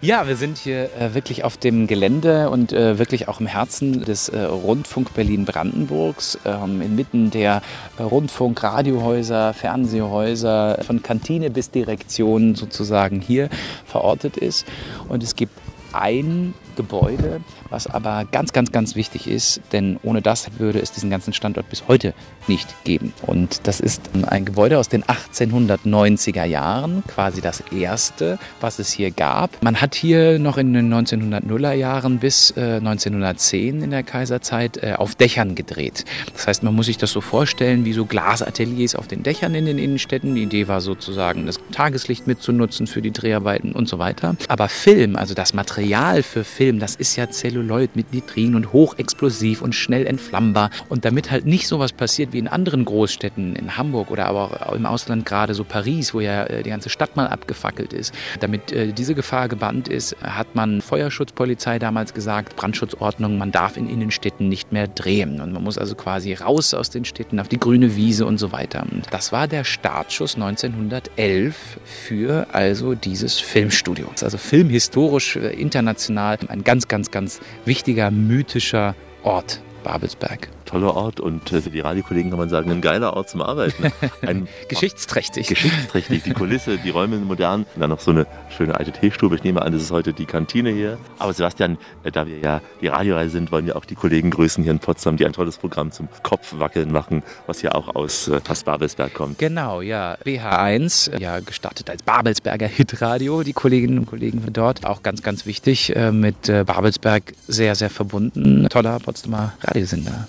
Ja, 0.00 0.26
wir 0.26 0.36
sind 0.36 0.58
hier 0.58 0.90
äh, 0.98 1.14
wirklich 1.14 1.44
auf 1.44 1.56
dem 1.56 1.86
Gelände 1.86 2.50
und 2.50 2.72
äh, 2.72 2.98
wirklich 2.98 3.28
auch 3.28 3.40
im 3.40 3.46
Herzen 3.46 4.04
des 4.04 4.28
äh, 4.28 4.40
Rundfunk 4.40 5.14
Berlin-Brandenburgs, 5.14 6.38
ähm, 6.44 6.80
inmitten 6.80 7.30
der 7.30 7.62
äh, 7.98 8.02
Rundfunk, 8.02 8.62
Radiohäuser, 8.62 9.54
Fernsehhäuser, 9.54 10.78
von 10.86 11.02
Kantine 11.02 11.50
bis 11.50 11.70
Direktion 11.70 12.54
sozusagen 12.54 13.20
hier 13.20 13.48
verortet 13.86 14.36
ist. 14.36 14.66
Und 15.08 15.22
es 15.22 15.36
gibt 15.36 15.52
ein 16.00 16.54
Gebäude, 16.76 17.40
was 17.70 17.86
aber 17.86 18.24
ganz, 18.24 18.52
ganz, 18.52 18.72
ganz 18.72 18.94
wichtig 18.94 19.26
ist, 19.26 19.60
denn 19.72 19.98
ohne 20.02 20.22
das 20.22 20.58
würde 20.58 20.80
es 20.80 20.92
diesen 20.92 21.10
ganzen 21.10 21.32
Standort 21.32 21.68
bis 21.68 21.88
heute 21.88 22.14
nicht 22.48 22.84
geben. 22.84 23.12
Und 23.22 23.66
das 23.66 23.80
ist 23.80 24.10
ein 24.28 24.44
Gebäude 24.44 24.78
aus 24.78 24.88
den 24.88 25.04
1890er 25.04 26.44
Jahren, 26.44 27.02
quasi 27.08 27.40
das 27.40 27.62
erste, 27.72 28.38
was 28.60 28.78
es 28.78 28.90
hier 28.90 29.10
gab. 29.10 29.62
Man 29.62 29.80
hat 29.80 29.94
hier 29.94 30.38
noch 30.38 30.58
in 30.58 30.72
den 30.72 30.92
1900er 30.92 31.72
Jahren 31.72 32.18
bis 32.18 32.52
äh, 32.56 32.76
1910 32.76 33.82
in 33.82 33.90
der 33.90 34.02
Kaiserzeit 34.02 34.82
äh, 34.82 34.94
auf 34.96 35.14
Dächern 35.14 35.54
gedreht. 35.54 36.04
Das 36.32 36.46
heißt, 36.46 36.62
man 36.62 36.74
muss 36.74 36.86
sich 36.86 36.98
das 36.98 37.10
so 37.10 37.20
vorstellen 37.20 37.84
wie 37.84 37.92
so 37.92 38.04
Glasateliers 38.04 38.94
auf 38.94 39.06
den 39.06 39.22
Dächern 39.22 39.54
in 39.54 39.66
den 39.66 39.78
Innenstädten. 39.78 40.34
Die 40.34 40.42
Idee 40.42 40.68
war 40.68 40.80
sozusagen, 40.80 41.46
das 41.46 41.58
Tageslicht 41.72 42.26
mitzunutzen 42.26 42.86
für 42.86 43.02
die 43.02 43.12
Dreharbeiten 43.12 43.72
und 43.72 43.88
so 43.88 43.98
weiter. 43.98 44.36
Aber 44.48 44.68
Film, 44.68 45.16
also 45.16 45.34
das 45.34 45.54
Material 45.54 46.22
für 46.22 46.44
Film, 46.44 46.78
das 46.78 46.96
ist 46.96 47.16
ja 47.16 47.30
Zelluloid 47.30 47.96
mit 47.96 48.12
Nitrin 48.12 48.54
und 48.54 48.72
hochexplosiv 48.72 49.62
und 49.62 49.74
schnell 49.74 50.06
entflammbar. 50.06 50.70
Und 50.88 51.04
damit 51.04 51.30
halt 51.30 51.46
nicht 51.46 51.66
sowas 51.68 51.92
passiert 51.92 52.32
in 52.38 52.48
anderen 52.48 52.84
Großstädten, 52.84 53.56
in 53.56 53.76
Hamburg 53.76 54.10
oder 54.10 54.26
aber 54.26 54.68
auch 54.68 54.72
im 54.72 54.86
Ausland 54.86 55.26
gerade 55.26 55.54
so 55.54 55.64
Paris, 55.64 56.14
wo 56.14 56.20
ja 56.20 56.44
äh, 56.44 56.62
die 56.62 56.70
ganze 56.70 56.90
Stadt 56.90 57.16
mal 57.16 57.28
abgefackelt 57.28 57.92
ist. 57.92 58.14
Damit 58.40 58.72
äh, 58.72 58.92
diese 58.92 59.14
Gefahr 59.14 59.48
gebannt 59.48 59.88
ist, 59.88 60.16
hat 60.22 60.54
man 60.54 60.80
Feuerschutzpolizei 60.80 61.78
damals 61.78 62.14
gesagt, 62.14 62.56
Brandschutzordnung, 62.56 63.38
man 63.38 63.52
darf 63.52 63.76
in 63.76 63.88
Innenstädten 63.88 64.48
nicht 64.48 64.72
mehr 64.72 64.88
drehen. 64.88 65.40
Und 65.40 65.52
man 65.52 65.62
muss 65.62 65.78
also 65.78 65.94
quasi 65.94 66.34
raus 66.34 66.74
aus 66.74 66.90
den 66.90 67.04
Städten 67.04 67.40
auf 67.40 67.48
die 67.48 67.58
grüne 67.58 67.96
Wiese 67.96 68.26
und 68.26 68.38
so 68.38 68.52
weiter. 68.52 68.84
Und 68.90 69.04
das 69.10 69.32
war 69.32 69.48
der 69.48 69.64
Startschuss 69.64 70.34
1911 70.34 71.78
für 71.84 72.46
also 72.52 72.94
dieses 72.94 73.38
Filmstudio. 73.38 74.10
Also 74.22 74.38
filmhistorisch 74.38 75.36
äh, 75.36 75.48
international 75.54 76.38
ein 76.48 76.64
ganz, 76.64 76.88
ganz, 76.88 77.10
ganz 77.10 77.40
wichtiger 77.64 78.10
mythischer 78.10 78.94
Ort, 79.22 79.60
Babelsberg. 79.82 80.48
Toller 80.66 80.94
Ort 80.94 81.20
und 81.20 81.52
äh, 81.52 81.62
für 81.62 81.70
die 81.70 81.80
Radiokollegen 81.80 82.30
kann 82.30 82.38
man 82.38 82.48
sagen, 82.48 82.70
ein 82.70 82.80
geiler 82.80 83.14
Ort 83.14 83.30
zum 83.30 83.40
Arbeiten. 83.40 83.92
Ein 84.22 84.48
geschichtsträchtig. 84.68 85.48
Geschichtsträchtig, 85.48 86.22
die 86.24 86.32
Kulisse, 86.32 86.78
die 86.78 86.90
Räume 86.90 87.16
modern. 87.18 87.66
Und 87.74 87.80
dann 87.80 87.90
noch 87.90 88.00
so 88.00 88.10
eine 88.10 88.26
schöne 88.50 88.74
alte 88.74 88.92
Teestube. 88.92 89.36
Ich 89.36 89.44
nehme 89.44 89.62
an, 89.62 89.72
das 89.72 89.82
ist 89.82 89.90
heute 89.90 90.12
die 90.12 90.26
Kantine 90.26 90.70
hier. 90.70 90.98
Aber 91.18 91.32
Sebastian, 91.32 91.78
äh, 92.04 92.10
da 92.10 92.26
wir 92.26 92.38
ja 92.38 92.60
die 92.80 92.88
Radioreise 92.88 93.30
sind, 93.30 93.52
wollen 93.52 93.66
wir 93.66 93.76
auch 93.76 93.84
die 93.84 93.94
Kollegen 93.94 94.30
grüßen 94.30 94.62
hier 94.62 94.72
in 94.72 94.78
Potsdam, 94.78 95.16
die 95.16 95.24
ein 95.24 95.32
tolles 95.32 95.58
Programm 95.58 95.92
zum 95.92 96.08
Kopfwackeln 96.22 96.92
machen, 96.92 97.22
was 97.46 97.62
ja 97.62 97.72
auch 97.72 97.94
aus 97.94 98.28
äh, 98.28 98.40
Babelsberg 98.64 99.14
kommt. 99.14 99.38
Genau, 99.38 99.80
ja. 99.80 100.16
BH1, 100.24 101.12
äh, 101.12 101.20
ja 101.20 101.40
gestartet 101.40 101.88
als 101.90 102.02
Babelsberger 102.02 102.66
Hitradio. 102.66 103.42
Die 103.42 103.52
Kolleginnen 103.52 103.98
und 104.00 104.06
Kollegen 104.06 104.42
von 104.42 104.52
dort, 104.52 104.84
auch 104.84 105.02
ganz, 105.02 105.22
ganz 105.22 105.46
wichtig, 105.46 105.94
mit 106.12 106.46
Babelsberg 106.46 107.34
sehr, 107.46 107.74
sehr 107.74 107.90
verbunden. 107.90 108.66
Toller 108.68 108.98
Potsdamer 108.98 109.54
Radiosender. 109.62 110.26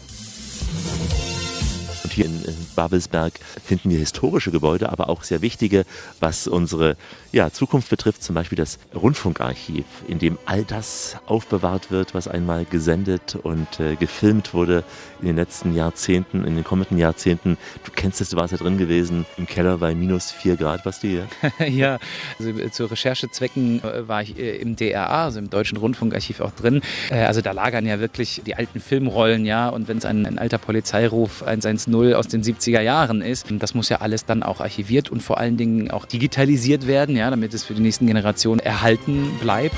Hier 2.18 2.26
in, 2.26 2.44
Babelsberg 2.76 3.34
finden 3.64 3.92
wir 3.92 4.00
historische 4.00 4.50
Gebäude, 4.50 4.92
aber 4.92 5.08
auch 5.08 5.22
sehr 5.22 5.44
wichtige, 5.44 5.86
was 6.20 6.48
unsere 6.48 6.98
ja, 7.32 7.52
Zukunft 7.52 7.92
betrifft, 7.92 8.24
zum 8.24 8.34
Beispiel 8.34 8.56
das 8.56 8.80
Rundfunkarchiv, 8.96 9.86
in 10.08 10.18
dem 10.18 10.40
all 10.46 10.64
das 10.64 11.18
aufbewahrt 11.28 11.92
wird, 11.92 12.16
was 12.16 12.28
einmal 12.28 12.66
gesendet 12.66 13.38
und 13.44 13.80
äh, 13.80 13.96
gefilmt 13.98 14.56
wurde 14.56 14.84
in 15.22 15.28
den 15.28 15.36
letzten 15.36 15.76
Jahrzehnten, 15.76 16.44
in 16.44 16.56
den 16.56 16.64
kommenden 16.64 16.98
Jahrzehnten. 16.98 17.56
Du 17.86 17.92
kennst 17.96 18.20
es, 18.20 18.32
du 18.32 18.38
warst 18.38 18.52
ja 18.52 18.58
drin 18.58 18.80
gewesen, 18.80 19.28
im 19.38 19.46
Keller 19.46 19.78
bei 19.78 19.94
minus 19.94 20.32
vier 20.32 20.56
Grad, 20.56 20.88
was 20.88 21.02
du 21.02 21.08
hier? 21.08 21.28
ja, 21.68 22.00
also 22.40 22.50
äh, 22.50 22.72
zu 22.72 22.86
Recherchezwecken 22.86 23.84
äh, 23.84 24.08
war 24.08 24.24
ich 24.24 24.40
äh, 24.40 24.58
im 24.58 24.76
DRA, 24.76 25.26
also 25.26 25.38
im 25.38 25.52
Deutschen 25.52 25.78
Rundfunkarchiv 25.78 26.40
auch 26.40 26.52
drin. 26.52 26.82
Also 27.12 27.42
da 27.42 27.52
lagern 27.52 27.86
ja 27.86 28.00
wirklich 28.00 28.42
die 28.44 28.56
alten 28.56 28.80
Filmrollen, 28.80 29.46
ja, 29.46 29.70
und 29.70 29.88
wenn 29.88 29.98
es 29.98 30.06
ein, 30.06 30.26
ein 30.26 30.40
alter 30.40 30.58
Polizeiruf 30.58 31.44
110 31.44 31.94
aus 32.16 32.28
den 32.28 32.44
70er 32.44 32.82
Jahren 32.82 33.22
ist, 33.22 33.48
das 33.50 33.74
muss 33.74 33.90
ja 33.90 33.98
alles 34.02 34.26
dann 34.26 34.44
auch 34.44 34.62
archiviert 34.62 35.10
und 35.10 35.22
vor 35.22 35.38
allen 35.38 35.58
Dingen 35.58 35.92
auch 35.92 36.06
digitalisiert 36.06 36.88
werden, 36.88 37.16
ja, 37.16 37.30
damit 37.30 37.54
es 37.54 37.64
für 37.64 37.74
die 37.74 37.82
nächsten 37.82 38.08
Generationen 38.08 38.60
erhalten 38.60 39.30
bleibt. 39.42 39.76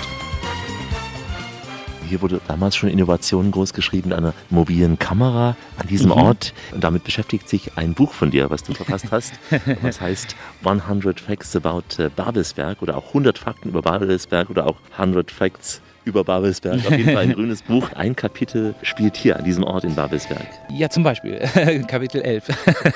Hier 2.08 2.24
wurde 2.24 2.42
damals 2.48 2.76
schon 2.76 2.90
Innovationen 2.90 3.52
groß 3.52 3.74
geschrieben, 3.74 4.14
einer 4.14 4.34
mobilen 4.50 4.98
Kamera 4.98 5.56
an 5.78 5.88
diesem 5.88 6.08
Mhm. 6.08 6.18
Ort. 6.18 6.54
Und 6.72 6.84
damit 6.84 7.04
beschäftigt 7.04 7.48
sich 7.48 7.78
ein 7.78 7.94
Buch 7.94 8.14
von 8.14 8.32
dir, 8.32 8.50
was 8.50 8.64
du 8.64 8.74
verfasst 8.74 9.12
hast. 9.12 9.34
Das 9.84 10.02
heißt 10.02 10.36
100 10.66 11.20
Facts 11.20 11.56
about 11.56 11.84
äh, 12.02 12.10
Babelsberg 12.10 12.82
oder 12.82 12.98
auch 12.98 13.10
100 13.10 13.38
Fakten 13.38 13.70
über 13.70 13.84
Babelsberg 13.84 14.50
oder 14.50 14.66
auch 14.66 14.78
100 14.98 15.30
Facts 15.30 15.82
über 16.06 16.24
Babelsberg. 16.24 16.80
Auf 16.86 16.92
jeden 16.92 17.14
Fall 17.14 17.24
ein 17.24 17.34
grünes 17.34 17.62
Buch. 17.62 17.90
Ein 17.94 18.16
Kapitel 18.16 18.74
spielt 18.82 19.18
hier 19.18 19.38
an 19.38 19.44
diesem 19.44 19.64
Ort 19.64 19.84
in 19.84 19.96
Babelsberg. 19.96 20.46
Ja, 20.72 20.90
zum 20.90 21.04
Beispiel 21.04 21.40
Kapitel 21.88 22.22
11. 22.22 22.48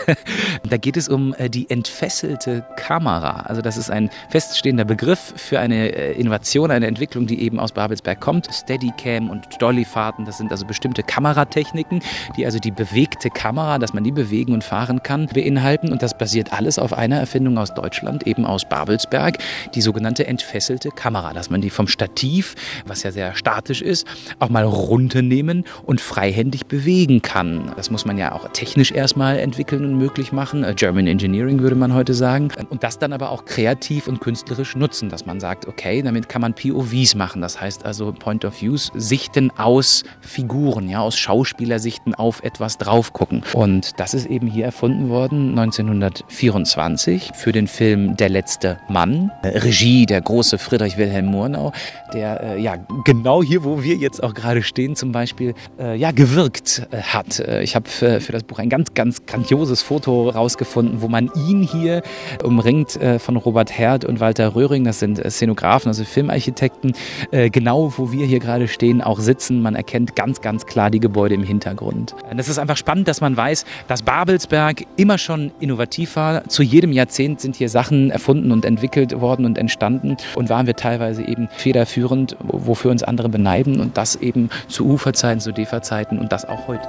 da 0.69 0.77
geht 0.77 0.97
es 0.97 1.09
um 1.09 1.33
äh, 1.35 1.49
die 1.49 1.69
entfesselte 1.69 2.65
Kamera. 2.75 3.41
Also 3.41 3.61
das 3.61 3.77
ist 3.77 3.89
ein 3.89 4.09
feststehender 4.29 4.85
Begriff 4.85 5.33
für 5.35 5.59
eine 5.59 5.89
äh, 5.89 6.13
Innovation, 6.13 6.71
eine 6.71 6.87
Entwicklung, 6.87 7.27
die 7.27 7.41
eben 7.41 7.59
aus 7.59 7.71
Babelsberg 7.71 8.19
kommt. 8.19 8.47
Steadicam 8.51 9.29
und 9.29 9.61
Dollyfahrten, 9.61 10.25
das 10.25 10.37
sind 10.37 10.51
also 10.51 10.65
bestimmte 10.65 11.03
Kameratechniken, 11.03 12.01
die 12.37 12.45
also 12.45 12.59
die 12.59 12.71
bewegte 12.71 13.29
Kamera, 13.29 13.79
dass 13.79 13.93
man 13.93 14.03
die 14.03 14.11
bewegen 14.11 14.53
und 14.53 14.63
fahren 14.63 15.03
kann, 15.03 15.27
beinhalten. 15.27 15.91
Und 15.91 16.01
das 16.01 16.17
basiert 16.17 16.53
alles 16.53 16.79
auf 16.79 16.93
einer 16.93 17.17
Erfindung 17.17 17.57
aus 17.57 17.73
Deutschland, 17.73 18.25
eben 18.27 18.45
aus 18.45 18.67
Babelsberg, 18.67 19.37
die 19.75 19.81
sogenannte 19.81 20.27
entfesselte 20.27 20.89
Kamera, 20.89 21.33
dass 21.33 21.49
man 21.49 21.61
die 21.61 21.69
vom 21.69 21.87
Stativ, 21.87 22.55
was 22.93 23.01
ja 23.01 23.11
sehr 23.11 23.33
statisch 23.33 23.81
ist, 23.81 24.05
auch 24.37 24.49
mal 24.49 24.63
runternehmen 24.63 25.63
und 25.83 25.99
freihändig 25.99 26.67
bewegen 26.67 27.23
kann. 27.23 27.71
Das 27.75 27.89
muss 27.89 28.05
man 28.05 28.19
ja 28.19 28.33
auch 28.33 28.47
technisch 28.49 28.91
erstmal 28.91 29.39
entwickeln 29.39 29.83
und 29.83 29.97
möglich 29.97 30.31
machen. 30.31 30.63
Äh, 30.63 30.75
German 30.75 31.07
Engineering 31.07 31.59
würde 31.61 31.75
man 31.75 31.95
heute 31.95 32.13
sagen. 32.13 32.49
Und 32.69 32.83
das 32.83 32.99
dann 32.99 33.11
aber 33.11 33.31
auch 33.31 33.45
kreativ 33.45 34.07
und 34.07 34.21
künstlerisch 34.21 34.75
nutzen, 34.75 35.09
dass 35.09 35.25
man 35.25 35.39
sagt, 35.39 35.67
okay, 35.67 36.03
damit 36.03 36.29
kann 36.29 36.41
man 36.43 36.53
POVs 36.53 37.15
machen. 37.15 37.41
Das 37.41 37.59
heißt 37.59 37.83
also 37.83 38.13
Point 38.13 38.45
of 38.45 38.61
Views, 38.61 38.91
Sichten 38.93 39.49
aus 39.57 40.03
Figuren, 40.21 40.87
ja, 40.87 40.99
aus 40.99 41.17
Schauspielersichten 41.17 42.13
auf 42.13 42.43
etwas 42.43 42.77
drauf 42.77 43.11
gucken. 43.11 43.41
Und 43.53 43.99
das 43.99 44.13
ist 44.13 44.27
eben 44.27 44.45
hier 44.45 44.65
erfunden 44.65 45.09
worden 45.09 45.57
1924 45.57 47.31
für 47.33 47.51
den 47.51 47.65
Film 47.65 48.15
Der 48.17 48.29
letzte 48.29 48.77
Mann. 48.87 49.31
Äh, 49.41 49.57
Regie 49.57 50.05
der 50.05 50.21
große 50.21 50.59
Friedrich 50.59 50.97
Wilhelm 50.97 51.25
Murnau, 51.25 51.71
der 52.13 52.43
äh, 52.43 52.61
ja 52.61 52.82
genau 53.03 53.43
hier, 53.43 53.63
wo 53.63 53.83
wir 53.83 53.95
jetzt 53.95 54.23
auch 54.23 54.33
gerade 54.33 54.63
stehen, 54.63 54.95
zum 54.95 55.11
Beispiel 55.11 55.53
äh, 55.79 55.95
ja 55.95 56.11
gewirkt 56.11 56.87
äh, 56.91 57.01
hat. 57.01 57.39
Äh, 57.39 57.63
ich 57.63 57.75
habe 57.75 57.89
für, 57.89 58.21
für 58.21 58.31
das 58.31 58.43
Buch 58.43 58.59
ein 58.59 58.69
ganz, 58.69 58.93
ganz 58.93 59.25
grandioses 59.25 59.81
Foto 59.81 60.29
rausgefunden, 60.29 61.01
wo 61.01 61.07
man 61.07 61.29
ihn 61.47 61.63
hier 61.63 62.01
umringt 62.43 62.95
äh, 62.97 63.19
von 63.19 63.37
Robert 63.37 63.77
Herd 63.77 64.05
und 64.05 64.19
Walter 64.19 64.55
Röhring, 64.55 64.83
das 64.83 64.99
sind 64.99 65.19
äh, 65.19 65.29
Szenografen, 65.29 65.89
also 65.89 66.03
Filmarchitekten, 66.03 66.93
äh, 67.31 67.49
genau 67.49 67.93
wo 67.97 68.11
wir 68.11 68.25
hier 68.25 68.39
gerade 68.39 68.67
stehen, 68.67 69.01
auch 69.01 69.19
sitzen. 69.19 69.61
Man 69.61 69.75
erkennt 69.75 70.15
ganz, 70.15 70.41
ganz 70.41 70.65
klar 70.65 70.89
die 70.89 70.99
Gebäude 70.99 71.35
im 71.35 71.43
Hintergrund. 71.43 72.15
Das 72.35 72.49
ist 72.49 72.57
einfach 72.57 72.77
spannend, 72.77 73.07
dass 73.07 73.21
man 73.21 73.35
weiß, 73.35 73.65
dass 73.87 74.01
Babelsberg 74.01 74.85
immer 74.97 75.17
schon 75.17 75.51
innovativ 75.59 76.15
war. 76.15 76.47
Zu 76.47 76.63
jedem 76.63 76.91
Jahrzehnt 76.91 77.41
sind 77.41 77.55
hier 77.55 77.69
Sachen 77.69 78.11
erfunden 78.11 78.51
und 78.51 78.65
entwickelt 78.65 79.19
worden 79.19 79.45
und 79.45 79.57
entstanden 79.57 80.17
und 80.35 80.49
waren 80.49 80.67
wir 80.67 80.75
teilweise 80.75 81.23
eben 81.23 81.49
federführend, 81.55 82.37
wofür 82.73 82.89
uns 82.89 83.03
andere 83.03 83.29
beneiden 83.29 83.79
und 83.79 83.97
das 83.97 84.15
eben 84.15 84.49
zu 84.67 84.87
Uferzeiten, 84.87 85.39
zu 85.39 85.51
DEFA-Zeiten 85.51 86.17
und 86.17 86.31
das 86.31 86.43
auch 86.43 86.67
heute. 86.67 86.87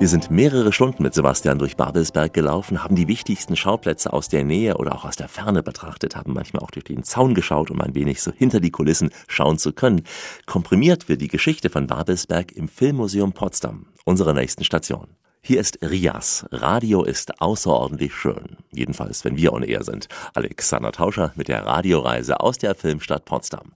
Wir 0.00 0.08
sind 0.08 0.28
mehrere 0.28 0.72
Stunden 0.72 1.04
mit 1.04 1.14
Sebastian 1.14 1.60
durch 1.60 1.76
Babelsberg 1.76 2.32
gelaufen, 2.32 2.82
haben 2.82 2.96
die 2.96 3.06
wichtigsten 3.06 3.54
Schauplätze 3.54 4.12
aus 4.12 4.28
der 4.28 4.42
Nähe 4.42 4.76
oder 4.76 4.96
auch 4.96 5.04
aus 5.04 5.14
der 5.14 5.28
Ferne 5.28 5.62
betrachtet, 5.62 6.16
haben 6.16 6.32
manchmal 6.32 6.64
auch 6.64 6.72
durch 6.72 6.82
den 6.82 7.04
Zaun 7.04 7.36
geschaut, 7.36 7.70
um 7.70 7.80
ein 7.80 7.94
wenig 7.94 8.20
so 8.20 8.32
hinter 8.32 8.58
die 8.58 8.72
Kulissen 8.72 9.10
schauen 9.28 9.58
zu 9.58 9.72
können. 9.72 10.02
Komprimiert 10.46 11.08
wird 11.08 11.20
die 11.20 11.28
Geschichte 11.28 11.70
von 11.70 11.86
Babelsberg 11.86 12.50
im 12.50 12.66
Filmmuseum 12.66 13.34
Potsdam, 13.34 13.86
unserer 14.04 14.32
nächsten 14.32 14.64
Station. 14.64 15.06
Hier 15.44 15.58
ist 15.58 15.78
Rias. 15.82 16.46
Radio 16.52 17.02
ist 17.02 17.40
außerordentlich 17.40 18.14
schön. 18.14 18.58
Jedenfalls, 18.70 19.24
wenn 19.24 19.36
wir 19.36 19.52
on 19.52 19.64
air 19.64 19.82
sind. 19.82 20.06
Alexander 20.34 20.92
Tauscher 20.92 21.32
mit 21.34 21.48
der 21.48 21.66
Radioreise 21.66 22.38
aus 22.38 22.58
der 22.58 22.76
Filmstadt 22.76 23.24
Potsdam. 23.24 23.72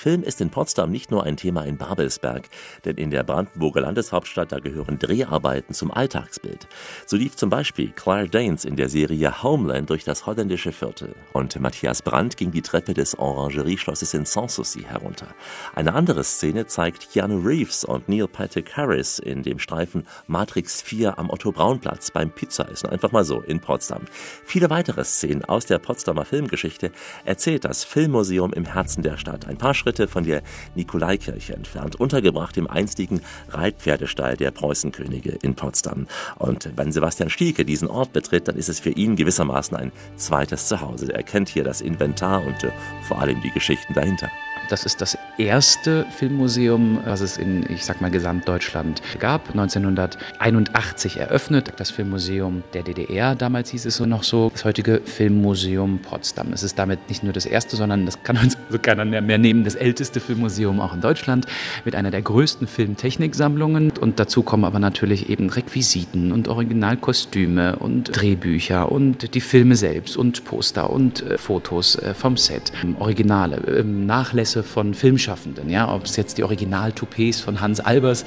Film 0.00 0.22
ist 0.22 0.40
in 0.40 0.48
Potsdam 0.48 0.90
nicht 0.90 1.10
nur 1.10 1.24
ein 1.24 1.36
Thema 1.36 1.66
in 1.66 1.76
Babelsberg, 1.76 2.48
denn 2.86 2.96
in 2.96 3.10
der 3.10 3.22
Brandenburger 3.22 3.82
Landeshauptstadt, 3.82 4.50
da 4.50 4.58
gehören 4.58 4.98
Dreharbeiten 4.98 5.74
zum 5.74 5.90
Alltagsbild. 5.90 6.68
So 7.04 7.18
lief 7.18 7.36
zum 7.36 7.50
Beispiel 7.50 7.90
Claire 7.90 8.26
Danes 8.26 8.64
in 8.64 8.76
der 8.76 8.88
Serie 8.88 9.42
Homeland 9.42 9.90
durch 9.90 10.02
das 10.04 10.24
holländische 10.24 10.72
Viertel 10.72 11.14
und 11.34 11.60
Matthias 11.60 12.00
Brandt 12.00 12.38
ging 12.38 12.50
die 12.50 12.62
Treppe 12.62 12.94
des 12.94 13.18
Orangerieschlosses 13.18 14.14
in 14.14 14.24
Sanssouci 14.24 14.84
herunter. 14.84 15.26
Eine 15.74 15.92
andere 15.92 16.24
Szene 16.24 16.66
zeigt 16.66 17.12
Keanu 17.12 17.38
Reeves 17.38 17.84
und 17.84 18.08
Neil 18.08 18.26
Patrick 18.26 18.74
Harris 18.78 19.18
in 19.18 19.42
dem 19.42 19.58
Streifen 19.58 20.06
Matrix 20.26 20.80
4 20.80 21.18
am 21.18 21.28
Otto-Braun-Platz 21.28 22.10
beim 22.10 22.30
Pizzaessen, 22.30 22.88
einfach 22.88 23.12
mal 23.12 23.24
so, 23.24 23.42
in 23.42 23.60
Potsdam. 23.60 24.06
Viele 24.46 24.70
weitere 24.70 25.04
Szenen 25.04 25.44
aus 25.44 25.66
der 25.66 25.78
Potsdamer 25.78 26.24
Filmgeschichte 26.24 26.90
erzählt 27.26 27.66
das 27.66 27.84
Filmmuseum 27.84 28.54
im 28.54 28.64
Herzen 28.64 29.02
der 29.02 29.18
Stadt, 29.18 29.46
ein 29.46 29.58
paar 29.58 29.74
Schritte 29.74 29.89
von 29.98 30.24
der 30.24 30.42
Nikolaikirche 30.74 31.54
entfernt, 31.54 31.96
untergebracht 31.96 32.56
im 32.56 32.68
einstigen 32.68 33.20
Reitpferdestall 33.48 34.36
der 34.36 34.50
Preußenkönige 34.50 35.38
in 35.42 35.54
Potsdam. 35.54 36.06
Und 36.38 36.70
wenn 36.76 36.92
Sebastian 36.92 37.30
Stieke 37.30 37.64
diesen 37.64 37.88
Ort 37.88 38.12
betritt, 38.12 38.48
dann 38.48 38.56
ist 38.56 38.68
es 38.68 38.80
für 38.80 38.90
ihn 38.90 39.16
gewissermaßen 39.16 39.76
ein 39.76 39.92
zweites 40.16 40.68
Zuhause. 40.68 41.12
Er 41.12 41.22
kennt 41.22 41.48
hier 41.48 41.64
das 41.64 41.80
Inventar 41.80 42.44
und 42.46 42.64
äh, 42.64 42.70
vor 43.08 43.20
allem 43.20 43.40
die 43.42 43.50
Geschichten 43.50 43.94
dahinter. 43.94 44.30
Das 44.70 44.86
ist 44.86 45.00
das 45.00 45.18
erste 45.36 46.06
Filmmuseum, 46.16 47.00
was 47.04 47.22
es 47.22 47.38
in, 47.38 47.68
ich 47.68 47.84
sag 47.84 48.00
mal, 48.00 48.10
Gesamtdeutschland 48.10 49.02
gab. 49.18 49.50
1981 49.50 51.16
eröffnet. 51.18 51.72
Das 51.78 51.90
Filmmuseum 51.90 52.62
der 52.72 52.84
DDR, 52.84 53.34
damals 53.34 53.70
hieß 53.70 53.84
es 53.86 53.96
so 53.96 54.06
noch 54.06 54.22
so, 54.22 54.50
das 54.52 54.64
heutige 54.64 55.00
Filmmuseum 55.04 55.98
Potsdam. 55.98 56.52
Es 56.52 56.62
ist 56.62 56.78
damit 56.78 57.08
nicht 57.08 57.24
nur 57.24 57.32
das 57.32 57.46
erste, 57.46 57.74
sondern 57.74 58.06
das 58.06 58.22
kann 58.22 58.36
uns 58.36 58.56
also 58.68 58.78
keiner 58.78 59.04
mehr 59.04 59.38
nehmen, 59.38 59.64
das 59.64 59.74
älteste 59.74 60.20
Filmmuseum 60.20 60.78
auch 60.78 60.94
in 60.94 61.00
Deutschland 61.00 61.46
mit 61.84 61.96
einer 61.96 62.12
der 62.12 62.22
größten 62.22 62.68
Filmtechniksammlungen. 62.68 63.90
Und 63.98 64.20
dazu 64.20 64.44
kommen 64.44 64.64
aber 64.64 64.78
natürlich 64.78 65.30
eben 65.30 65.50
Requisiten 65.50 66.30
und 66.30 66.46
Originalkostüme 66.46 67.74
und 67.76 68.16
Drehbücher 68.16 68.92
und 68.92 69.34
die 69.34 69.40
Filme 69.40 69.74
selbst 69.74 70.16
und 70.16 70.44
Poster 70.44 70.90
und 70.90 71.22
äh, 71.22 71.38
Fotos 71.38 71.96
äh, 71.96 72.14
vom 72.14 72.36
Set. 72.36 72.70
Ähm, 72.84 72.94
Originale, 73.00 73.56
ähm, 73.66 74.06
Nachlässe 74.06 74.59
von 74.62 74.94
Filmschaffenden, 74.94 75.70
ja, 75.70 75.92
ob 75.92 76.04
es 76.04 76.16
jetzt 76.16 76.38
die 76.38 76.44
Original-Toupets 76.44 77.40
von 77.40 77.60
Hans 77.60 77.80
Albers 77.80 78.24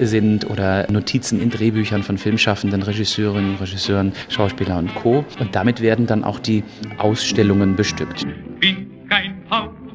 sind 0.00 0.48
oder 0.48 0.90
Notizen 0.90 1.40
in 1.40 1.50
Drehbüchern 1.50 2.02
von 2.02 2.18
Filmschaffenden, 2.18 2.82
Regisseurinnen, 2.82 3.56
Regisseuren, 3.56 4.12
Schauspieler 4.28 4.78
und 4.78 4.94
Co. 4.94 5.24
Und 5.38 5.54
damit 5.54 5.80
werden 5.80 6.06
dann 6.06 6.24
auch 6.24 6.38
die 6.38 6.62
Ausstellungen 6.98 7.76
bestückt. 7.76 8.26
Bin 8.60 8.90
kein 9.08 9.40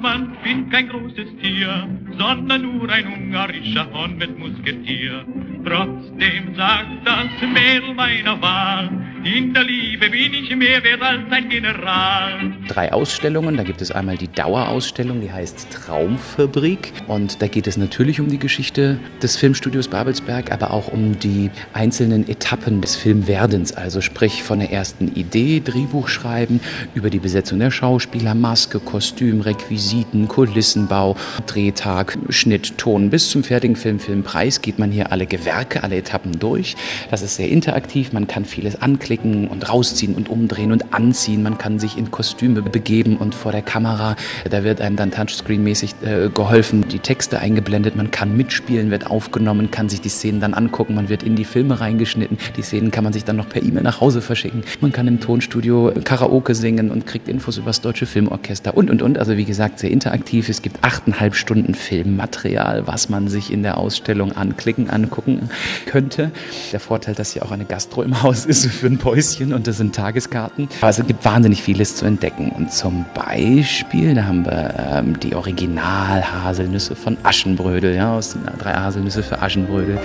Mann, 0.06 0.38
bin 0.44 0.70
kein 0.70 0.88
großes 0.88 1.36
Tier, 1.42 1.88
sondern 2.16 2.62
nur 2.62 2.88
ein 2.90 3.08
ungarischer 3.08 3.88
Hornbettmusketier. 3.92 5.26
Trotzdem 5.66 6.56
sagt 6.56 7.06
das 7.06 7.26
Mädel 7.42 7.96
meiner 7.96 8.40
Wahl, 8.40 8.92
in 9.26 9.56
der 9.56 9.64
Liebe 9.64 10.08
bin 10.12 10.36
ich 10.36 10.56
mehr 10.56 10.84
wert 10.84 11.02
als 11.02 11.32
ein 11.32 11.50
General. 11.50 12.54
Drei 12.68 12.94
Ausstellungen. 12.94 13.58
Da 13.58 13.64
gibt 13.64 13.82
es 13.82 13.90
einmal 13.90 14.18
die 14.18 14.28
Dauerausstellung, 14.28 15.20
die 15.20 15.32
heißt 15.32 15.68
Traumfabrik. 15.72 16.94
Und 17.08 17.42
da 17.42 17.48
geht 17.48 17.66
es 17.66 17.76
natürlich 17.76 18.20
um 18.20 18.28
die 18.28 18.38
Geschichte 18.38 19.00
des 19.24 19.36
Filmstudios 19.36 19.88
Babelsberg, 19.88 20.52
aber 20.52 20.70
auch 20.70 20.90
um 20.90 21.18
die 21.18 21.50
einzelnen 21.74 22.30
Etappen 22.30 22.82
des 22.82 22.96
Filmwerdens. 22.96 23.74
Also 23.74 24.00
sprich 24.00 24.44
von 24.44 24.60
der 24.60 24.72
ersten 24.72 25.16
Idee, 25.16 25.60
Drehbuch 25.60 26.08
schreiben, 26.08 26.60
über 26.94 27.10
die 27.10 27.20
Besetzung 27.20 27.58
der 27.58 27.72
Schauspieler, 27.72 28.36
Maske, 28.36 28.80
Kostüm, 28.80 29.42
Requisiten, 29.42 30.28
Kulissenbau, 30.28 31.18
Drehtag, 31.48 32.16
Schnitt, 32.30 32.78
Ton 32.78 33.10
bis 33.10 33.32
zum 33.32 33.44
fertigen 33.44 33.76
Film, 33.76 34.00
Filmpreis 34.00 34.62
geht 34.62 34.78
man 34.78 34.92
hier 34.92 35.12
alle 35.12 35.26
Gewerke, 35.26 35.82
alle 35.82 35.98
Etappen 35.98 36.38
durch. 36.38 36.76
Das 37.10 37.24
ist 37.24 37.38
sehr 37.38 37.50
interaktiv. 37.50 38.14
Man 38.14 38.28
kann 38.28 38.46
vieles 38.46 38.80
anklicken 38.80 39.15
und 39.24 39.70
rausziehen 39.70 40.16
und 40.16 40.30
umdrehen 40.30 40.72
und 40.72 40.94
anziehen. 40.94 41.44
Man 41.44 41.58
kann 41.58 41.80
sich 41.80 41.98
in 41.98 42.12
Kostüme 42.12 42.62
begeben 42.62 43.18
und 43.18 43.36
vor 43.36 43.52
der 43.52 43.62
Kamera, 43.62 44.16
da 44.50 44.64
wird 44.64 44.82
einem 44.82 44.96
dann 44.96 45.12
Touchscreen-mäßig 45.12 45.96
äh, 46.04 46.30
geholfen, 46.30 46.88
die 46.90 47.00
Texte 47.00 47.40
eingeblendet. 47.40 47.96
Man 47.96 48.12
kann 48.12 48.36
mitspielen, 48.36 48.92
wird 48.92 49.08
aufgenommen, 49.08 49.72
kann 49.72 49.90
sich 49.90 50.02
die 50.02 50.10
Szenen 50.10 50.40
dann 50.40 50.54
angucken. 50.54 50.96
Man 50.96 51.10
wird 51.10 51.24
in 51.24 51.36
die 51.36 51.46
Filme 51.46 51.80
reingeschnitten. 51.80 52.38
Die 52.58 52.62
Szenen 52.62 52.92
kann 52.92 53.04
man 53.04 53.14
sich 53.14 53.24
dann 53.24 53.36
noch 53.36 53.50
per 53.50 53.64
E-Mail 53.64 53.84
nach 53.84 54.02
Hause 54.02 54.22
verschicken. 54.22 54.64
Man 54.82 54.92
kann 54.92 55.08
im 55.08 55.20
Tonstudio 55.20 55.94
Karaoke 56.04 56.56
singen 56.56 56.92
und 56.92 57.06
kriegt 57.06 57.28
Infos 57.28 57.58
über 57.58 57.68
das 57.68 57.82
Deutsche 57.82 58.06
Filmorchester 58.06 58.76
und, 58.76 58.90
und, 58.90 59.02
und. 59.02 59.18
Also 59.18 59.38
wie 59.38 59.46
gesagt, 59.46 59.80
sehr 59.80 59.92
interaktiv. 59.92 60.50
Es 60.50 60.62
gibt 60.62 60.84
achteinhalb 60.84 61.36
Stunden 61.36 61.76
Filmmaterial, 61.76 62.88
was 62.88 63.10
man 63.10 63.28
sich 63.28 63.52
in 63.52 63.64
der 63.64 63.78
Ausstellung 63.78 64.32
anklicken, 64.32 64.90
angucken 64.90 65.50
könnte. 65.86 66.32
Der 66.72 66.80
Vorteil, 66.80 67.16
dass 67.16 67.34
hier 67.34 67.44
auch 67.44 67.52
eine 67.52 67.66
Gastro 67.66 68.04
im 68.04 68.24
Haus 68.24 68.46
ist 68.46 68.66
für 68.66 68.88
ein 68.88 68.98
Päuschen 69.06 69.54
und 69.54 69.68
das 69.68 69.78
sind 69.78 69.94
Tageskarten. 69.94 70.68
Also 70.82 71.04
es 71.04 71.08
gibt 71.08 71.24
wahnsinnig 71.24 71.62
vieles 71.62 71.96
zu 71.96 72.06
entdecken. 72.08 72.50
Und 72.50 72.72
zum 72.72 73.06
Beispiel, 73.14 74.16
da 74.16 74.26
haben 74.26 74.44
wir 74.48 74.74
ähm, 74.80 75.20
die 75.20 75.36
Original-Haselnüsse 75.36 76.96
von 76.96 77.16
Aschenbrödel, 77.22 77.94
ja, 77.94 78.18
aus 78.18 78.32
den 78.32 78.42
drei 78.58 78.74
Haselnüsse 78.74 79.22
für 79.22 79.40
Aschenbrödel. 79.44 80.00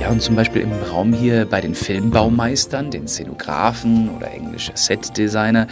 Ja, 0.00 0.08
und 0.10 0.20
zum 0.20 0.34
Beispiel 0.34 0.62
im 0.62 0.72
Raum 0.90 1.12
hier 1.12 1.44
bei 1.44 1.60
den 1.60 1.76
Filmbaumeistern, 1.76 2.90
den 2.90 3.06
Szenografen 3.06 4.10
oder 4.16 4.32
englische 4.32 4.72
Setdesigner, 4.74 5.68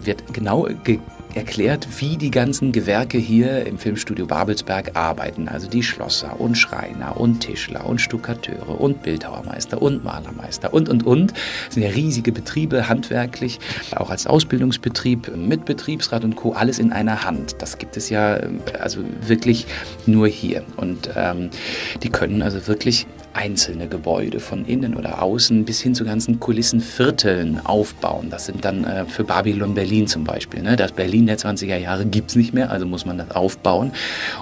wird 0.00 0.32
genau 0.32 0.68
ge 0.84 1.00
erklärt, 1.36 1.86
wie 1.98 2.16
die 2.16 2.30
ganzen 2.30 2.72
Gewerke 2.72 3.18
hier 3.18 3.66
im 3.66 3.78
Filmstudio 3.78 4.26
Babelsberg 4.26 4.96
arbeiten. 4.96 5.48
Also 5.48 5.68
die 5.68 5.82
Schlosser 5.82 6.40
und 6.40 6.56
Schreiner 6.56 7.20
und 7.20 7.40
Tischler 7.40 7.86
und 7.86 8.00
Stuckateure 8.00 8.80
und 8.80 9.02
Bildhauermeister 9.02 9.80
und 9.80 10.02
Malermeister 10.02 10.72
und, 10.72 10.88
und, 10.88 11.04
und. 11.04 11.32
Das 11.66 11.74
sind 11.74 11.82
ja 11.82 11.90
riesige 11.90 12.32
Betriebe, 12.32 12.88
handwerklich, 12.88 13.58
auch 13.94 14.10
als 14.10 14.26
Ausbildungsbetrieb 14.26 15.36
mit 15.36 15.64
Betriebsrat 15.64 16.24
und 16.24 16.36
Co. 16.36 16.52
Alles 16.52 16.78
in 16.78 16.92
einer 16.92 17.24
Hand. 17.24 17.56
Das 17.58 17.78
gibt 17.78 17.96
es 17.96 18.08
ja 18.08 18.40
also 18.80 19.00
wirklich 19.20 19.66
nur 20.06 20.28
hier. 20.28 20.64
Und 20.76 21.10
ähm, 21.14 21.50
die 22.02 22.08
können 22.08 22.42
also 22.42 22.66
wirklich 22.66 23.06
einzelne 23.36 23.86
Gebäude 23.86 24.40
von 24.40 24.64
innen 24.64 24.96
oder 24.96 25.22
außen 25.22 25.64
bis 25.64 25.80
hin 25.80 25.94
zu 25.94 26.04
ganzen 26.04 26.40
Kulissenvierteln 26.40 27.64
aufbauen. 27.64 28.28
Das 28.30 28.46
sind 28.46 28.64
dann 28.64 28.84
äh, 28.84 29.04
für 29.04 29.24
Babylon 29.24 29.74
Berlin 29.74 30.06
zum 30.06 30.24
Beispiel. 30.24 30.62
Ne? 30.62 30.76
Das 30.76 30.92
Berlin 30.92 31.26
der 31.26 31.38
20er 31.38 31.76
Jahre 31.76 32.06
gibt 32.06 32.30
es 32.30 32.36
nicht 32.36 32.54
mehr, 32.54 32.70
also 32.70 32.86
muss 32.86 33.04
man 33.04 33.18
das 33.18 33.30
aufbauen. 33.32 33.92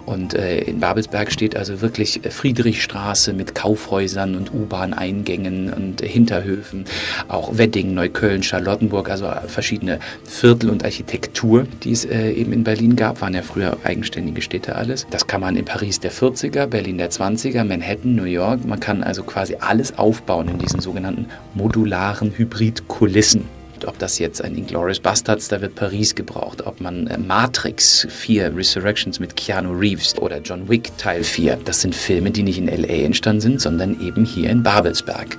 Und 0.07 0.35
äh, 0.35 0.59
in 0.61 0.81
Babelsberg 0.81 1.33
steht 1.33 1.57
also 1.57 1.81
wirklich 1.81 2.21
Friedrichstraße 2.29 3.33
mit 3.33 3.55
Kaufhäusern 3.55 4.37
und 4.37 4.55
U-Bahn-Eingängen 4.55 5.73
und 5.73 6.01
Hinterhöfen. 6.01 6.85
Auch 7.29 7.59
Wedding, 7.59 7.95
Neukölln, 7.95 8.43
Charlottenburg, 8.43 9.11
also 9.11 9.31
verschiedene 9.47 9.99
Viertel 10.25 10.71
und 10.71 10.85
Architektur, 10.85 11.67
die 11.83 11.93
es 11.93 12.05
äh, 12.05 12.31
eben 12.31 12.53
in 12.53 12.65
Berlin 12.65 12.95
gab, 12.95 13.21
waren 13.21 13.35
ja 13.35 13.43
früher 13.43 13.77
eigenständige 13.83 14.41
Städte 14.41 14.77
alles. 14.77 15.07
Das 15.11 15.27
kann 15.27 15.41
man 15.41 15.57
in 15.57 15.65
Paris 15.65 15.99
der 15.99 16.13
40er, 16.13 16.67
Berlin 16.67 16.99
der 16.99 17.11
20er, 17.11 17.65
Manhattan, 17.65 18.15
New 18.15 18.25
York. 18.25 18.65
Man 18.65 18.81
kann 18.85 19.03
also 19.03 19.23
quasi 19.23 19.57
alles 19.61 19.97
aufbauen 19.97 20.49
in 20.49 20.59
diesen 20.59 20.81
sogenannten 20.81 21.27
modularen 21.55 22.37
Hybridkulissen 22.37 23.45
ob 23.87 23.99
das 23.99 24.19
jetzt 24.19 24.43
ein 24.43 24.57
Inglourious 24.57 25.01
Bastards, 25.01 25.49
da 25.49 25.61
wird 25.61 25.75
Paris 25.75 26.15
gebraucht, 26.15 26.67
ob 26.67 26.81
man 26.81 27.07
äh, 27.07 27.19
Matrix 27.19 28.07
4, 28.09 28.57
Resurrections 28.57 29.21
mit 29.21 29.37
Keanu 29.37 29.73
Reeves 29.73 30.17
oder 30.19 30.39
John 30.39 30.69
Wick 30.69 30.97
Teil 30.99 31.23
4, 31.23 31.59
das 31.65 31.83
sind 31.83 31.95
Filme, 31.95 32.31
die 32.31 32.43
nicht 32.43 32.59
in 32.59 32.69
L.A. 32.69 33.05
entstanden 33.05 33.41
sind, 33.41 33.61
sondern 33.61 34.01
eben 34.01 34.25
hier 34.25 34.51
in 34.51 34.63
Babelsberg. 34.63 35.37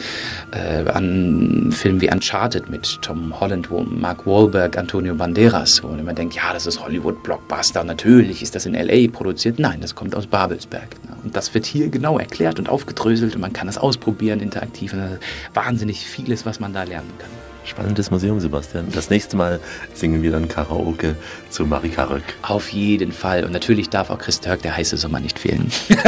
Äh, 0.51 0.87
an 0.89 1.71
Filmen 1.71 2.01
wie 2.01 2.11
Uncharted 2.11 2.69
mit 2.69 2.99
Tom 3.01 3.39
Holland, 3.39 3.71
wo 3.71 3.81
Mark 3.81 4.25
Wahlberg, 4.25 4.77
Antonio 4.77 5.15
Banderas, 5.15 5.83
wo 5.83 5.87
man 5.87 6.15
denkt, 6.15 6.35
ja, 6.35 6.53
das 6.53 6.67
ist 6.67 6.79
Hollywood-Blockbuster, 6.79 7.83
natürlich 7.83 8.41
ist 8.41 8.55
das 8.55 8.65
in 8.65 8.75
L.A. 8.75 9.11
produziert. 9.11 9.59
Nein, 9.59 9.79
das 9.81 9.95
kommt 9.95 10.15
aus 10.15 10.27
Babelsberg. 10.27 10.89
Und 11.25 11.35
das 11.35 11.53
wird 11.53 11.65
hier 11.65 11.89
genau 11.89 12.19
erklärt 12.19 12.59
und 12.59 12.69
aufgedröselt 12.69 13.35
und 13.35 13.41
man 13.41 13.51
kann 13.51 13.67
es 13.67 13.77
ausprobieren, 13.77 14.39
interaktiv. 14.39 14.93
Und 14.93 15.19
wahnsinnig 15.53 16.05
vieles, 16.05 16.45
was 16.45 16.59
man 16.59 16.71
da 16.71 16.83
lernen 16.83 17.11
kann. 17.17 17.29
Spannendes 17.65 18.11
Museum, 18.11 18.39
Sebastian. 18.39 18.87
Das 18.93 19.09
nächste 19.09 19.35
Mal 19.35 19.59
singen 19.95 20.21
wir 20.21 20.31
dann 20.31 20.47
Karaoke 20.47 21.15
zu 21.49 21.65
Marika 21.65 22.03
Röck. 22.03 22.23
Auf 22.43 22.69
jeden 22.69 23.11
Fall. 23.11 23.43
Und 23.43 23.53
natürlich 23.53 23.89
darf 23.89 24.11
auch 24.11 24.19
Chris 24.19 24.39
Turk, 24.39 24.61
der 24.61 24.77
heiße 24.77 24.97
Sommer, 24.97 25.19
nicht 25.19 25.39
fehlen. 25.39 25.71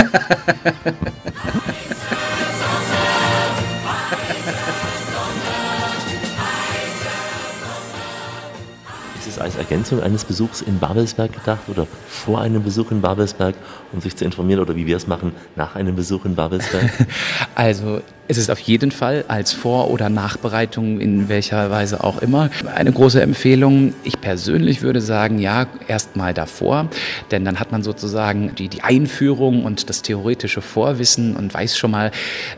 als 9.39 9.55
Ergänzung 9.55 10.01
eines 10.01 10.25
Besuchs 10.25 10.61
in 10.61 10.79
Babelsberg 10.79 11.33
gedacht 11.33 11.61
oder 11.67 11.87
vor 12.07 12.41
einem 12.41 12.63
Besuch 12.63 12.91
in 12.91 13.01
Babelsberg, 13.01 13.55
um 13.93 14.01
sich 14.01 14.15
zu 14.15 14.25
informieren 14.25 14.61
oder 14.61 14.75
wie 14.75 14.85
wir 14.85 14.97
es 14.97 15.07
machen, 15.07 15.31
nach 15.55 15.75
einem 15.75 15.95
Besuch 15.95 16.25
in 16.25 16.35
Babelsberg? 16.35 16.89
Also 17.55 18.01
es 18.27 18.37
ist 18.37 18.49
auf 18.49 18.59
jeden 18.59 18.91
Fall 18.91 19.25
als 19.27 19.53
Vor- 19.53 19.89
oder 19.89 20.09
Nachbereitung 20.09 20.99
in 20.99 21.29
welcher 21.29 21.69
Weise 21.71 22.03
auch 22.03 22.21
immer 22.21 22.49
eine 22.75 22.91
große 22.91 23.21
Empfehlung. 23.21 23.93
Ich 24.03 24.19
persönlich 24.19 24.81
würde 24.81 25.01
sagen, 25.01 25.39
ja, 25.39 25.67
erstmal 25.87 26.33
davor, 26.33 26.89
denn 27.31 27.45
dann 27.45 27.59
hat 27.59 27.71
man 27.71 27.83
sozusagen 27.83 28.53
die, 28.55 28.67
die 28.67 28.81
Einführung 28.81 29.63
und 29.63 29.89
das 29.89 30.01
theoretische 30.01 30.61
Vorwissen 30.61 31.35
und 31.35 31.53
weiß 31.53 31.77
schon 31.77 31.91
mal, 31.91 32.11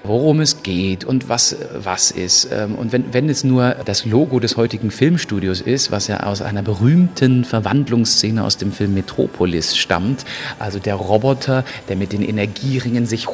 worum 0.03 0.39
es 0.39 0.63
geht 0.63 1.03
und 1.05 1.29
was 1.29 1.55
was 1.83 2.11
ist. 2.11 2.49
Und 2.77 2.91
wenn, 2.91 3.13
wenn 3.13 3.29
es 3.29 3.43
nur 3.43 3.75
das 3.85 4.05
Logo 4.05 4.39
des 4.39 4.57
heutigen 4.57 4.91
Filmstudios 4.91 5.61
ist, 5.61 5.91
was 5.91 6.07
ja 6.07 6.21
aus 6.21 6.41
einer 6.41 6.61
berühmten 6.63 7.45
Verwandlungsszene 7.45 8.43
aus 8.43 8.57
dem 8.57 8.71
Film 8.71 8.93
Metropolis 8.93 9.77
stammt, 9.77 10.25
also 10.57 10.79
der 10.79 10.95
Roboter, 10.95 11.63
der 11.87 11.95
mit 11.95 12.13
den 12.13 12.21
Energieringen 12.21 13.05
sich 13.05 13.27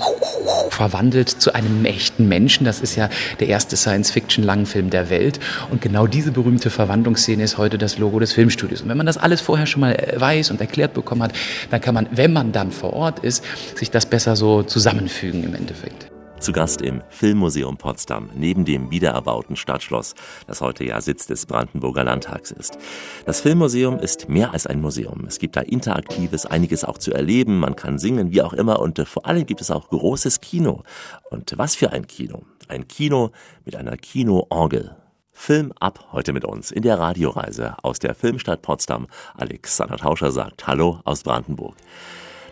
verwandelt 0.69 1.29
zu 1.29 1.53
einem 1.53 1.85
echten 1.85 2.24
Menschen. 2.27 2.65
Das 2.65 2.79
ist 2.79 2.95
ja 2.95 3.09
der 3.39 3.47
erste 3.47 3.75
Science-Fiction-Langfilm 3.75 4.89
der 4.89 5.09
Welt. 5.09 5.39
Und 5.71 5.81
genau 5.81 6.07
diese 6.07 6.31
berühmte 6.31 6.69
Verwandlungsszene 6.69 7.43
ist 7.43 7.57
heute 7.57 7.77
das 7.77 7.97
Logo 7.97 8.19
des 8.19 8.33
Filmstudios. 8.33 8.81
Und 8.81 8.89
wenn 8.89 8.97
man 8.97 9.05
das 9.05 9.17
alles 9.17 9.41
vorher 9.41 9.65
schon 9.65 9.81
mal 9.81 9.95
weiß 10.15 10.51
und 10.51 10.61
erklärt 10.61 10.93
bekommen 10.93 11.23
hat, 11.23 11.33
dann 11.69 11.81
kann 11.81 11.93
man, 11.93 12.07
wenn 12.11 12.33
man 12.33 12.51
dann 12.51 12.71
vor 12.71 12.93
Ort 12.93 13.19
ist, 13.19 13.43
sich 13.75 13.91
das 13.91 14.05
besser 14.05 14.35
so 14.35 14.63
zusammenfügen 14.63 15.43
im 15.43 15.55
Endeffekt. 15.55 16.14
Zu 16.39 16.51
Gast 16.51 16.81
im 16.81 17.01
Filmmuseum 17.09 17.77
Potsdam, 17.77 18.29
neben 18.35 18.65
dem 18.65 18.91
wiedererbauten 18.91 19.55
Stadtschloss, 19.55 20.15
das 20.47 20.61
heute 20.61 20.83
ja 20.83 20.99
Sitz 21.01 21.27
des 21.27 21.45
Brandenburger 21.45 22.03
Landtags 22.03 22.51
ist. 22.51 22.77
Das 23.25 23.41
Filmmuseum 23.41 23.99
ist 23.99 24.29
mehr 24.29 24.51
als 24.51 24.67
ein 24.67 24.81
Museum. 24.81 25.25
Es 25.27 25.39
gibt 25.39 25.55
da 25.55 25.61
Interaktives, 25.61 26.45
einiges 26.45 26.83
auch 26.83 26.97
zu 26.97 27.13
erleben, 27.13 27.59
man 27.59 27.75
kann 27.75 27.97
singen, 27.97 28.31
wie 28.31 28.41
auch 28.41 28.53
immer, 28.53 28.79
und 28.79 28.99
vor 29.07 29.25
allem 29.25 29.45
gibt 29.45 29.61
es 29.61 29.71
auch 29.71 29.89
großes 29.89 30.41
Kino. 30.41 30.83
Und 31.29 31.53
was 31.57 31.75
für 31.75 31.91
ein 31.93 32.05
Kino? 32.05 32.43
Ein 32.67 32.87
Kino 32.87 33.31
mit 33.63 33.75
einer 33.75 33.97
Kinoorgel. 33.97 34.95
Film 35.31 35.73
ab 35.79 36.07
heute 36.11 36.31
mit 36.31 36.45
uns 36.45 36.71
in 36.71 36.81
der 36.81 36.97
Radioreise 36.97 37.75
aus 37.83 37.99
der 37.99 38.15
Filmstadt 38.15 38.61
Potsdam. 38.61 39.07
Alexander 39.35 39.97
Tauscher 39.97 40.31
sagt 40.31 40.65
Hallo 40.65 41.01
aus 41.03 41.23
Brandenburg. 41.23 41.75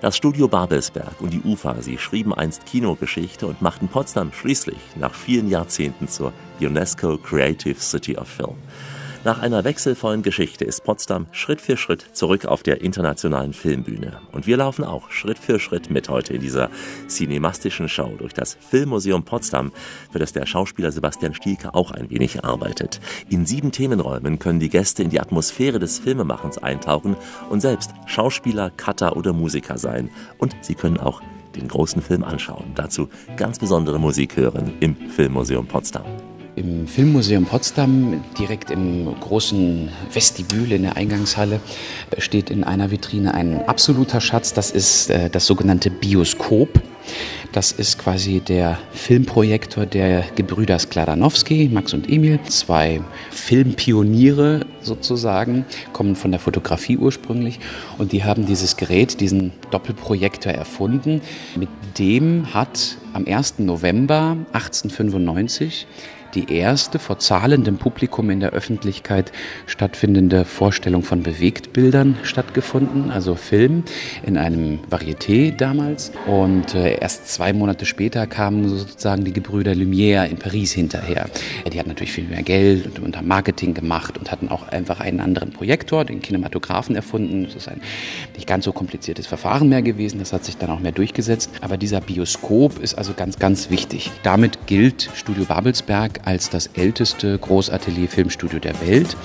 Das 0.03 0.17
Studio 0.17 0.49
Babelsberg 0.49 1.21
und 1.21 1.31
die 1.31 1.39
UFA, 1.45 1.81
sie 1.81 1.97
schrieben 1.97 2.33
einst 2.33 2.65
Kinogeschichte 2.65 3.47
und 3.47 3.61
machten 3.61 3.87
Potsdam 3.87 4.33
schließlich 4.33 4.77
nach 4.97 5.13
vielen 5.13 5.47
Jahrzehnten 5.47 6.09
zur 6.09 6.33
UNESCO 6.59 7.17
Creative 7.17 7.79
City 7.79 8.17
of 8.17 8.27
Film. 8.27 8.57
Nach 9.25 9.39
einer 9.39 9.63
wechselvollen 9.63 10.21
Geschichte 10.21 10.65
ist 10.65 10.83
Potsdam 10.83 11.27
Schritt 11.31 11.61
für 11.61 11.77
Schritt 11.77 12.05
zurück 12.11 12.45
auf 12.45 12.61
der 12.61 12.81
internationalen 12.81 13.53
Filmbühne. 13.53 14.19
Und 14.33 14.47
wir 14.47 14.57
laufen 14.57 14.83
auch 14.83 15.11
Schritt 15.11 15.39
für 15.39 15.61
Schritt 15.61 15.89
mit 15.89 16.09
heute 16.09 16.33
in 16.33 16.41
dieser 16.41 16.69
cinemastischen 17.07 17.87
Show 17.87 18.15
durch 18.17 18.33
das 18.33 18.57
Filmmuseum 18.69 19.23
Potsdam, 19.23 19.71
für 20.11 20.19
das 20.19 20.33
der 20.33 20.45
Schauspieler 20.45 20.91
Sebastian 20.91 21.33
Stielke 21.33 21.73
auch 21.73 21.91
ein 21.91 22.09
wenig 22.09 22.43
arbeitet. 22.43 22.99
In 23.29 23.45
sieben 23.45 23.71
Themenräumen 23.71 24.39
können 24.39 24.59
die 24.59 24.69
Gäste 24.69 25.03
in 25.03 25.09
die 25.09 25.21
Atmosphäre 25.21 25.79
des 25.79 25.99
Filmemachens 25.99 26.57
eintauchen 26.57 27.15
und 27.49 27.61
selbst 27.61 27.91
Schauspieler, 28.07 28.71
Cutter 28.71 29.15
oder 29.15 29.31
Musiker 29.31 29.77
sein. 29.77 30.09
Und 30.37 30.53
sie 30.59 30.75
können 30.75 30.97
auch 30.97 31.21
den 31.55 31.69
großen 31.69 32.01
Film 32.01 32.25
anschauen. 32.25 32.73
Dazu 32.75 33.07
ganz 33.37 33.57
besondere 33.57 34.01
Musik 34.01 34.35
hören 34.35 34.73
im 34.81 34.97
Filmmuseum 35.11 35.65
Potsdam. 35.65 36.32
Im 36.55 36.87
Filmmuseum 36.87 37.45
Potsdam, 37.45 38.23
direkt 38.37 38.69
im 38.69 39.07
großen 39.19 39.89
Vestibül 40.11 40.71
in 40.71 40.83
der 40.83 40.97
Eingangshalle, 40.97 41.59
steht 42.19 42.51
in 42.51 42.63
einer 42.63 42.91
Vitrine 42.91 43.33
ein 43.33 43.67
absoluter 43.67 44.21
Schatz. 44.21 44.53
Das 44.53 44.69
ist 44.69 45.09
äh, 45.09 45.31
das 45.31 45.47
sogenannte 45.47 45.89
Bioskop. 45.89 46.79
Das 47.53 47.71
ist 47.71 47.97
quasi 47.97 48.39
der 48.39 48.77
Filmprojektor 48.93 49.87
der 49.87 50.25
Gebrüder 50.35 50.77
Skladanowski, 50.77 51.69
Max 51.73 51.93
und 51.93 52.07
Emil, 52.07 52.39
zwei 52.47 53.01
Filmpioniere 53.31 54.65
sozusagen, 54.81 55.65
kommen 55.91 56.15
von 56.15 56.31
der 56.31 56.39
Fotografie 56.39 56.97
ursprünglich 56.97 57.59
und 57.97 58.11
die 58.11 58.23
haben 58.23 58.45
dieses 58.45 58.77
Gerät, 58.77 59.19
diesen 59.21 59.53
Doppelprojektor 59.71 60.51
erfunden. 60.51 61.21
Mit 61.55 61.69
dem 61.97 62.53
hat 62.53 62.97
am 63.13 63.25
1. 63.27 63.59
November 63.59 64.37
1895 64.53 65.85
die 66.35 66.51
erste 66.51 66.99
vor 66.99 67.19
zahlendem 67.19 67.77
Publikum 67.77 68.29
in 68.29 68.39
der 68.39 68.51
Öffentlichkeit 68.51 69.31
stattfindende 69.65 70.45
Vorstellung 70.45 71.03
von 71.03 71.23
Bewegtbildern 71.23 72.17
stattgefunden, 72.23 73.11
also 73.11 73.35
Film 73.35 73.83
in 74.23 74.37
einem 74.37 74.79
Varieté 74.89 75.55
damals. 75.55 76.11
Und 76.25 76.75
äh, 76.75 76.97
erst 76.99 77.27
zwei 77.27 77.53
Monate 77.53 77.85
später 77.85 78.27
kamen 78.27 78.67
sozusagen 78.67 79.23
die 79.23 79.33
Gebrüder 79.33 79.73
Lumière 79.73 80.25
in 80.25 80.37
Paris 80.37 80.73
hinterher. 80.73 81.29
Die 81.71 81.79
hatten 81.79 81.89
natürlich 81.89 82.11
viel 82.13 82.25
mehr 82.25 82.43
Geld 82.43 82.99
und 82.99 83.15
haben 83.17 83.27
Marketing 83.27 83.73
gemacht 83.73 84.17
und 84.17 84.31
hatten 84.31 84.49
auch 84.49 84.67
einfach 84.67 84.99
einen 84.99 85.19
anderen 85.19 85.51
Projektor, 85.51 86.05
den 86.05 86.21
Kinematographen 86.21 86.95
erfunden. 86.95 87.45
Das 87.45 87.55
ist 87.55 87.67
ein 87.67 87.81
nicht 88.35 88.47
ganz 88.47 88.65
so 88.65 88.71
kompliziertes 88.71 89.27
Verfahren 89.27 89.69
mehr 89.69 89.81
gewesen. 89.81 90.19
Das 90.19 90.33
hat 90.33 90.45
sich 90.45 90.57
dann 90.57 90.69
auch 90.69 90.79
mehr 90.79 90.91
durchgesetzt. 90.91 91.49
Aber 91.61 91.77
dieser 91.77 92.01
Bioskop 92.01 92.79
ist 92.79 92.95
also 92.95 93.13
ganz, 93.13 93.39
ganz 93.39 93.69
wichtig. 93.69 94.11
Damit 94.23 94.67
gilt 94.67 95.09
Studio 95.15 95.45
Babelsberg 95.45 96.21
als 96.23 96.49
das 96.49 96.67
älteste 96.67 97.37
Großatelier-Filmstudio 97.37 98.59
der 98.59 98.79
Welt. 98.81 99.15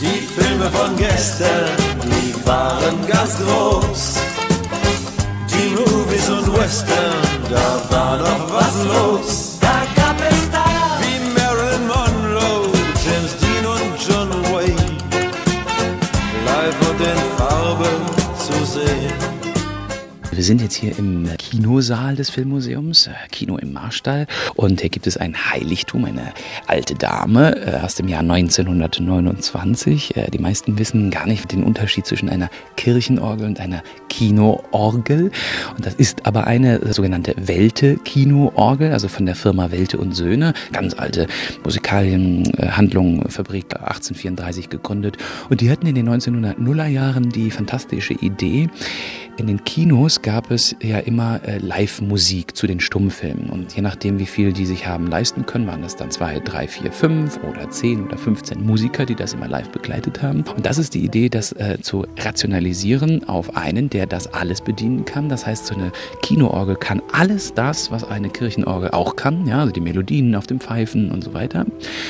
Die 0.00 0.40
Filme 0.40 0.70
von 0.70 0.96
gestern, 0.96 1.76
die 2.04 2.46
waren 2.46 3.06
ganz 3.06 3.36
groß. 3.38 4.14
Die 5.50 5.70
Movies 5.74 6.28
und 6.30 6.56
Western, 6.56 7.14
da 7.50 7.82
war 7.90 8.18
noch 8.18 8.52
was 8.52 8.84
los. 8.84 9.49
Wir 20.40 20.46
sind 20.46 20.62
jetzt 20.62 20.76
hier 20.76 20.98
im 20.98 21.28
Kinosaal 21.36 22.16
des 22.16 22.30
Filmmuseums, 22.30 23.08
äh, 23.08 23.10
Kino 23.30 23.58
im 23.58 23.74
Marstall. 23.74 24.26
Und 24.54 24.80
hier 24.80 24.88
gibt 24.88 25.06
es 25.06 25.18
ein 25.18 25.36
Heiligtum, 25.36 26.06
eine 26.06 26.32
alte 26.66 26.94
Dame 26.94 27.54
äh, 27.56 27.80
aus 27.84 27.96
dem 27.96 28.08
Jahr 28.08 28.22
1929. 28.22 30.16
Äh, 30.16 30.30
Die 30.30 30.38
meisten 30.38 30.78
wissen 30.78 31.10
gar 31.10 31.26
nicht 31.26 31.52
den 31.52 31.62
Unterschied 31.62 32.06
zwischen 32.06 32.30
einer 32.30 32.48
Kirchenorgel 32.78 33.48
und 33.48 33.60
einer 33.60 33.82
Kinoorgel. 34.08 35.30
Und 35.76 35.84
das 35.84 35.92
ist 35.96 36.24
aber 36.24 36.46
eine 36.46 36.90
sogenannte 36.90 37.34
Welte-Kinoorgel, 37.36 38.94
also 38.94 39.08
von 39.08 39.26
der 39.26 39.34
Firma 39.34 39.70
Welte 39.70 39.98
und 39.98 40.14
Söhne. 40.14 40.54
Ganz 40.72 40.94
alte 40.94 41.26
Musikalienhandlung, 41.64 43.28
Fabrik 43.28 43.74
1834 43.74 44.70
gegründet. 44.70 45.18
Und 45.50 45.60
die 45.60 45.70
hatten 45.70 45.86
in 45.86 45.96
den 45.96 46.08
1900er 46.08 46.86
Jahren 46.86 47.28
die 47.28 47.50
fantastische 47.50 48.14
Idee, 48.14 48.70
in 49.40 49.46
den 49.46 49.64
Kinos 49.64 50.20
gab 50.20 50.50
es 50.50 50.76
ja 50.82 50.98
immer 50.98 51.40
äh, 51.48 51.56
Live-Musik 51.56 52.54
zu 52.54 52.66
den 52.66 52.78
Stummfilmen. 52.78 53.48
Und 53.48 53.74
je 53.74 53.80
nachdem, 53.80 54.18
wie 54.18 54.26
viel 54.26 54.52
die 54.52 54.66
sich 54.66 54.86
haben 54.86 55.06
leisten 55.06 55.46
können, 55.46 55.66
waren 55.66 55.82
es 55.82 55.96
dann 55.96 56.10
zwei, 56.10 56.38
drei, 56.40 56.68
vier, 56.68 56.92
fünf 56.92 57.40
oder 57.50 57.70
zehn 57.70 58.04
oder 58.04 58.18
15 58.18 58.62
Musiker, 58.62 59.06
die 59.06 59.14
das 59.14 59.32
immer 59.32 59.48
live 59.48 59.70
begleitet 59.70 60.22
haben. 60.22 60.44
Und 60.54 60.66
das 60.66 60.76
ist 60.76 60.92
die 60.92 61.02
Idee, 61.02 61.30
das 61.30 61.52
äh, 61.52 61.78
zu 61.80 62.04
rationalisieren 62.18 63.26
auf 63.28 63.56
einen, 63.56 63.88
der 63.88 64.06
das 64.06 64.26
alles 64.34 64.60
bedienen 64.60 65.06
kann. 65.06 65.30
Das 65.30 65.46
heißt, 65.46 65.66
so 65.66 65.74
eine 65.74 65.90
Kinoorgel 66.20 66.76
kann 66.76 67.00
alles 67.12 67.54
das, 67.54 67.90
was 67.90 68.04
eine 68.04 68.28
Kirchenorgel 68.28 68.90
auch 68.90 69.16
kann. 69.16 69.46
Ja, 69.46 69.60
also 69.60 69.72
die 69.72 69.80
Melodien 69.80 70.34
auf 70.34 70.46
dem 70.46 70.60
Pfeifen 70.60 71.10
und 71.10 71.24
so 71.24 71.32
weiter. 71.32 71.64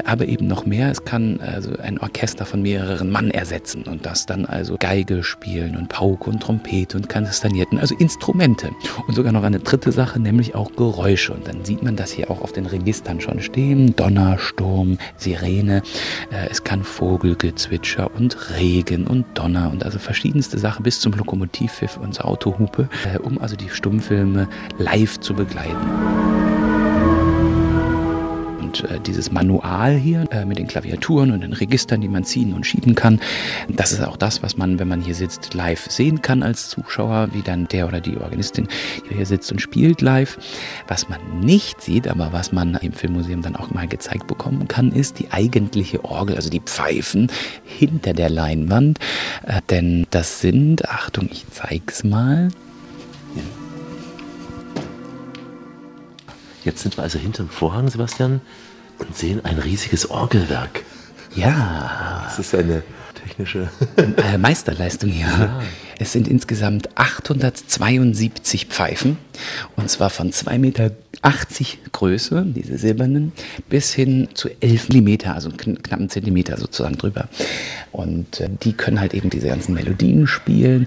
Aber 0.04 0.26
eben 0.26 0.48
noch 0.48 0.66
mehr, 0.66 0.90
es 0.90 1.04
kann 1.04 1.38
also 1.40 1.76
ein 1.80 1.98
Orchester 1.98 2.44
von 2.44 2.60
mehreren 2.60 3.08
Mann 3.08 3.30
ersetzen 3.30 3.84
und 3.84 4.04
das 4.04 4.26
dann 4.26 4.46
also 4.46 4.76
Geige 4.80 5.22
spielen 5.22 5.76
und 5.76 5.88
Pauke 5.88 6.28
und 6.28 6.42
Trompete 6.42 6.96
und 6.96 7.08
Kastagnetten, 7.24 7.78
also 7.78 7.94
Instrumente. 7.94 8.70
Und 9.06 9.14
sogar 9.14 9.32
noch 9.32 9.42
eine 9.42 9.60
dritte 9.60 9.92
Sache, 9.92 10.20
nämlich 10.20 10.54
auch 10.54 10.72
Geräusche. 10.76 11.32
Und 11.32 11.48
dann 11.48 11.64
sieht 11.64 11.82
man 11.82 11.96
das 11.96 12.10
hier 12.10 12.30
auch 12.30 12.42
auf 12.42 12.52
den 12.52 12.66
Registern 12.66 13.20
schon 13.20 13.40
stehen. 13.40 13.94
Donner, 13.96 14.38
Sturm, 14.38 14.98
Sirene. 15.16 15.82
Äh, 16.30 16.48
Es 16.50 16.64
kann 16.64 16.82
Vogelgezwitscher 16.84 18.10
und 18.14 18.36
Regen 18.58 19.06
und 19.06 19.24
Donner 19.34 19.70
und 19.70 19.84
also 19.84 19.98
verschiedenste 19.98 20.58
Sachen 20.58 20.82
bis 20.82 21.00
zum 21.00 21.12
Lokomotivpfiff 21.12 21.96
und 21.96 22.14
zur 22.14 22.26
Autohupe, 22.26 22.88
äh, 23.12 23.18
um 23.18 23.40
also 23.40 23.56
die 23.56 23.70
Stummfilme 23.70 24.48
live 24.78 25.18
zu 25.20 25.34
begleiten. 25.34 26.29
Und 28.70 28.88
äh, 28.88 29.00
dieses 29.00 29.32
Manual 29.32 29.96
hier 29.96 30.30
äh, 30.30 30.44
mit 30.44 30.58
den 30.58 30.68
Klaviaturen 30.68 31.32
und 31.32 31.40
den 31.40 31.52
Registern, 31.52 32.02
die 32.02 32.08
man 32.08 32.22
ziehen 32.22 32.52
und 32.52 32.64
schieben 32.64 32.94
kann, 32.94 33.18
das 33.68 33.90
ist 33.90 34.00
auch 34.00 34.16
das, 34.16 34.44
was 34.44 34.56
man, 34.56 34.78
wenn 34.78 34.86
man 34.86 35.00
hier 35.00 35.16
sitzt, 35.16 35.54
live 35.54 35.90
sehen 35.90 36.22
kann 36.22 36.44
als 36.44 36.68
Zuschauer, 36.68 37.30
wie 37.32 37.42
dann 37.42 37.66
der 37.66 37.88
oder 37.88 38.00
die 38.00 38.16
Organistin 38.16 38.68
hier 39.08 39.26
sitzt 39.26 39.50
und 39.50 39.60
spielt 39.60 40.02
live. 40.02 40.38
Was 40.86 41.08
man 41.08 41.18
nicht 41.40 41.82
sieht, 41.82 42.06
aber 42.06 42.32
was 42.32 42.52
man 42.52 42.76
im 42.76 42.92
Filmmuseum 42.92 43.42
dann 43.42 43.56
auch 43.56 43.72
mal 43.72 43.88
gezeigt 43.88 44.28
bekommen 44.28 44.68
kann, 44.68 44.92
ist 44.92 45.18
die 45.18 45.32
eigentliche 45.32 46.04
Orgel, 46.04 46.36
also 46.36 46.48
die 46.48 46.60
Pfeifen 46.60 47.26
hinter 47.64 48.12
der 48.12 48.30
Leinwand. 48.30 49.00
Äh, 49.44 49.62
denn 49.68 50.06
das 50.10 50.40
sind, 50.40 50.88
Achtung, 50.88 51.28
ich 51.32 51.44
zeig's 51.50 52.04
mal. 52.04 52.50
Jetzt 56.64 56.82
sind 56.82 56.96
wir 56.96 57.02
also 57.02 57.18
hinterm 57.18 57.48
Vorhang, 57.48 57.88
Sebastian, 57.88 58.40
und 58.98 59.16
sehen 59.16 59.44
ein 59.44 59.58
riesiges 59.58 60.10
Orgelwerk. 60.10 60.84
Ja. 61.34 62.22
Das 62.24 62.38
ist 62.38 62.54
eine 62.54 62.82
technische 63.14 63.70
Meisterleistung 64.38 65.10
hier. 65.10 65.26
Ja. 65.26 65.62
Es 66.00 66.12
sind 66.12 66.28
insgesamt 66.28 66.88
872 66.96 68.66
Pfeifen 68.66 69.18
und 69.76 69.90
zwar 69.90 70.08
von 70.08 70.32
2,80 70.32 70.58
Meter 70.58 70.90
Größe, 71.92 72.46
diese 72.46 72.78
silbernen, 72.78 73.32
bis 73.68 73.92
hin 73.92 74.28
zu 74.32 74.48
11 74.60 74.88
Millimeter, 74.88 75.34
also 75.34 75.50
kn 75.50 75.82
knapp 75.82 75.98
einen 75.98 76.08
Zentimeter 76.08 76.56
sozusagen 76.56 76.96
drüber. 76.96 77.28
Und 77.92 78.40
äh, 78.40 78.48
die 78.62 78.72
können 78.72 79.00
halt 79.00 79.12
eben 79.12 79.28
diese 79.28 79.48
ganzen 79.48 79.74
Melodien 79.74 80.26
spielen, 80.26 80.86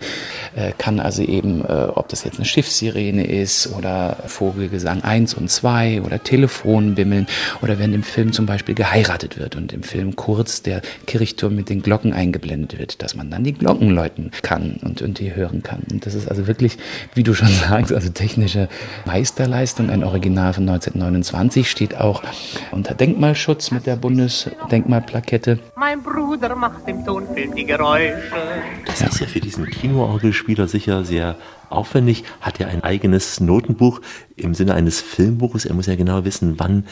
äh, 0.56 0.72
kann 0.78 1.00
also 1.00 1.22
eben, 1.22 1.62
äh, 1.62 1.88
ob 1.94 2.10
das 2.10 2.24
jetzt 2.24 2.38
eine 2.38 2.46
Schiffssirene 2.46 3.28
ist 3.28 3.74
oder 3.78 4.18
Vogelgesang 4.26 5.04
1 5.04 5.36
und 5.36 5.52
2 5.52 6.02
oder 6.02 6.24
Telefonbimmeln 6.24 7.28
oder 7.62 7.78
wenn 7.78 7.94
im 7.94 8.04
Film 8.04 8.32
zum 8.32 8.48
Beispiel 8.48 8.74
geheiratet 8.74 9.38
wird 9.38 9.56
und 9.56 9.72
im 9.72 9.84
Film 9.84 10.16
kurz 10.16 10.64
der 10.64 10.82
Kirchturm 11.06 11.56
mit 11.56 11.70
den 11.70 11.84
Glocken 11.84 12.14
eingeblendet 12.14 12.80
wird, 12.80 13.04
dass 13.04 13.16
man 13.16 13.30
dann 13.30 13.44
die 13.44 13.54
Glocken 13.54 13.92
läuten 13.92 14.32
kann 14.42 14.80
und, 14.82 15.03
und 15.04 15.20
die 15.20 15.36
hören 15.36 15.64
kann. 15.64 15.84
Und 15.92 16.06
das 16.06 16.16
ist 16.16 16.28
also 16.28 16.48
wirklich, 16.48 16.78
wie 17.14 17.24
du 17.24 17.34
schon 17.34 17.48
sagst, 17.70 17.94
also 17.94 18.10
technische 18.10 18.70
Meisterleistung. 19.06 19.90
Ein 19.90 20.04
Original 20.04 20.54
von 20.54 20.68
1929 20.68 21.70
steht 21.70 21.96
auch 21.96 22.24
unter 22.72 22.94
Denkmalschutz 22.94 23.72
mit 23.72 23.86
der 23.86 23.96
Bundesdenkmalplakette. 23.96 25.60
Mein 25.76 26.02
Bruder 26.02 26.56
macht 26.56 26.88
im 26.88 27.06
Tonfilm 27.06 27.56
die 27.56 27.66
Geräusche. 27.66 28.16
Das 28.86 29.02
ist 29.02 29.20
ja 29.20 29.28
für 29.28 29.40
diesen 29.40 29.66
Kinoorgelspieler 29.66 30.68
sicher 30.68 31.04
sehr 31.04 31.36
aufwendig. 31.70 32.24
Hat 32.42 32.60
ja 32.60 32.68
ein 32.68 32.84
eigenes 32.84 33.40
Notenbuch 33.40 34.02
im 34.36 34.54
Sinne 34.54 34.76
eines 34.76 35.02
Filmbuches. 35.02 35.66
Er 35.66 35.74
muss 35.74 35.88
ja 35.88 35.96
genau 35.96 36.24
wissen, 36.26 36.60
wann 36.60 36.86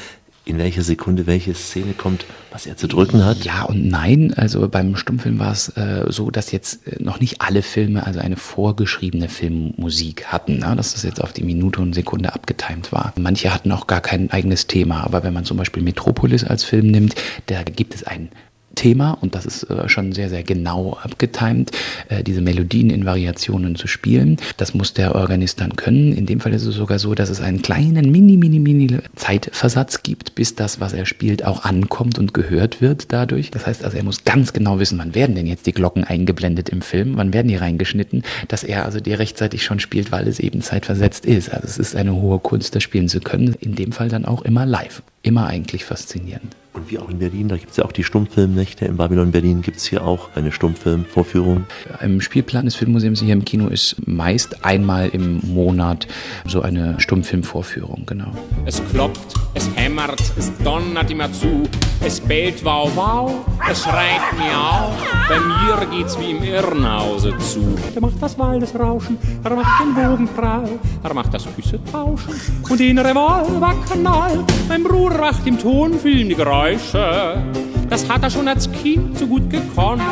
in 0.43 0.57
welcher 0.57 0.81
Sekunde 0.81 1.27
welche 1.27 1.53
Szene 1.53 1.93
kommt, 1.93 2.25
was 2.51 2.65
er 2.65 2.75
zu 2.75 2.87
drücken 2.87 3.23
hat. 3.23 3.43
Ja 3.43 3.63
und 3.63 3.87
nein. 3.87 4.33
Also 4.35 4.67
beim 4.67 4.95
Stummfilm 4.95 5.39
war 5.39 5.51
es 5.51 5.69
äh, 5.69 6.05
so, 6.09 6.31
dass 6.31 6.51
jetzt 6.51 6.87
äh, 6.87 7.01
noch 7.01 7.19
nicht 7.19 7.41
alle 7.41 7.61
Filme 7.61 8.05
also 8.05 8.19
eine 8.19 8.37
vorgeschriebene 8.37 9.29
Filmmusik 9.29 10.25
hatten, 10.25 10.57
ne? 10.59 10.73
dass 10.75 10.93
das 10.93 11.03
jetzt 11.03 11.21
auf 11.21 11.33
die 11.33 11.43
Minute 11.43 11.81
und 11.81 11.93
Sekunde 11.93 12.33
abgetimt 12.33 12.91
war. 12.91 13.13
Manche 13.19 13.53
hatten 13.53 13.71
auch 13.71 13.87
gar 13.87 14.01
kein 14.01 14.31
eigenes 14.31 14.67
Thema, 14.67 15.03
aber 15.03 15.23
wenn 15.23 15.33
man 15.33 15.45
zum 15.45 15.57
Beispiel 15.57 15.83
Metropolis 15.83 16.43
als 16.43 16.63
Film 16.63 16.87
nimmt, 16.87 17.15
da 17.45 17.63
gibt 17.63 17.93
es 17.93 18.03
ein 18.03 18.29
Thema 18.75 19.11
und 19.21 19.35
das 19.35 19.45
ist 19.45 19.63
äh, 19.63 19.87
schon 19.89 20.13
sehr, 20.13 20.29
sehr 20.29 20.43
genau 20.43 20.97
abgetimt, 21.01 21.71
äh, 22.09 22.23
diese 22.23 22.41
Melodien 22.41 22.89
in 22.89 23.05
Variationen 23.05 23.75
zu 23.75 23.87
spielen. 23.87 24.37
Das 24.57 24.73
muss 24.73 24.93
der 24.93 25.15
Organist 25.15 25.61
dann 25.61 25.75
können. 25.75 26.13
In 26.13 26.25
dem 26.25 26.39
Fall 26.39 26.53
ist 26.53 26.65
es 26.65 26.75
sogar 26.75 26.99
so, 26.99 27.15
dass 27.15 27.29
es 27.29 27.41
einen 27.41 27.61
kleinen 27.61 28.11
mini, 28.11 28.37
mini, 28.37 28.59
mini 28.59 28.99
Zeitversatz 29.15 30.03
gibt, 30.03 30.35
bis 30.35 30.55
das, 30.55 30.79
was 30.79 30.93
er 30.93 31.05
spielt, 31.05 31.45
auch 31.45 31.63
ankommt 31.63 32.19
und 32.19 32.33
gehört 32.33 32.81
wird 32.81 33.11
dadurch. 33.11 33.51
Das 33.51 33.67
heißt 33.67 33.83
also, 33.83 33.97
er 33.97 34.03
muss 34.03 34.23
ganz 34.23 34.53
genau 34.53 34.79
wissen, 34.79 34.97
wann 34.97 35.15
werden 35.15 35.35
denn 35.35 35.47
jetzt 35.47 35.67
die 35.67 35.73
Glocken 35.73 36.03
eingeblendet 36.03 36.69
im 36.69 36.81
Film, 36.81 37.17
wann 37.17 37.33
werden 37.33 37.47
die 37.47 37.55
reingeschnitten, 37.55 38.23
dass 38.47 38.63
er 38.63 38.85
also 38.85 38.99
die 38.99 39.13
rechtzeitig 39.13 39.63
schon 39.63 39.79
spielt, 39.79 40.11
weil 40.11 40.27
es 40.27 40.39
eben 40.39 40.61
zeitversetzt 40.61 41.25
ist. 41.25 41.51
Also 41.53 41.67
es 41.67 41.77
ist 41.77 41.95
eine 41.95 42.15
hohe 42.15 42.39
Kunst, 42.39 42.75
das 42.75 42.83
spielen 42.83 43.09
zu 43.09 43.19
können. 43.19 43.55
In 43.59 43.75
dem 43.75 43.91
Fall 43.91 44.09
dann 44.09 44.25
auch 44.25 44.43
immer 44.43 44.65
live. 44.65 45.03
Immer 45.23 45.47
eigentlich 45.47 45.85
faszinierend. 45.85 46.55
Und 46.73 46.89
wie 46.89 46.99
auch 46.99 47.09
in 47.09 47.19
Berlin, 47.19 47.49
da 47.49 47.57
gibt 47.57 47.71
es 47.71 47.77
ja 47.77 47.83
auch 47.83 47.91
die 47.91 48.05
Stummfilmnächte. 48.05 48.85
In 48.85 48.95
Babylon 48.95 49.31
Berlin 49.31 49.61
gibt 49.61 49.77
es 49.77 49.85
hier 49.85 50.05
auch 50.05 50.29
eine 50.35 50.53
Stummfilmvorführung. 50.53 51.65
Im 52.01 52.21
Spielplan 52.21 52.63
des 52.63 52.75
Filmmuseums 52.75 53.19
hier 53.19 53.33
im 53.33 53.43
Kino 53.43 53.67
ist 53.67 53.97
meist 54.07 54.63
einmal 54.63 55.09
im 55.09 55.41
Monat 55.43 56.07
so 56.47 56.61
eine 56.61 56.97
Stummfilmvorführung, 56.97 58.03
genau. 58.05 58.31
Es 58.65 58.81
klopft, 58.89 59.33
es 59.53 59.69
hämmert, 59.75 60.21
es 60.37 60.49
donnert 60.63 61.11
immer 61.11 61.31
zu, 61.33 61.63
es 62.05 62.21
bellt 62.21 62.63
wow 62.63 62.89
wow, 62.95 63.45
es 63.69 63.83
schreit 63.83 64.21
miau. 64.37 64.93
Bei 65.27 65.39
mir 65.39 65.85
geht's 65.91 66.17
wie 66.19 66.31
im 66.31 66.41
Irrenhause 66.41 67.37
zu. 67.39 67.75
Er 67.93 68.01
macht 68.01 68.21
das 68.21 68.39
Waldesrauschen, 68.39 69.17
er 69.43 69.55
macht 69.55 69.83
den 69.83 69.95
Wogenprall, 69.95 70.69
er 71.03 71.13
macht 71.13 71.33
das 71.33 71.45
Küsse 71.53 71.79
tauschen 71.91 72.33
und 72.69 72.79
den 72.79 72.97
Revolverknall. 72.97 74.45
Mein 74.69 74.83
Bruder 74.83 75.19
macht 75.19 75.45
im 75.45 75.59
Tonfilm 75.59 76.29
die 76.29 76.35
Geräusche. 76.35 76.60
Das 77.89 78.07
hat 78.07 78.21
er 78.21 78.29
schon 78.29 78.47
als 78.47 78.71
Kind 78.71 79.17
so 79.17 79.25
gut 79.25 79.49
gekonnt. 79.49 80.03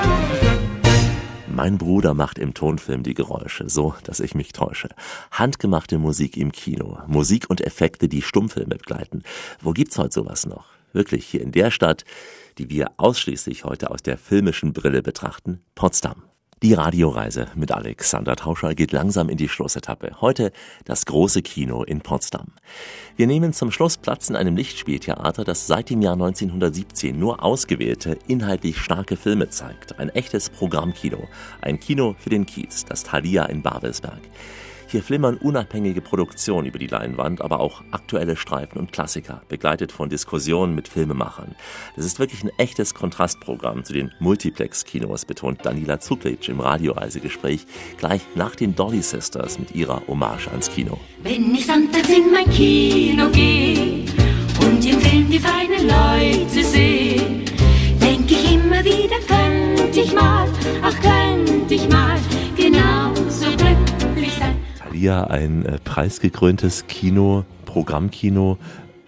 Mein 1.48 1.78
Bruder 1.78 2.16
macht 2.16 2.40
im 2.40 2.56
Tonfilm 2.56 3.04
die 3.04 3.14
Geräusche, 3.14 3.70
so 3.70 3.94
dass 4.04 4.20
ich 4.20 4.34
mich 4.34 4.52
täusche. 4.52 4.90
Handgemachte 5.30 6.00
Musik 6.00 6.38
im 6.38 6.52
Kino, 6.52 6.98
Musik 7.06 7.52
und 7.52 7.62
Effekte, 7.62 8.08
die 8.08 8.24
Stummfilme 8.24 8.78
begleiten. 8.78 9.22
Wo 9.62 9.74
gibt's 9.74 10.00
heute 10.00 10.14
sowas 10.14 10.48
noch? 10.48 10.66
Wirklich 10.92 11.28
hier 11.28 11.42
in 11.42 11.52
der 11.52 11.70
Stadt, 11.70 12.04
die 12.58 12.72
wir 12.72 12.94
ausschließlich 12.98 13.66
heute 13.66 13.92
aus 13.92 14.02
der 14.02 14.18
filmischen 14.18 14.74
Brille 14.74 15.04
betrachten, 15.04 15.62
Potsdam. 15.76 16.29
Die 16.62 16.74
Radioreise 16.74 17.48
mit 17.56 17.72
Alexander 17.72 18.36
Tauscher 18.36 18.76
geht 18.76 18.92
langsam 18.92 19.30
in 19.30 19.38
die 19.38 19.48
Schlussetappe. 19.48 20.18
Heute 20.20 20.52
das 20.84 21.06
große 21.06 21.42
Kino 21.42 21.84
in 21.84 22.02
Potsdam. 22.02 22.48
Wir 23.16 23.28
nehmen 23.28 23.54
zum 23.54 23.72
Schluss 23.72 23.96
Platz 23.96 24.30
in 24.30 24.36
einem 24.36 24.58
Lichtspieltheater, 24.58 25.46
das 25.46 25.68
seit 25.68 25.90
dem 25.90 26.02
Jahr 26.02 26.16
1917 26.16 27.18
nur 27.18 27.42
ausgewählte, 27.46 28.20
inhaltlich 28.28 28.78
starke 28.78 29.16
Filme 29.16 29.50
zeigt. 29.50 30.00
Ein 30.00 30.10
echtes 30.10 30.50
Programmkino. 30.50 31.30
Ein 31.62 31.80
Kino 31.80 32.18
für 32.20 32.30
den 32.30 32.46
Kiez, 32.46 32.84
das 32.84 33.04
Thalia 33.04 33.46
in 33.46 33.62
Babelsberg. 33.62 34.20
Hier 34.92 35.04
flimmern 35.04 35.38
unabhängige 35.38 36.02
Produktionen 36.02 36.66
über 36.66 36.80
die 36.80 36.88
Leinwand, 36.88 37.42
aber 37.42 37.60
auch 37.60 37.84
aktuelle 37.92 38.36
Streifen 38.36 38.80
und 38.80 38.92
Klassiker, 38.92 39.44
begleitet 39.48 39.92
von 39.92 40.10
Diskussionen 40.10 40.74
mit 40.74 40.88
Filmemachern. 40.88 41.54
Das 41.96 42.06
ist 42.06 42.18
wirklich 42.18 42.44
ein 42.44 42.50
echtes 42.58 42.96
Kontrastprogramm 42.96 43.84
zu 43.84 43.94
den 43.94 44.12
Multiplex-Kinos, 44.18 45.26
betont 45.26 45.64
Daniela 45.64 46.00
Zuklitsch 46.00 46.50
im 46.50 46.60
Radioreisegespräch, 46.60 47.68
gleich 48.00 48.22
nach 48.34 48.56
den 48.56 48.74
Dolly 48.74 49.04
Sisters 49.04 49.60
mit 49.60 49.76
ihrer 49.76 50.02
Hommage 50.08 50.48
ans 50.48 50.72
Kino. 50.72 50.98
Wenn 51.22 51.54
ich 51.54 51.68
sonntags 51.68 52.10
in 52.10 52.32
mein 52.32 52.50
Kino 52.50 53.30
gehe 53.30 54.06
und 54.60 54.84
im 54.84 55.00
Film 55.00 55.30
die 55.30 55.38
feinen 55.38 55.88
Leute 55.88 56.64
sehe, 56.64 57.44
denk 58.02 58.32
ich 58.32 58.54
immer 58.56 58.84
wieder, 58.84 59.18
könnte 59.28 60.00
ich 60.00 60.12
mal, 60.16 60.50
ach 60.82 60.96
könnte 61.00 61.76
ich 61.76 61.88
mal, 61.90 62.18
genauso 62.56 63.46
glücklich 63.56 63.60
sein. 63.60 63.89
Thalia, 64.90 65.26
ein 65.26 65.66
äh, 65.66 65.78
preisgekröntes 65.84 66.88
Kino, 66.88 67.46
Programmkino, 67.66 68.58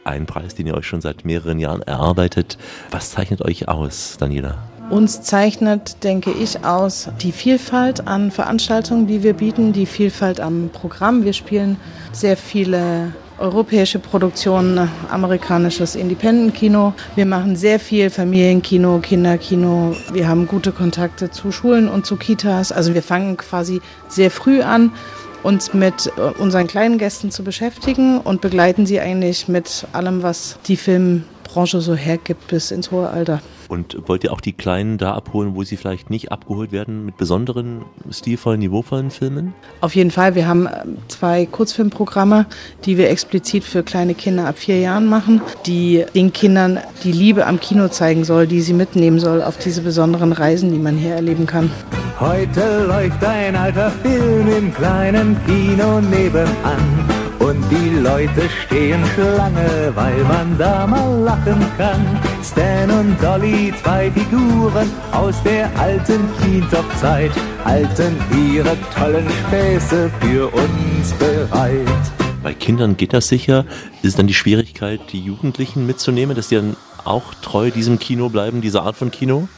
ein 0.03 0.27
Preis, 0.27 0.53
den 0.53 0.67
ihr 0.67 0.75
euch 0.75 0.85
schon 0.85 1.01
seit 1.01 1.25
mehreren 1.25 1.57
Jahren 1.57 1.81
erarbeitet. 1.81 2.59
Was 2.91 3.11
zeichnet 3.11 3.41
euch 3.41 3.67
aus, 3.67 4.17
Daniela? 4.19 4.57
Uns 4.91 5.21
zeichnet, 5.21 6.03
denke 6.03 6.31
ich, 6.31 6.63
aus 6.65 7.09
die 7.21 7.31
Vielfalt 7.31 8.07
an 8.07 8.29
Veranstaltungen, 8.29 9.07
die 9.07 9.23
wir 9.23 9.33
bieten, 9.33 9.73
die 9.73 9.85
Vielfalt 9.85 10.39
am 10.39 10.69
Programm. 10.71 11.23
Wir 11.23 11.33
spielen 11.33 11.77
sehr 12.11 12.37
viele 12.37 13.13
europäische 13.39 13.97
Produktionen, 13.97 14.87
amerikanisches 15.09 15.95
Independent-Kino. 15.95 16.93
Wir 17.15 17.25
machen 17.25 17.55
sehr 17.55 17.79
viel 17.79 18.09
Familienkino, 18.09 18.99
Kinderkino. 18.99 19.95
Wir 20.13 20.27
haben 20.27 20.45
gute 20.45 20.71
Kontakte 20.71 21.31
zu 21.31 21.51
Schulen 21.51 21.89
und 21.89 22.05
zu 22.05 22.17
Kitas. 22.17 22.71
Also 22.71 22.93
wir 22.93 23.01
fangen 23.01 23.37
quasi 23.37 23.81
sehr 24.07 24.29
früh 24.29 24.61
an, 24.61 24.91
uns 25.43 25.73
mit 25.73 26.11
äh, 26.17 26.21
unseren 26.39 26.67
kleinen 26.67 26.97
Gästen 26.97 27.31
zu 27.31 27.43
beschäftigen 27.43 28.19
und 28.19 28.41
begleiten 28.41 28.85
sie 28.85 28.99
eigentlich 28.99 29.47
mit 29.47 29.87
allem, 29.93 30.23
was 30.23 30.59
die 30.67 30.77
Filmbranche 30.77 31.81
so 31.81 31.95
hergibt 31.95 32.47
bis 32.47 32.71
ins 32.71 32.91
hohe 32.91 33.09
Alter. 33.09 33.41
Und 33.71 33.97
wollt 34.05 34.25
ihr 34.25 34.33
auch 34.33 34.41
die 34.41 34.51
Kleinen 34.51 34.97
da 34.97 35.13
abholen, 35.13 35.55
wo 35.55 35.63
sie 35.63 35.77
vielleicht 35.77 36.09
nicht 36.09 36.29
abgeholt 36.29 36.73
werden 36.73 37.05
mit 37.05 37.15
besonderen, 37.15 37.85
stilvollen, 38.09 38.59
niveauvollen 38.59 39.11
Filmen? 39.11 39.53
Auf 39.79 39.95
jeden 39.95 40.11
Fall. 40.11 40.35
Wir 40.35 40.45
haben 40.45 40.67
ähm, 40.67 40.97
zwei 41.07 41.45
Kurzfilmprogramme, 41.45 42.47
die 42.83 42.97
wir 42.97 43.09
explizit 43.09 43.63
für 43.63 43.81
kleine 43.81 44.13
Kinder 44.13 44.45
ab 44.45 44.57
vier 44.57 44.77
Jahren 44.81 45.05
machen, 45.05 45.41
die 45.65 46.03
den 46.13 46.33
Kindern 46.33 46.79
die 47.05 47.13
Liebe 47.13 47.47
am 47.47 47.61
Kino 47.61 47.87
zeigen 47.87 48.25
soll, 48.25 48.45
die 48.45 48.59
sie 48.59 48.73
mitnehmen 48.73 49.21
soll 49.21 49.41
auf 49.41 49.57
diese 49.57 49.81
besonderen 49.81 50.33
Reisen, 50.33 50.73
die 50.73 50.79
man 50.79 50.97
hier 50.97 51.15
erleben 51.15 51.45
kann. 51.45 51.71
Heute 52.19 52.87
läuft 52.87 53.23
ein 53.23 53.55
alter 53.55 53.89
Film 53.89 54.49
im 54.49 54.73
kleinen 54.73 55.37
Kino 55.45 56.01
nebenan. 56.01 57.20
Und 57.51 57.69
die 57.69 57.99
Leute 57.99 58.49
stehen 58.65 59.03
Schlange, 59.13 59.91
weil 59.93 60.23
man 60.23 60.57
da 60.57 60.87
mal 60.87 61.19
lachen 61.19 61.59
kann. 61.77 62.17
Stan 62.41 62.89
und 62.89 63.21
Dolly, 63.21 63.73
zwei 63.83 64.09
Figuren 64.09 64.89
aus 65.11 65.35
der 65.43 65.69
alten 65.77 66.21
Kindopzeit, 66.41 67.31
halten 67.65 68.15
ihre 68.33 68.77
tollen 68.95 69.27
Späße 69.29 70.09
für 70.21 70.47
uns 70.47 71.11
bereit. 71.19 71.87
Bei 72.41 72.53
Kindern 72.53 72.95
geht 72.95 73.11
das 73.11 73.27
sicher. 73.27 73.65
Ist 74.01 74.17
dann 74.17 74.27
die 74.27 74.33
Schwierigkeit, 74.33 75.01
die 75.11 75.19
Jugendlichen 75.19 75.85
mitzunehmen, 75.85 76.37
dass 76.37 76.47
die 76.47 76.55
dann 76.55 76.77
auch 77.03 77.33
treu 77.41 77.69
diesem 77.69 77.99
Kino 77.99 78.29
bleiben, 78.29 78.61
dieser 78.61 78.83
Art 78.83 78.95
von 78.95 79.11
Kino? 79.11 79.49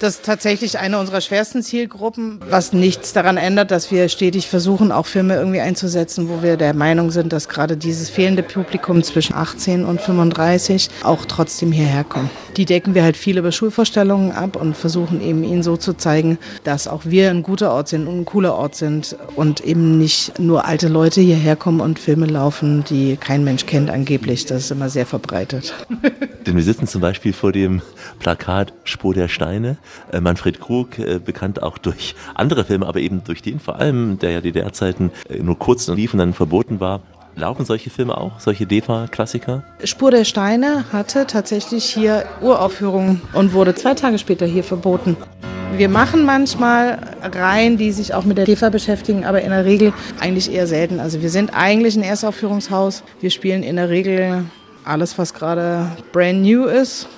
Das 0.00 0.14
ist 0.14 0.24
tatsächlich 0.24 0.78
eine 0.78 0.98
unserer 0.98 1.20
schwersten 1.20 1.62
Zielgruppen, 1.62 2.40
was 2.48 2.72
nichts 2.72 3.12
daran 3.12 3.36
ändert, 3.36 3.70
dass 3.70 3.90
wir 3.90 4.08
stetig 4.08 4.48
versuchen, 4.48 4.92
auch 4.92 5.04
Filme 5.04 5.34
irgendwie 5.34 5.60
einzusetzen, 5.60 6.30
wo 6.30 6.42
wir 6.42 6.56
der 6.56 6.72
Meinung 6.72 7.10
sind, 7.10 7.34
dass 7.34 7.50
gerade 7.50 7.76
dieses 7.76 8.08
fehlende 8.08 8.42
Publikum 8.42 9.02
zwischen 9.02 9.34
18 9.34 9.84
und 9.84 10.00
35 10.00 10.88
auch 11.02 11.26
trotzdem 11.26 11.70
hierher 11.70 12.04
kommt. 12.04 12.30
Die 12.60 12.66
decken 12.66 12.94
wir 12.94 13.02
halt 13.02 13.16
viel 13.16 13.38
über 13.38 13.52
Schulvorstellungen 13.52 14.32
ab 14.32 14.54
und 14.54 14.76
versuchen 14.76 15.22
eben 15.22 15.44
ihnen 15.44 15.62
so 15.62 15.78
zu 15.78 15.94
zeigen, 15.94 16.36
dass 16.62 16.88
auch 16.88 17.06
wir 17.06 17.30
ein 17.30 17.42
guter 17.42 17.72
Ort 17.72 17.88
sind 17.88 18.06
und 18.06 18.18
ein 18.18 18.24
cooler 18.26 18.54
Ort 18.54 18.74
sind 18.74 19.16
und 19.34 19.62
eben 19.62 19.96
nicht 19.96 20.38
nur 20.38 20.66
alte 20.66 20.88
Leute 20.88 21.22
hierher 21.22 21.56
kommen 21.56 21.80
und 21.80 21.98
Filme 21.98 22.26
laufen, 22.26 22.84
die 22.84 23.16
kein 23.16 23.44
Mensch 23.44 23.64
kennt 23.64 23.88
angeblich. 23.88 24.44
Das 24.44 24.64
ist 24.64 24.70
immer 24.72 24.90
sehr 24.90 25.06
verbreitet. 25.06 25.72
Denn 26.46 26.54
wir 26.54 26.62
sitzen 26.62 26.86
zum 26.86 27.00
Beispiel 27.00 27.32
vor 27.32 27.50
dem 27.50 27.80
Plakat 28.18 28.74
Spur 28.84 29.14
der 29.14 29.28
Steine. 29.28 29.78
Äh, 30.12 30.20
Manfred 30.20 30.60
Krug, 30.60 30.98
äh, 30.98 31.18
bekannt 31.18 31.62
auch 31.62 31.78
durch 31.78 32.14
andere 32.34 32.66
Filme, 32.66 32.86
aber 32.86 33.00
eben 33.00 33.24
durch 33.24 33.40
den 33.40 33.58
vor 33.58 33.76
allem, 33.76 34.18
der 34.18 34.32
ja 34.32 34.42
DDR-Zeiten 34.42 35.12
äh, 35.30 35.38
nur 35.38 35.58
kurz 35.58 35.88
lief 35.88 36.12
und 36.12 36.18
dann 36.18 36.34
verboten 36.34 36.78
war. 36.78 37.00
Laufen 37.40 37.64
solche 37.64 37.88
Filme 37.88 38.18
auch, 38.18 38.38
solche 38.38 38.66
DEFA-Klassiker? 38.66 39.62
Spur 39.84 40.10
der 40.10 40.24
Steine 40.24 40.84
hatte 40.92 41.26
tatsächlich 41.26 41.84
hier 41.84 42.26
Uraufführungen 42.42 43.22
und 43.32 43.54
wurde 43.54 43.74
zwei 43.74 43.94
Tage 43.94 44.18
später 44.18 44.44
hier 44.44 44.62
verboten. 44.62 45.16
Wir 45.74 45.88
machen 45.88 46.26
manchmal 46.26 46.98
Reihen, 47.22 47.78
die 47.78 47.92
sich 47.92 48.12
auch 48.12 48.24
mit 48.24 48.36
der 48.36 48.44
DEFA 48.44 48.68
beschäftigen, 48.68 49.24
aber 49.24 49.40
in 49.40 49.50
der 49.50 49.64
Regel 49.64 49.94
eigentlich 50.20 50.52
eher 50.52 50.66
selten. 50.66 51.00
Also 51.00 51.22
wir 51.22 51.30
sind 51.30 51.54
eigentlich 51.54 51.96
ein 51.96 52.02
Erstaufführungshaus. 52.02 53.02
Wir 53.22 53.30
spielen 53.30 53.62
in 53.62 53.76
der 53.76 53.88
Regel 53.88 54.44
alles, 54.84 55.16
was 55.16 55.32
gerade 55.32 55.90
brand 56.12 56.42
new 56.42 56.64
ist 56.64 57.08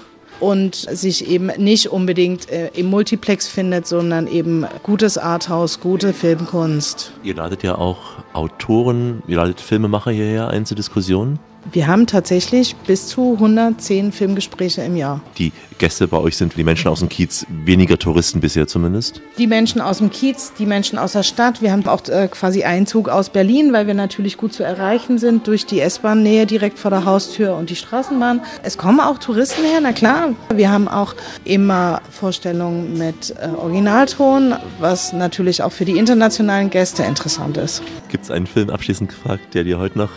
und 0.41 0.75
sich 0.75 1.29
eben 1.29 1.47
nicht 1.59 1.89
unbedingt 1.89 2.51
äh, 2.51 2.71
im 2.75 2.87
Multiplex 2.87 3.49
findet, 3.49 3.87
sondern 3.87 4.27
eben 4.27 4.67
gutes 4.83 5.19
Arthouse, 5.19 5.81
gute 5.81 6.13
Filmkunst. 6.13 7.13
Ihr 7.23 7.35
ladet 7.35 7.63
ja 7.63 7.77
auch 7.77 7.99
Autoren, 8.33 9.23
ihr 9.27 9.37
ladet 9.37 9.61
Filmemacher 9.61 10.11
hierher 10.11 10.49
ein 10.49 10.67
zur 10.67 10.77
Diskussion. 10.77 11.39
Wir 11.71 11.87
haben 11.87 12.07
tatsächlich 12.07 12.75
bis 12.75 13.07
zu 13.07 13.35
110 13.35 14.11
Filmgespräche 14.11 14.83
im 14.83 14.97
Jahr. 14.97 15.21
Die 15.39 15.53
Gäste 15.79 16.09
bei 16.09 16.17
euch 16.17 16.37
sind 16.37 16.57
die 16.57 16.65
Menschen 16.65 16.89
aus 16.89 16.99
dem 16.99 17.09
Kiez, 17.09 17.47
weniger 17.65 17.99
Touristen 17.99 18.41
bisher 18.41 18.67
zumindest? 18.67 19.23
Die 19.39 19.47
Menschen 19.47 19.81
aus 19.81 19.99
dem 19.99 20.11
Kiez, 20.11 20.53
die 20.59 20.67
Menschen 20.67 20.99
aus 20.99 21.13
der 21.13 21.23
Stadt. 21.23 21.63
Wir 21.63 21.71
haben 21.71 21.87
auch 21.87 22.07
äh, 22.09 22.27
quasi 22.29 22.65
Einzug 22.65 23.09
aus 23.09 23.31
Berlin, 23.31 23.73
weil 23.73 23.87
wir 23.87 23.95
natürlich 23.95 24.37
gut 24.37 24.53
zu 24.53 24.65
erreichen 24.65 25.19
sind 25.19 25.47
durch 25.47 25.65
die 25.65 25.81
S-Bahn-Nähe 25.81 26.47
direkt 26.47 26.81
vor 26.81 26.91
der 26.91 27.05
Haustür 27.05 27.55
und 27.57 27.71
die 27.71 27.77
Straßenbahn. 27.77 28.41
Es 28.65 28.77
kommen 28.77 28.99
auch 28.99 29.19
Touristen 29.19 29.63
her, 29.65 29.79
na 29.81 29.93
klar. 29.93 30.31
Wir 30.55 30.71
haben 30.71 30.89
auch 30.89 31.15
immer 31.45 32.01
Vorstellungen 32.11 32.99
mit 32.99 33.35
äh, 33.41 33.49
Originalton, 33.57 34.55
was 34.81 35.13
natürlich 35.13 35.63
auch 35.63 35.73
für 35.73 35.85
die 35.85 35.97
internationalen 35.97 36.71
Gäste 36.71 37.05
interessant 37.05 37.57
ist. 37.57 37.83
Gibt 38.09 38.25
es 38.25 38.31
einen 38.31 38.47
Film 38.47 38.69
abschließend 38.69 39.11
gefragt, 39.11 39.55
der 39.55 39.63
dir 39.65 39.79
heute 39.79 39.99
noch 39.99 40.11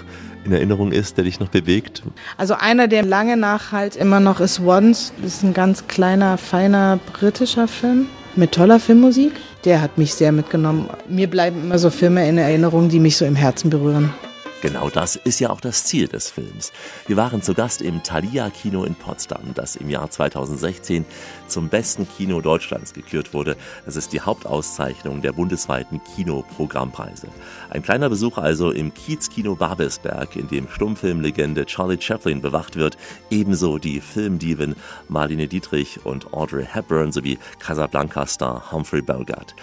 in 0.46 0.54
Erinnerung 0.54 0.92
ist, 0.92 1.18
der 1.18 1.24
dich 1.24 1.40
noch 1.40 1.50
bewegt? 1.50 2.04
Also 2.38 2.56
einer, 2.56 2.88
der 2.88 3.04
lange 3.04 3.38
nachhalt 3.38 3.96
immer 3.96 4.20
noch 4.20 4.40
ist 4.40 4.60
Once. 4.60 5.14
Das 5.22 5.36
ist 5.36 5.44
ein 5.44 5.54
ganz 5.54 5.88
kleiner, 5.88 6.38
feiner 6.38 7.00
britischer 7.14 7.68
Film 7.68 8.08
mit 8.36 8.52
toller 8.52 8.80
Filmmusik. 8.80 9.34
Der 9.64 9.82
hat 9.82 9.98
mich 9.98 10.14
sehr 10.14 10.32
mitgenommen. 10.32 10.90
Mir 11.10 11.28
bleiben 11.28 11.62
immer 11.64 11.80
so 11.80 11.90
Filme 11.90 12.28
in 12.28 12.38
Erinnerung, 12.38 12.90
die 12.90 13.00
mich 13.00 13.18
so 13.18 13.26
im 13.26 13.36
Herzen 13.36 13.70
berühren. 13.70 14.14
Genau 14.62 14.90
das 14.90 15.16
ist 15.16 15.40
ja 15.40 15.50
auch 15.50 15.60
das 15.60 15.84
Ziel 15.84 16.08
des 16.08 16.32
Films. 16.32 16.72
Wir 17.08 17.18
waren 17.18 17.42
zu 17.42 17.54
Gast 17.54 17.82
im 17.82 18.02
Thalia 18.04 18.50
Kino 18.50 18.84
in 18.84 18.96
Potsdam, 18.96 19.54
das 19.54 19.76
im 19.76 19.90
Jahr 19.90 20.10
2016 20.10 21.06
zum 21.48 21.70
besten 21.70 22.08
Kino 22.08 22.42
Deutschlands 22.42 22.94
gekürt 22.94 23.34
wurde. 23.34 23.58
Das 23.86 23.96
ist 23.96 24.14
die 24.14 24.22
Hauptauszeichnung 24.22 25.22
der 25.22 25.34
bundesweiten 25.34 26.02
Kinoprogrammpreise. 26.16 27.28
Ein 27.70 27.84
kleiner 27.84 28.10
Besuch 28.10 28.38
also 28.38 28.72
im 28.72 28.94
Kiezkino 28.94 29.56
Babelsberg, 29.56 30.36
in 30.36 30.48
dem 30.48 30.70
Stummfilmlegende 30.70 31.66
Charlie 31.66 32.02
Chaplin 32.02 32.42
bewacht 32.42 32.78
wird, 32.78 32.98
ebenso 33.30 33.78
die 33.78 34.00
Filmdiven 34.00 34.76
Marlene 35.10 35.48
Dietrich 35.48 36.06
und 36.06 36.34
Audrey 36.34 36.66
Hepburn 36.66 37.12
sowie 37.12 37.38
Casablanca-Star 37.60 38.72
Humphrey 38.72 39.02
Bogart. 39.02 39.54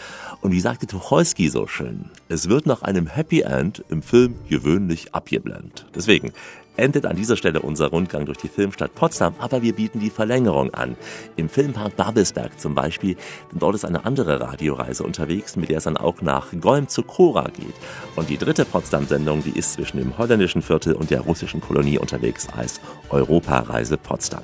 Und 0.43 0.51
wie 0.51 0.61
sagte 0.61 0.89
Tucholsky 0.89 1.49
so 1.49 1.69
schön, 1.69 2.11
es 2.29 2.49
wird 2.49 2.67
nach 2.67 2.83
einem 2.83 3.07
Happy 3.07 3.43
End 3.43 3.85
im 3.89 4.03
Film 4.03 4.35
gewöhnlich 4.49 5.15
abgeblendet. 5.15 5.87
Deswegen, 5.95 6.33
endet 6.77 7.07
an 7.07 7.17
dieser 7.17 7.37
Stelle 7.37 7.61
unser 7.61 7.89
Rundgang 7.89 8.27
durch 8.27 8.39
die 8.39 8.49
Filmstadt 8.49 8.95
Potsdam, 8.95 9.35
aber 9.39 9.63
wir 9.63 9.75
bieten 9.75 10.01
die 10.01 10.11
Verlängerung 10.11 10.73
an. 10.75 10.97
Im 11.37 11.49
Filmpark 11.49 11.97
Babelsberg 11.97 12.59
zum 12.59 12.75
Beispiel, 12.75 13.17
denn 13.51 13.59
dort 13.59 13.75
ist 13.75 13.85
eine 13.85 14.05
andere 14.05 14.41
Radioreise 14.41 15.05
unterwegs, 15.05 15.57
mit 15.57 15.69
der 15.69 15.79
es 15.79 15.85
dann 15.85 15.97
auch 15.97 16.23
nach 16.23 16.49
Golm 16.61 16.89
zu 16.89 17.03
Cora 17.03 17.49
geht. 17.49 17.75
Und 18.17 18.31
die 18.31 18.39
dritte 18.39 18.65
Potsdam-Sendung, 18.65 19.43
die 19.43 19.59
ist 19.59 19.75
zwischen 19.75 19.99
dem 19.99 20.17
holländischen 20.19 20.63
Viertel 20.63 20.95
und 20.95 21.11
der 21.11 21.21
russischen 21.21 21.61
Kolonie 21.61 21.99
unterwegs 21.99 22.49
als 22.57 22.81
Europareise 23.11 23.97
Potsdam. 23.97 24.43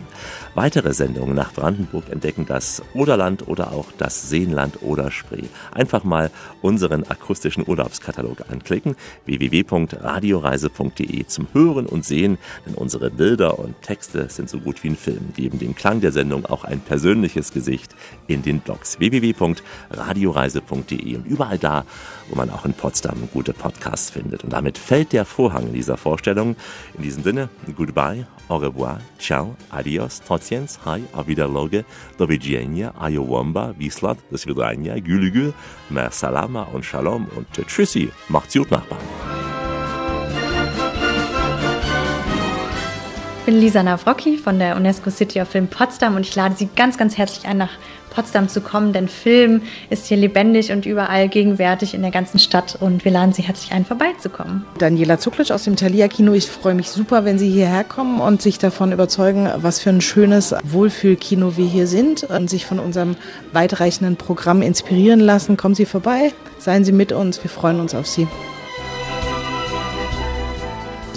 Weitere 0.55 0.93
Sendungen 0.93 1.35
nach 1.35 1.53
Brandenburg 1.53 2.11
entdecken 2.11 2.47
das 2.47 2.83
Oderland 2.95 3.49
oder 3.49 3.73
auch 3.73 3.87
das 3.97 4.29
Seenland 4.29 4.83
oder 4.83 5.11
Spree. 5.11 5.45
Einfach 5.73 6.05
mal 6.05 6.31
unseren 6.63 7.05
akustischen 7.05 7.65
Urlaubskatalog 7.67 8.51
anklicken, 8.51 8.97
www.radioreise.de 9.25 11.27
zum 11.27 11.49
Hören 11.53 11.87
und 11.87 12.05
Sehen 12.05 12.18
sehen, 12.19 12.39
denn 12.67 12.75
unsere 12.75 13.11
Bilder 13.11 13.59
und 13.59 13.81
Texte 13.83 14.29
sind 14.29 14.51
so 14.51 14.59
gut 14.59 14.83
wie 14.83 14.91
ein 14.91 14.97
Film, 14.97 15.33
geben 15.37 15.59
dem 15.59 15.75
Klang 15.75 16.01
der 16.01 16.13
Sendung 16.13 16.47
auch 16.47 16.65
ein 16.65 16.81
persönliches 16.81 17.53
Gesicht 17.53 17.95
in 18.27 18.41
den 18.43 18.61
Blogs 18.61 18.99
www.radioreise.de 18.99 21.17
und 21.17 21.27
überall 21.27 21.59
da, 21.59 21.85
wo 22.29 22.37
man 22.37 22.51
auch 22.51 22.65
in 22.65 22.73
Potsdam 22.73 23.29
gute 23.33 23.53
Podcasts 23.53 24.11
findet. 24.11 24.43
Und 24.45 24.53
damit 24.53 24.79
fällt 24.79 25.13
der 25.13 25.25
Vorhang 25.25 25.69
in 25.69 25.75
dieser 25.75 25.97
Vorstellung. 25.97 26.57
In 26.97 27.03
diesem 27.03 27.23
Sinne, 27.23 27.49
goodbye, 27.77 28.27
au 28.49 28.57
revoir, 28.57 28.99
ciao, 29.19 29.55
adios, 29.71 30.21
tociens, 30.23 30.81
hi, 30.85 31.05
auf 31.13 31.29
Wiederloge, 31.29 31.85
do 32.17 32.29
widzenia, 32.29 32.93
ayowomba, 32.99 33.75
wislat, 33.79 34.19
do 34.31 34.37
svidania, 34.37 34.99
gülügül, 34.99 35.55
mer 35.89 36.11
salama 36.11 36.63
und 36.73 36.85
shalom 36.85 37.29
und 37.37 37.47
tschüssi, 37.53 38.11
macht's 38.29 38.55
gut, 38.55 38.71
Nachbarn. 38.71 39.28
Bin 43.49 43.63
Lisa 43.63 43.83
Nawrocki 43.83 44.37
von 44.37 44.59
der 44.59 44.77
UNESCO 44.77 45.09
City 45.09 45.41
of 45.41 45.49
Film 45.49 45.69
Potsdam 45.69 46.17
und 46.17 46.21
ich 46.21 46.37
lade 46.37 46.55
Sie 46.55 46.69
ganz, 46.77 46.99
ganz 46.99 47.17
herzlich 47.17 47.47
ein, 47.47 47.57
nach 47.57 47.71
Potsdam 48.11 48.47
zu 48.47 48.61
kommen, 48.61 48.93
denn 48.93 49.09
Film 49.09 49.63
ist 49.89 50.05
hier 50.05 50.19
lebendig 50.19 50.71
und 50.71 50.85
überall 50.85 51.31
gegenwärtig 51.31 51.95
in 51.95 52.03
der 52.03 52.11
ganzen 52.11 52.39
Stadt 52.39 52.77
und 52.79 53.07
wir 53.07 53.11
laden 53.11 53.33
Sie 53.33 53.41
herzlich 53.41 53.73
ein, 53.73 53.87
vorbeizukommen. 53.87 54.67
Daniela 54.79 55.19
Zuklitsch 55.19 55.51
aus 55.51 55.65
dem 55.65 55.77
Thalia 55.77 56.09
Kino. 56.09 56.35
Ich 56.35 56.47
freue 56.47 56.75
mich 56.75 56.91
super, 56.91 57.25
wenn 57.25 57.39
Sie 57.39 57.49
hierher 57.49 57.85
kommen 57.85 58.21
und 58.21 58.43
sich 58.43 58.59
davon 58.59 58.93
überzeugen, 58.93 59.49
was 59.57 59.81
für 59.81 59.89
ein 59.89 60.03
schönes 60.03 60.55
Wohlfühlkino 60.65 61.57
wir 61.57 61.67
hier 61.67 61.87
sind 61.87 62.25
und 62.25 62.51
sich 62.51 62.67
von 62.67 62.79
unserem 62.79 63.17
weitreichenden 63.55 64.17
Programm 64.17 64.61
inspirieren 64.61 65.21
lassen. 65.21 65.57
Kommen 65.57 65.75
Sie 65.75 65.87
vorbei, 65.87 66.35
seien 66.59 66.85
Sie 66.85 66.93
mit 66.93 67.13
uns, 67.13 67.43
wir 67.43 67.51
freuen 67.51 67.81
uns 67.81 67.95
auf 67.95 68.07
Sie. 68.07 68.29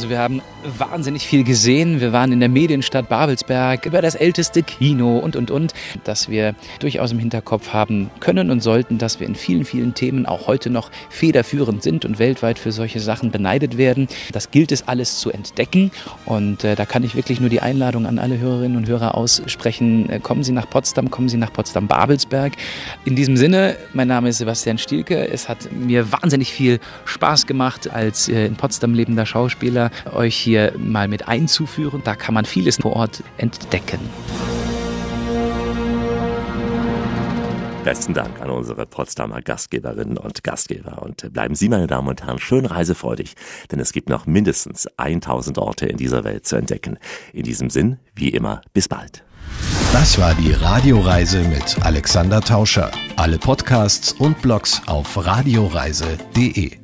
Also 0.01 0.09
wir 0.09 0.17
haben 0.17 0.41
wahnsinnig 0.77 1.25
viel 1.25 1.43
gesehen. 1.43 1.99
Wir 1.99 2.13
waren 2.13 2.31
in 2.31 2.39
der 2.39 2.49
Medienstadt 2.49 3.09
Babelsberg 3.09 3.85
über 3.85 4.01
das 4.01 4.15
älteste 4.15 4.63
Kino 4.63 5.17
und, 5.19 5.35
und, 5.35 5.51
und. 5.51 5.73
Dass 6.03 6.29
wir 6.29 6.55
durchaus 6.79 7.11
im 7.11 7.19
Hinterkopf 7.19 7.73
haben 7.73 8.09
können 8.19 8.51
und 8.51 8.61
sollten, 8.61 8.97
dass 8.97 9.19
wir 9.19 9.27
in 9.27 9.35
vielen, 9.35 9.65
vielen 9.65 9.93
Themen 9.93 10.25
auch 10.25 10.47
heute 10.47 10.69
noch 10.69 10.91
federführend 11.09 11.83
sind 11.83 12.05
und 12.05 12.19
weltweit 12.19 12.59
für 12.59 12.71
solche 12.71 12.99
Sachen 12.99 13.31
beneidet 13.31 13.77
werden. 13.77 14.07
Das 14.31 14.51
gilt 14.51 14.71
es 14.71 14.87
alles 14.87 15.19
zu 15.19 15.31
entdecken. 15.31 15.91
Und 16.25 16.63
äh, 16.63 16.75
da 16.75 16.85
kann 16.85 17.03
ich 17.03 17.15
wirklich 17.15 17.39
nur 17.39 17.49
die 17.49 17.61
Einladung 17.61 18.05
an 18.05 18.19
alle 18.19 18.37
Hörerinnen 18.39 18.77
und 18.77 18.87
Hörer 18.87 19.15
aussprechen. 19.15 20.09
Äh, 20.09 20.19
kommen 20.19 20.43
Sie 20.43 20.51
nach 20.51 20.69
Potsdam, 20.69 21.09
kommen 21.09 21.29
Sie 21.29 21.37
nach 21.37 21.53
Potsdam-Babelsberg. 21.53 22.53
In 23.05 23.15
diesem 23.15 23.37
Sinne, 23.37 23.77
mein 23.93 24.07
Name 24.07 24.29
ist 24.29 24.39
Sebastian 24.39 24.77
Stielke. 24.77 25.27
Es 25.27 25.49
hat 25.49 25.71
mir 25.71 26.11
wahnsinnig 26.11 26.51
viel 26.51 26.79
Spaß 27.05 27.47
gemacht, 27.47 27.89
als 27.91 28.29
äh, 28.29 28.45
in 28.45 28.55
Potsdam 28.55 28.93
lebender 28.93 29.25
Schauspieler 29.25 29.91
euch 30.13 30.50
hier 30.51 30.73
mal 30.77 31.07
mit 31.07 31.29
einzuführen. 31.29 32.01
Da 32.03 32.15
kann 32.15 32.33
man 32.33 32.43
vieles 32.43 32.75
vor 32.75 32.93
Ort 32.93 33.23
entdecken. 33.37 33.99
Besten 37.85 38.13
Dank 38.13 38.41
an 38.41 38.49
unsere 38.49 38.85
Potsdamer 38.85 39.41
Gastgeberinnen 39.41 40.17
und 40.17 40.43
Gastgeber. 40.43 41.01
Und 41.01 41.31
bleiben 41.31 41.55
Sie, 41.55 41.69
meine 41.69 41.87
Damen 41.87 42.09
und 42.09 42.21
Herren, 42.21 42.37
schön 42.37 42.65
reisefreudig, 42.65 43.35
denn 43.71 43.79
es 43.79 43.93
gibt 43.93 44.09
noch 44.09 44.27
mindestens 44.27 44.87
1000 44.97 45.57
Orte 45.57 45.85
in 45.85 45.97
dieser 45.97 46.25
Welt 46.25 46.45
zu 46.45 46.57
entdecken. 46.57 46.99
In 47.31 47.43
diesem 47.43 47.69
Sinn, 47.69 47.97
wie 48.13 48.29
immer, 48.29 48.61
bis 48.73 48.89
bald. 48.89 49.23
Das 49.93 50.19
war 50.19 50.35
die 50.35 50.51
Radioreise 50.51 51.43
mit 51.43 51.83
Alexander 51.83 52.41
Tauscher. 52.41 52.91
Alle 53.15 53.37
Podcasts 53.37 54.11
und 54.11 54.41
Blogs 54.41 54.81
auf 54.85 55.25
radioreise.de. 55.25 56.80